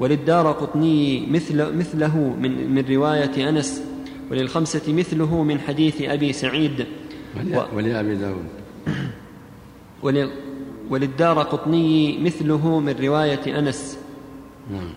[0.00, 3.82] وللدار قطني مثل مثله من, من رواية أنس.
[4.30, 6.86] وللخمسة مثله من حديث أبي سعيد.
[7.74, 8.46] ولأبي داود.
[10.90, 13.98] وللدار قطني مثله من رواية أنس.
[14.72, 14.90] نعم.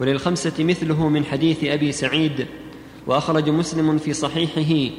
[0.00, 2.46] وللخمسة مثله من حديث أبي سعيد.
[3.06, 4.94] وأخرج مسلم في صحيحه.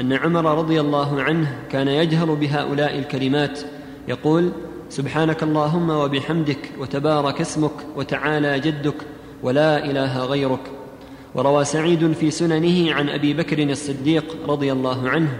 [0.00, 3.60] أن عمر رضي الله عنه كان يجهر بهؤلاء الكلمات.
[4.08, 4.52] يقول
[4.88, 8.94] سبحانك اللهم وبحمدك وتبارك اسمك وتعالى جدك
[9.42, 10.70] ولا إله غيرك.
[11.34, 15.38] وروى سعيد في سننه عن أبي بكر الصديق رضي الله عنه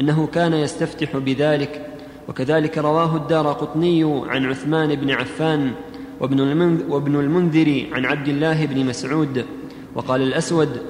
[0.00, 1.86] أنه كان يستفتح بذلك.
[2.28, 5.72] وكذلك رواه الدار قطني عن عثمان بن عفان
[6.20, 9.44] وابن المنذر عن عبد الله بن مسعود.
[9.94, 10.80] وقال الأسود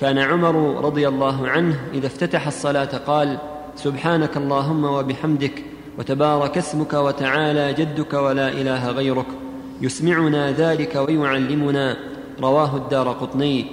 [0.00, 3.38] كان عمر رضي الله عنه إذا افتتح الصلاة قال
[3.76, 5.64] سبحانك اللهم وبحمدك
[5.98, 9.26] وتبارك اسمك وتعالى جدك ولا إله غيرك
[9.80, 11.96] يسمعنا ذلك ويعلمنا.
[12.40, 13.66] رواه الدار قطني.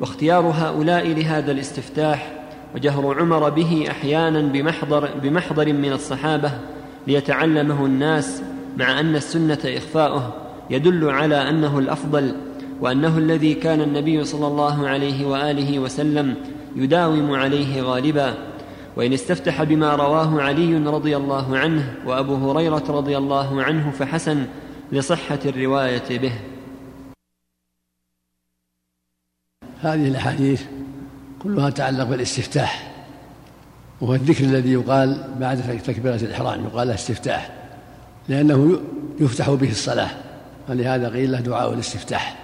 [0.00, 2.44] واختيار هؤلاء لهذا الاستفتاح
[2.74, 6.50] وجهر عمر به أحيانا بمحضر, بمحضر من الصحابة
[7.06, 8.42] ليتعلمه الناس
[8.76, 10.34] مع أن السنة إخفاؤه
[10.70, 12.34] يدل على أنه الأفضل
[12.82, 16.34] وأنه الذي كان النبي صلى الله عليه وآله وسلم
[16.76, 18.34] يداوم عليه غالبا
[18.96, 24.46] وإن استفتح بما رواه علي رضي الله عنه وأبو هريرة رضي الله عنه فحسن
[24.92, 26.32] لصحة الرواية به.
[29.80, 30.62] هذه الأحاديث
[31.42, 32.92] كلها تتعلق بالاستفتاح
[34.00, 37.50] وهو الذكر الذي يقال بعد تكبيرة الإحرام يقال له استفتاح
[38.28, 38.80] لأنه
[39.20, 40.10] يفتح به الصلاة
[40.68, 42.41] ولهذا قيل له دعاء الاستفتاح.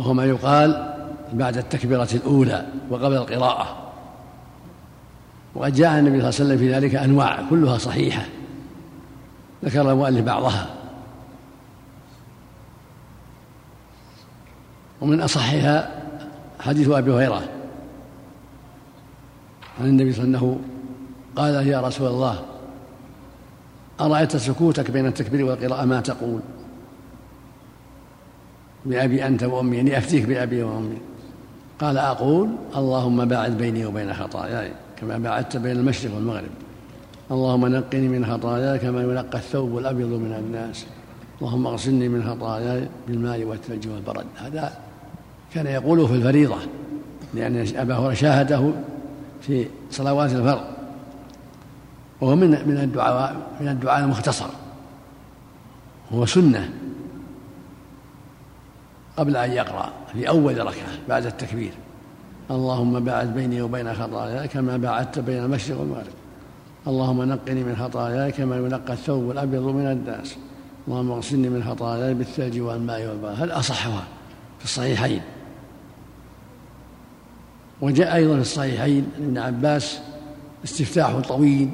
[0.00, 0.94] وهو ما يقال
[1.32, 3.76] بعد التكبيرة الأولى وقبل القراءة.
[5.54, 8.22] وقد جاء النبي صلى الله عليه وسلم في ذلك أنواع كلها صحيحة.
[9.64, 10.66] ذكر المؤلف بعضها.
[15.00, 16.02] ومن أصحها
[16.60, 17.42] حديث أبي هريرة
[19.80, 20.64] عن النبي صلى الله عليه وسلم
[21.36, 22.42] قال يا رسول الله
[24.00, 26.40] أرأيت سكوتك بين التكبير والقراءة؟ ما تقول.
[28.86, 30.98] بأبي أنت وأمي يعني أفتيك بأبي وأمي.
[31.80, 36.50] قال أقول اللهم باعد بيني وبين خطاياي كما باعدت بين المشرق والمغرب.
[37.30, 40.86] اللهم نقني من خطاياي كما ينقى الثوب الأبيض من الناس.
[41.42, 44.26] اللهم اغسلني من خطاياي بالماء والثلج والبرد.
[44.36, 44.72] هذا
[45.54, 46.56] كان يقوله في الفريضة
[47.34, 48.70] لأن أبا هريرة شاهده
[49.40, 50.64] في صلوات الفرض.
[52.20, 54.46] وهو من من الدعاء من الدعاء المختصر.
[56.12, 56.70] هو سنة.
[59.20, 61.72] قبل أن يقرأ في أول ركعة بعد التكبير.
[62.50, 66.12] اللهم باعد بيني وبين خطاياي كما باعدت بين المشرق والمغرب.
[66.86, 70.36] اللهم نقني من خطاياي كما ينقى الثوب الأبيض من الداس.
[70.88, 73.40] اللهم اغسلني من خطاياي بالثلج والماء والبرد.
[73.40, 74.04] هذا أصحها
[74.58, 75.20] في الصحيحين؟
[77.80, 80.00] وجاء أيضا في الصحيحين عن ابن عباس
[80.64, 81.68] استفتاح طويل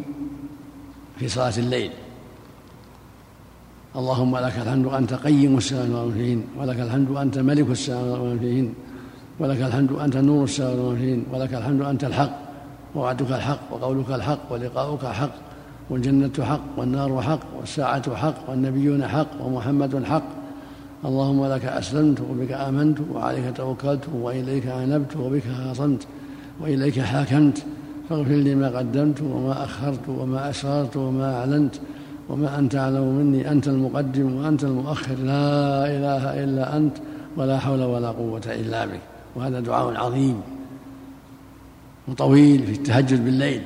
[1.18, 1.90] في صلاة الليل.
[3.96, 8.68] اللهم لك الحمد أنت قيم السماوات ومن فيهن ولك الحمد أنت ملك السماوات ومن فيهن
[9.40, 12.34] ولك الحمد أنت نور السماوات ومن فيهن ولك الحمد أنت الحق
[12.94, 15.34] ووعدك الحق وقولك الحق ولقاؤك حق
[15.90, 20.28] والجنة حق والنار حق والساعة حق والنبيون حق ومحمد حق.
[21.04, 26.06] اللهم لك أسلمت وبك آمنت وعليك توكلت وإليك أنبت وبك خاصمت
[26.60, 27.64] وإليك حاكمت.
[28.08, 31.74] فاغفر لي ما قدمت وما أخرت وما أسررت وما أعلنت.
[32.28, 35.14] وما أنت أعلم مني أنت المقدم وأنت المؤخر.
[35.14, 36.96] لا إله إلا أنت
[37.36, 39.00] ولا حول ولا قوة إلا بك.
[39.36, 40.40] وهذا دعاء عظيم
[42.08, 43.62] وطويل في التهجد بالليل.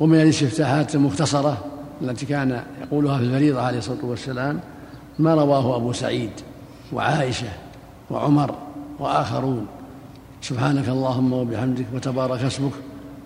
[0.00, 1.64] ومن الاستفتاحات المختصرة
[2.02, 4.60] التي كان يقولها في الفريضة عليه الصلاة والسلام
[5.18, 6.30] ما رواه أبو سعيد
[6.92, 7.48] وعائشة
[8.10, 8.54] وعمر
[8.98, 9.66] وآخرون.
[10.42, 12.72] سبحانك اللهم وبحمدك وتبارك اسمك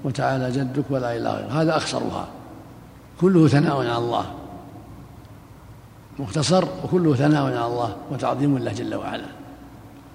[0.04, 2.28] وتعالى جدك ولا إله غيرك هذا أخصرها
[3.20, 4.24] كله ثناء على الله.
[6.18, 9.26] مختصر وكله ثناء على الله وتعظيم الله جل وعلا.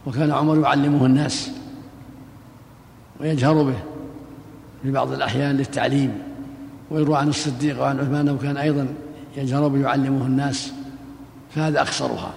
[0.06, 1.50] وكان عمر يعلمه الناس
[3.20, 3.80] ويجهر به
[4.84, 6.24] في بعض الأحيان للتعليم.
[6.92, 8.88] ويروى عن الصديق وعن عثمان أنه كان أيضا
[9.38, 10.72] يجهر به يعلمه الناس.
[11.56, 12.32] فهذا أخصرها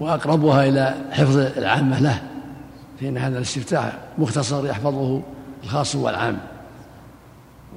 [0.00, 2.22] وأقربها إلى حفظ العامة له
[3.00, 5.22] فإن هذا الاستفتاح مختصر يحفظه
[5.64, 6.38] الخاص والعام.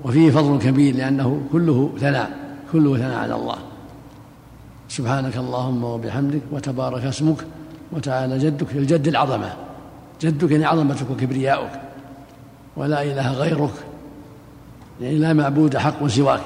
[0.03, 2.32] وفيه فضل كبير لأنه كله ثناء
[2.72, 3.57] كله ثناء على الله.
[4.90, 7.45] سبحانك اللهم وبحمدك وتبارك اسمك
[7.91, 9.53] وتعالى جدك الجد العظمة.
[10.22, 11.82] جدك يعني عظمتك وكبرياؤك.
[12.78, 13.74] ولا إله غيرك
[15.02, 16.41] يعني لا معبود حق سواك.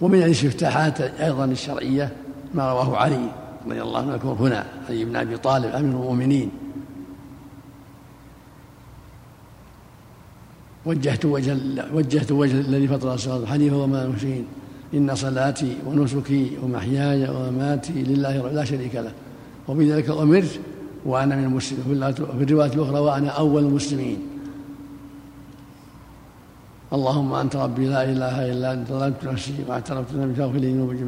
[0.00, 2.12] ومن الاستفتاحات أيضا الشرعية
[2.54, 3.28] ما رواه علي
[3.66, 6.50] رضي الله عنه هنا علي بن أبي طالب أمير المؤمنين.
[10.86, 11.56] وجهت وجه
[11.94, 14.44] وجهت وجه الذي فطر الصراط حنيفا وما المشركين.
[14.94, 19.12] إن صلاتي ونسكي ومحياي ومماتي لله لا شريك له.
[19.68, 20.60] وبذلك أمرت
[21.06, 22.02] وأنا من المسلمين.
[22.02, 24.18] وفي الرواية الأخرى وأنا أول المسلمين.
[26.92, 28.88] اللهم أنت ربي لا إله إلا أنت.
[28.88, 30.98] ظلمت نفسي واعترفت أنك فاغفر لي ذنوبي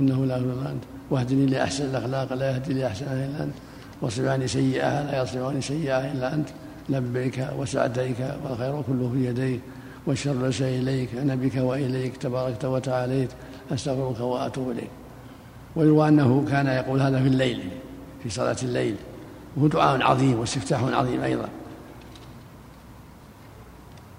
[0.00, 0.84] إنه لا يغفر إلا أنت.
[1.10, 3.54] واهدني لأحسن الأخلاق لا يهدي لأحسنها إلا أنت.
[4.02, 6.48] واصرف عني سيئها لا يصرف عني سيئها إلا أنت.
[6.88, 9.60] لبيك وسعديك والخير كله في يديك
[10.06, 13.30] والشر ليس إليك أنا بك وإليك تباركت وتعاليت
[13.72, 14.90] أستغفرك وأتوب إليك.
[15.76, 17.60] ويروى أنه كان يقول هذا في الليل
[18.22, 18.96] في صلاة الليل.
[19.56, 21.48] وهو دعاء عظيم واستفتاح عظيم أيضا.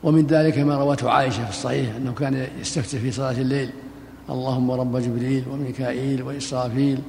[0.04, 3.70] ومن ذلك ما روته عائشة في الصحيح أنه كان يستفتح في صلاة الليل.
[4.30, 7.00] اللهم رب جبريل وميكائيل وإسرافيل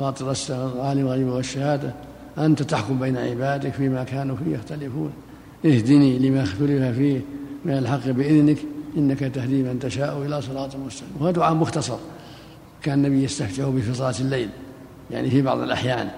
[0.00, 1.94] فاطر العالم الغيب والشهادة.
[2.38, 5.12] أنت تحكم بين عبادك فيما كانوا فيه يختلفون.
[5.64, 7.20] اهدني لما اختلف فيه
[7.64, 8.58] من الحق بإذنك
[8.96, 11.12] إنك تهدي من تشاء إلى صراط مستقيم.
[11.20, 11.96] وهذا دعاء مختصر
[12.82, 14.48] كان النبي يستفتح به في صلاة الليل
[15.10, 16.08] يعني في بعض الأحيان.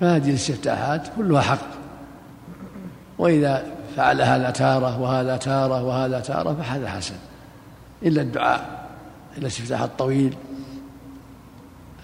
[0.00, 1.68] فهذه الاستفتاحات كلها حق.
[3.18, 7.14] وإذا فعل هذا تارة وهذا تارة وهذا تارة فهذا حسن.
[8.02, 8.88] إلا الدعاء
[9.32, 10.34] إلا الاستفتاح الطويل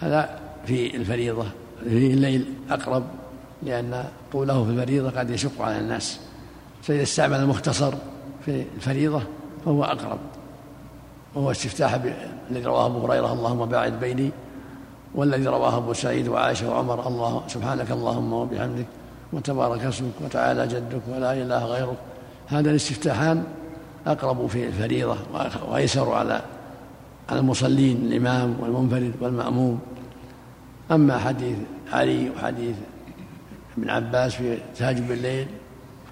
[0.00, 1.46] هذا في الفريضة.
[1.86, 3.02] الليل أقرب
[3.62, 6.20] لأن طوله في الفريضة قد يشق على الناس.
[6.82, 7.94] فإذا استعمل المختصر
[8.44, 9.22] في الفريضة
[9.64, 10.18] فهو أقرب.
[11.34, 11.98] وهو استفتاح
[12.50, 14.30] الذي رواه أبو هريرة اللهم باعد بيني
[15.14, 18.86] والذي رواه أبو سعيد وعائشة وعمر الله سبحانك اللهم وبحمدك
[19.32, 21.96] وتبارك اسمك وتعالى جدك ولا إله غيرك.
[22.46, 23.44] هذا الاستفتاحان
[24.06, 25.16] أقرب في الفريضة
[25.68, 26.42] وأيسر على
[27.28, 29.80] على المصلين الإمام والمنفرد والمأموم.
[30.90, 31.56] أما حديث
[31.92, 32.76] علي وحديث
[33.78, 35.46] ابن عباس في تهاجم الليل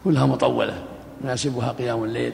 [0.05, 0.82] كلها مطولة
[1.24, 2.32] يناسبها قيام الليل.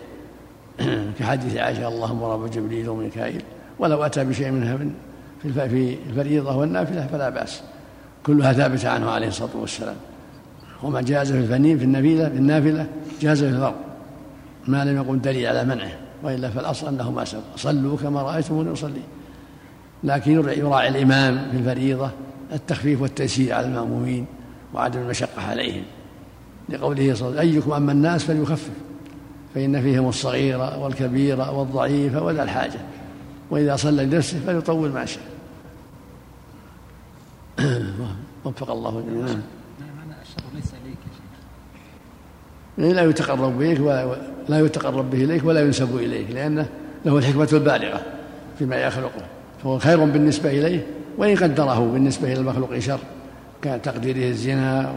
[1.19, 3.43] كحديث عائشة اللهم رب جبريل وميكائيل
[3.79, 4.77] ولو أتى بشيء منها
[5.43, 5.49] في
[6.11, 7.63] الفريضة والنافلة فلا بأس.
[8.27, 9.97] كلها ثابتة عنه عليه الصلاة والسلام.
[10.83, 12.87] وما جاز في الفنين في النافلة في النافلة
[13.21, 13.75] جاز في الفرض
[14.67, 15.93] ما لم يقم دليل على منعه
[16.23, 19.03] وإلا فالأصل أنه ما سبق صلوا كما رأيتموني أصلي.
[20.05, 22.11] لكن يراعي الإمام في الفريضة
[22.53, 24.27] التخفيف والتيسير على المأمومين
[24.75, 25.83] وعدم المشقة عليهم.
[26.69, 28.71] لقوله صلى الله عليه وسلم أيكم أما الناس فليخفف
[29.55, 32.81] فإن فيهم الصغير والكبير والضعيف وذا الحاجة.
[33.51, 35.25] وإذا صلى لنفسه فليطول ما شاء.
[38.45, 39.43] وفق الله جميعا.
[42.79, 44.17] يعني لا يتقرب إليك ولا
[44.49, 46.67] لا يتقرب به إليك ولا ينسب إليك لأنه
[47.05, 48.03] له الحكمة البالغة
[48.59, 49.23] فيما يخلقه
[49.63, 50.87] فهو خير بالنسبة إليه
[51.19, 52.99] وإن قدره بالنسبة إلى المخلوق شر
[53.63, 54.95] كتقديره الزنا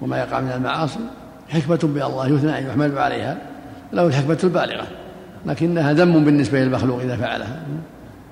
[0.00, 1.00] وما يقع من المعاصي
[1.48, 3.38] حكمة بالله يثنى يحمل عليها
[3.92, 4.86] له الحكمة البالغة
[5.46, 7.62] لكنها ذم بالنسبة للمخلوق إذا فعلها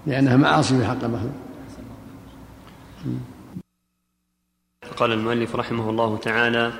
[0.07, 1.33] لأنها معاصي في حق المخلوق.
[4.97, 6.73] قال المؤلف رحمه الله تعالى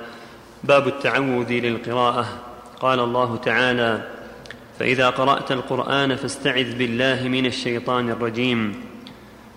[0.63, 2.25] باب التعوذ للقراءة.
[2.79, 4.07] قال الله تعالى
[4.79, 8.92] فإذا قرأت القرآن فاستعذ بالله من الشيطان الرجيم.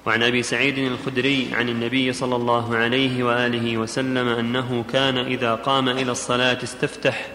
[0.06, 5.88] وعن أبي سعيد الخدري عن النبي صلى الله عليه وآله وسلم أنه كان إذا قام
[5.88, 7.26] إلى الصلاة استفتح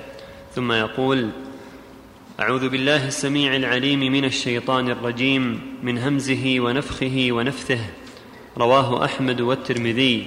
[0.55, 1.29] ثم يقول
[2.39, 7.79] أعوذ بالله السميع العليم من الشيطان الرجيم من همزه ونفخه ونفثه.
[8.57, 10.25] رواه أحمد والترمذي.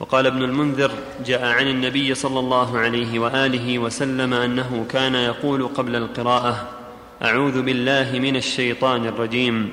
[0.00, 0.90] وقال ابن المنذر
[1.26, 6.68] جاء عن النبي صلى الله عليه وآله وسلم أنه كان يقول قبل القراءة
[7.22, 9.70] أعوذ بالله من الشيطان الرجيم.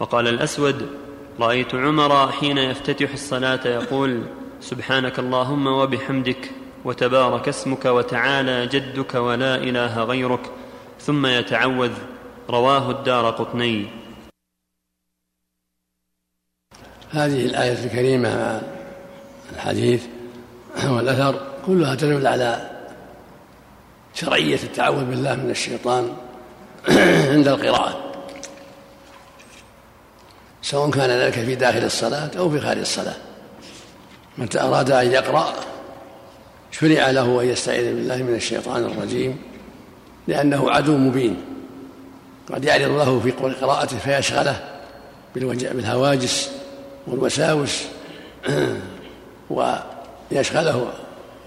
[0.00, 1.03] وقال الأسود
[1.40, 4.22] رأيت عمر حين يفتتح الصلاة يقول
[4.60, 6.50] سبحانك اللهم وبحمدك
[6.84, 10.40] وتبارك اسمك وتعالى جدك ولا إله غيرك
[11.00, 11.92] ثم يتعوذ.
[12.50, 13.86] رواه الدار قطني.
[17.10, 18.62] هذه الآية الكريمة
[19.52, 20.06] الحديث
[20.86, 22.70] والاثر كلها تدل على
[24.14, 26.16] شرعية التعوذ بالله من الشيطان
[27.34, 28.03] عند القراءة.
[30.64, 33.14] سواء كان ذلك في داخل الصلاة أو في خارج الصلاة.
[34.38, 35.54] متى أراد أن يقرأ
[36.70, 39.38] شرع له أن يستعيذ بالله من الشيطان الرجيم
[40.28, 41.36] لأنه عدو مبين.
[42.52, 44.60] قد يعرض له في قراءته فيشغله
[45.34, 46.50] بالهواجس
[47.06, 47.82] والوساوس
[49.50, 50.92] ويشغله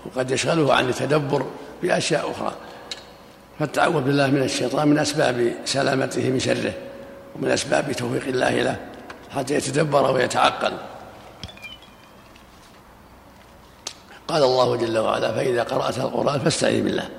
[0.05, 1.45] وقد يشغله عن التدبر
[1.83, 2.55] بأشياء أخرى.
[3.59, 6.73] فالتعوذ بالله من الشيطان من أسباب سلامته من شره
[7.35, 8.96] ومن أسباب توفيق الله له.
[9.35, 10.73] حتى يتدبر ويتعقل.
[14.27, 17.09] قال الله جل وعلا فإذا قرأت القرآن فاستعذ بالله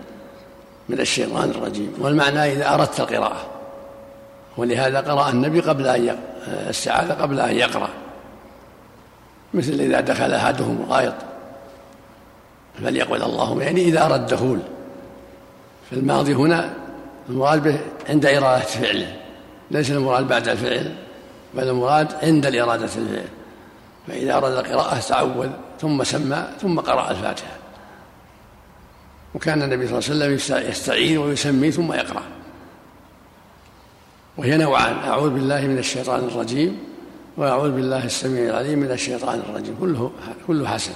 [0.89, 1.95] من الشيطان الرجيم.
[1.99, 3.47] والمعنى إذا أردت القراءة.
[4.57, 7.89] ولهذا قرأ النبي قبل أن استعاذ قبل أن يقرأ.
[9.55, 11.15] مثل إذا دخل أحدهم الغائط
[12.83, 14.59] فليقل اللهم يعني إذا أراد الدخول.
[15.91, 16.75] فالماضي هنا
[17.29, 19.17] المراد به عند إرادة فعله.
[19.71, 20.95] ليس المراد بعد الفعل.
[21.55, 23.25] بل المراد عند الإرادة الفعل.
[24.09, 25.51] فإذا أراد القراءة تعوذ
[25.81, 27.57] ثم سمى ثم قرأ الفاتحة.
[29.35, 32.23] وكان النبي صلى الله عليه وسلم يستعين ويسمي ثم يقرأ.
[34.37, 36.79] وهي نوعان أعوذ بالله من الشيطان الرجيم
[37.37, 39.77] وأعوذ بالله السميع العليم من الشيطان الرجيم.
[39.81, 40.13] كله
[40.47, 40.93] كله حسن.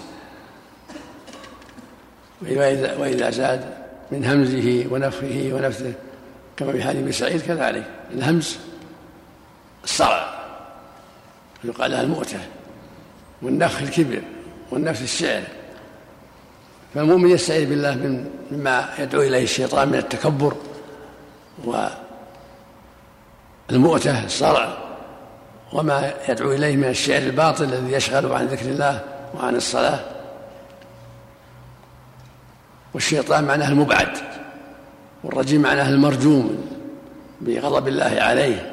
[2.42, 3.74] وإذا, وإذا زاد
[4.12, 5.92] من همزه ونفخه ونفثه
[6.56, 7.90] كما في حديث سعيد كذلك.
[8.14, 8.58] الهمز
[9.84, 10.41] الصرع
[11.64, 12.38] يقال لها المؤتة
[13.42, 14.22] والنفخ الكبر
[14.70, 15.42] والنفس الشعر
[16.94, 20.56] فالمؤمن يستعيذ بالله من مما يدعو إليه الشيطان من التكبر
[23.70, 24.78] والمؤتة الصرع
[25.72, 29.00] وما يدعو إليه من الشعر الباطل الذي يشغل عن ذكر الله
[29.34, 30.00] وعن الصلاة.
[32.94, 34.18] والشيطان معناه المبعد
[35.24, 36.66] والرجيم معناه المرجوم
[37.40, 38.72] بغضب الله عليه.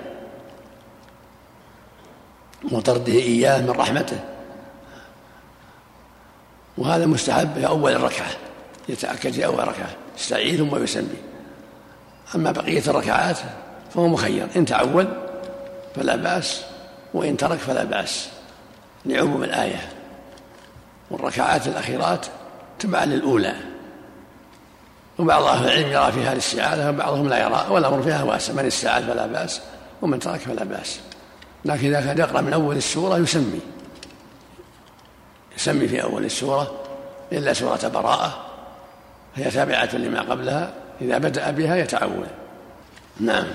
[2.72, 4.20] وطرده إياه من رحمته.
[6.78, 8.32] وهذا مستحب في أول الركعة
[8.90, 11.18] يتأكد في أول ركعة يستعيذ ثم يسمي
[12.36, 13.38] أما بقية الركعات
[13.94, 15.08] فهو مخير إن تعود
[15.96, 16.62] فلا بأس
[17.14, 18.30] وإن ترك فلا بأس
[19.06, 19.90] لعموم الآية.
[21.12, 22.26] والركعات الأخيرات
[22.80, 23.56] تبع للأولى.
[25.20, 29.26] وبعض أهل العلم يرى فيها الاستعاذة وبعضهم لا يرى والأمر فيها واسع من استعاذ فلا
[29.26, 29.62] بأس
[30.02, 31.00] ومن ترك فلا بأس.
[31.66, 33.60] لكن إذا كان يقرأ من أول السورة يسمي.
[35.58, 36.84] يسمي في أول السورة
[37.32, 38.46] إلا سورة براءة.
[39.36, 40.74] هي تابعة لما قبلها.
[41.02, 42.28] إذا بدأ بها يتعود
[43.20, 43.48] نعم.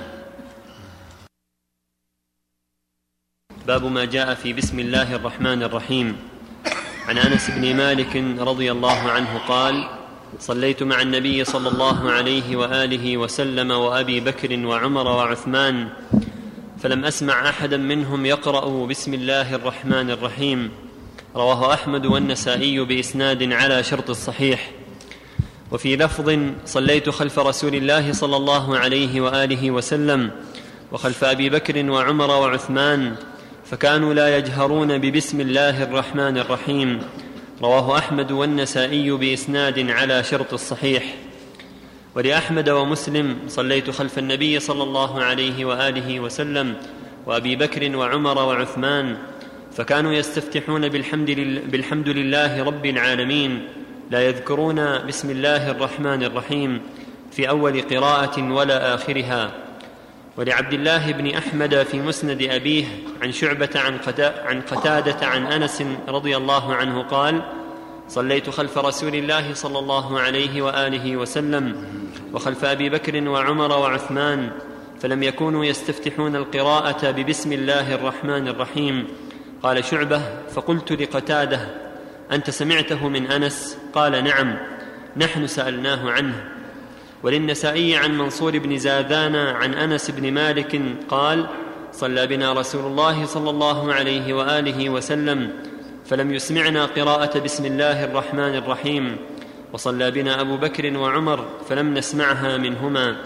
[3.66, 6.16] باب ما جاء في بسم الله الرحمن الرحيم.
[7.08, 9.88] عن أنس بن مالك رضي الله عنه قال
[10.40, 15.88] صليت مع النبي صلى الله عليه وآله وسلم وأبي بكر وعمر وعثمان
[16.84, 20.70] فلم أسمع أحدا منهم يقرأ بسم الله الرحمن الرحيم.
[21.36, 24.70] رواه أحمد والنسائي بإسناد على شرط الصحيح.
[25.72, 30.30] وفي لفظ صليت خلف رسول الله صلى الله عليه وآله وسلم
[30.92, 33.14] وخلف أبي بكر وعمر وعثمان
[33.64, 37.00] فكانوا لا يجهرون ببسم الله الرحمن الرحيم.
[37.62, 41.14] رواه أحمد والنسائي بإسناد على شرط الصحيح.
[42.14, 46.74] ولأحمد ومسلم صليت خلف النبي صلى الله عليه وآله وسلم
[47.26, 49.16] وأبي بكر وعمر وعثمان
[49.72, 53.68] فكانوا يستفتحون بالحمد, لله بالحمد لله رب العالمين
[54.10, 56.80] لا يذكرون بسم الله الرحمن الرحيم
[57.32, 59.50] في أول قراءة ولا آخرها.
[60.36, 62.84] ولعبد الله بن أحمد في مسند أبيه
[63.22, 63.98] عن شعبة عن,
[64.44, 67.42] عن قتادة عن أنس رضي الله عنه قال
[68.08, 71.84] صليت خلف رسول الله صلى الله عليه وآله وسلم
[72.32, 74.50] وخلف أبي بكر وعمر وعثمان
[75.00, 79.06] فلم يكونوا يستفتحون القراءة ببسم الله الرحمن الرحيم.
[79.62, 80.22] قال شعبة
[80.54, 81.60] فقلت لقتادة
[82.32, 84.56] أنت سمعته من أنس؟ قال نعم
[85.16, 86.44] نحن سألناه عنه.
[87.22, 91.46] وللنسائي عن منصور بن زاذان عن أنس بن مالك قال
[91.92, 95.50] صلى بنا رسول الله صلى الله عليه وآله وسلم
[96.06, 99.16] فلم يسمعنا قراءة بسم الله الرحمن الرحيم.
[99.72, 103.16] وصلى بنا أبو بكر وعمر فلم نسمعها منهما.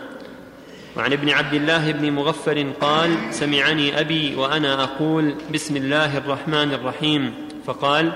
[0.97, 7.35] وعن ابن عبد الله بن مغفر قال سمعني أبي وأنا أقول بسم الله الرحمن الرحيم.
[7.67, 8.13] فقال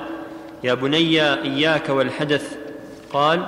[0.64, 2.56] يا بني إياك والحدث.
[3.12, 3.46] قال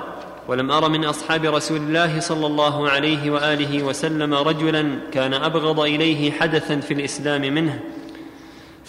[0.48, 6.30] ولم أر من أصحاب رسول الله صلى الله عليه وآله وسلم رجلا كان أبغض إليه
[6.30, 7.80] حدثا في الإسلام منه.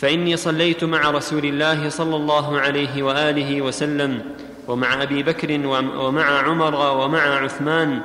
[0.06, 4.22] فإني صليت مع رسول الله صلى الله عليه وآله وسلم
[4.68, 5.68] ومع أبي بكر
[5.98, 8.02] ومع عمر ومع عثمان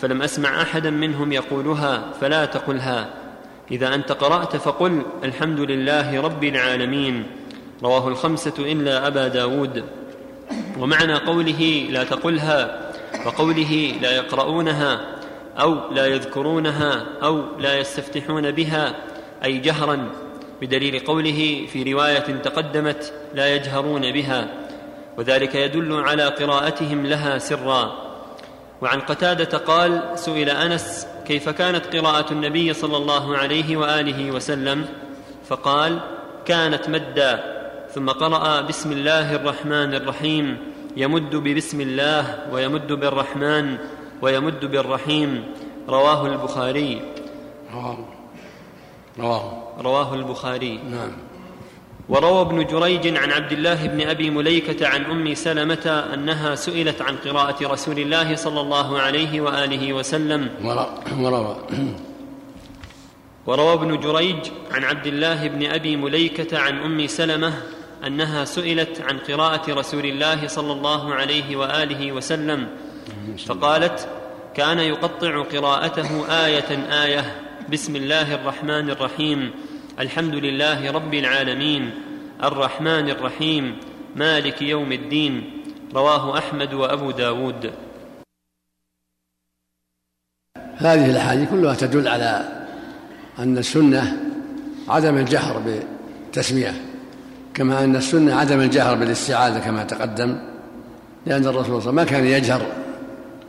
[0.00, 3.08] فلم أسمع أحدا منهم يقولها فلا تقلها.
[3.70, 7.26] إذا أنت قرأت فقل الحمد لله رب العالمين.
[7.82, 9.84] رواه الخمسة إلا أبا داود.
[10.78, 12.90] ومعنى قوله لا تقلها
[13.26, 15.00] وقوله لا يقرؤونها
[15.60, 18.94] أو لا يذكرونها أو لا يستفتحون بها
[19.44, 20.23] أي جهرا
[20.60, 24.48] بدليل قوله في رواية تقدمت لا يجهرون بها
[25.16, 28.04] وذلك يدل على قراءتهم لها سرا.
[28.82, 34.84] وعن قتادة قال سئل أنس كيف كانت قراءة النبي صلى الله عليه وآله وسلم؟
[35.48, 36.00] فقال
[36.46, 37.54] كانت مدا.
[37.94, 40.58] ثم قرأ بسم الله الرحمن الرحيم.
[40.96, 43.76] يمد ببسم الله ويمد بالرحمن
[44.22, 45.44] ويمد بالرحيم.
[45.88, 47.00] رواه البخاري.
[47.74, 47.98] رواه.
[49.18, 49.63] رواه.
[49.80, 50.80] رواه البخاري.
[50.90, 51.12] نعم.
[52.08, 57.16] وروى ابن جريج عن عبد الله بن أبي مليكة عن أم سلمة أنها سئلت عن
[57.16, 60.50] قراءة رسول الله صلى الله عليه وآله وسلم.
[61.16, 61.56] وروى
[63.46, 64.36] وروى ابن جريج
[64.72, 67.52] عن عبد الله بن أبي مليكة عن أم سلمة
[68.06, 72.68] أنها سئلت عن قراءة رسول الله صلى الله عليه وآله وسلم.
[73.46, 74.08] فقالت
[74.54, 76.70] كان يقطع قراءته آية
[77.04, 77.43] آية.
[77.72, 79.50] بسم الله الرحمن الرحيم.
[79.98, 81.90] الحمد لله رب العالمين.
[82.42, 83.76] الرحمن الرحيم.
[84.16, 85.62] مالك يوم الدين.
[85.94, 87.72] رواه أحمد وأبو داود.
[90.76, 92.64] هذه الأحاديث كلها تدل على
[93.38, 94.16] أن السنة
[94.88, 96.74] عدم الجهر بالتسمية
[97.54, 100.38] كما أن السنة عدم الجهر بالاستعاذة كما تقدم
[101.26, 102.66] لأن الرسول صلى الله عليه وسلم ما كان يجهر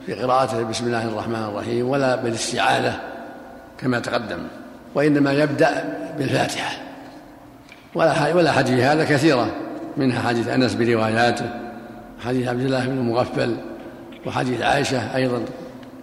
[0.06, 3.15] في قراءته بسم الله الرحمن الرحيم ولا بالاستعاذة
[3.78, 4.40] كما تقدم.
[4.96, 6.78] وإنما يبدأ بالفاتحة.
[7.96, 9.48] ولا حديث هذا كثيرة.
[9.98, 11.50] منها حديث أنس برواياته
[12.26, 13.58] حديث عبد الله بن المغفل
[14.26, 15.46] وحديث عائشة أيضا.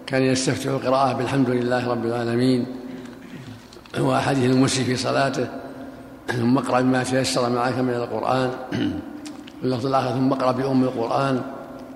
[0.07, 2.65] كان يستفتح القراءة بالحمد لله رب العالمين.
[3.99, 5.47] وحديث المسي في صلاته.
[6.27, 8.51] ثم اقرأ بما تيسر معك من القرآن.
[9.63, 11.41] اللفظ الآخر ثم اقرأ بأم القرآن.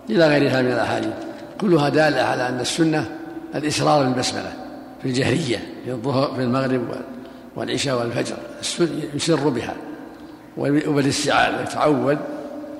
[0.09, 1.13] إلى غيرها من الأحاديث.
[1.61, 3.05] كلها دالة على أن السنة
[3.55, 4.51] الإسرار بالبسملة.
[5.01, 6.81] في الجهرية في الظهر في المغرب
[7.55, 8.35] والعشاء والفجر
[9.15, 9.73] يسر بها
[10.57, 12.15] وبالاستعاذة يتعوذ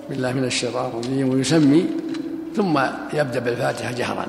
[0.09, 1.85] بالله من الشيطان الرجيم ويسمي
[2.55, 2.79] ثم
[3.13, 4.25] يبدأ بالفاتحة جهرا.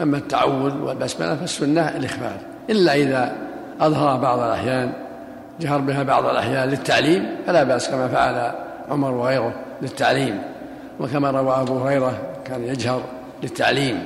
[0.00, 2.40] أما التعوذ والبسملة فالسنة الإخفاف.
[2.70, 3.36] إلا إذا
[3.80, 4.92] أظهر بعض الأحيان
[5.60, 8.52] جهر بها بعض الأحيان للتعليم فلا بأس كما فعل
[8.90, 10.42] عمر وغيره للتعليم.
[11.00, 13.02] وكما روى أبو هريرة كان يجهر
[13.42, 14.04] للتعليم.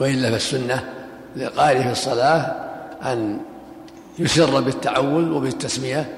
[0.00, 0.84] وإلا فالسنة
[1.36, 2.54] للقارئ في الصلاة
[3.02, 3.38] أن
[4.18, 6.08] يسر بالتعول وبالتسمية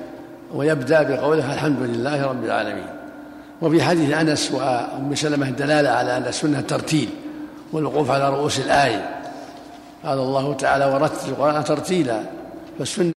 [0.55, 2.87] ويبدأ بقوله الحمد لله رب العالمين.
[3.63, 7.09] وفي حديث أنس وأم سلمة دلالة على أن السنة ترتيل
[7.73, 9.11] والوقوف على رؤوس الآية.
[10.05, 12.21] قال الله تعالى ورتل القرآن ترتيلا.
[12.79, 13.13] فالسنة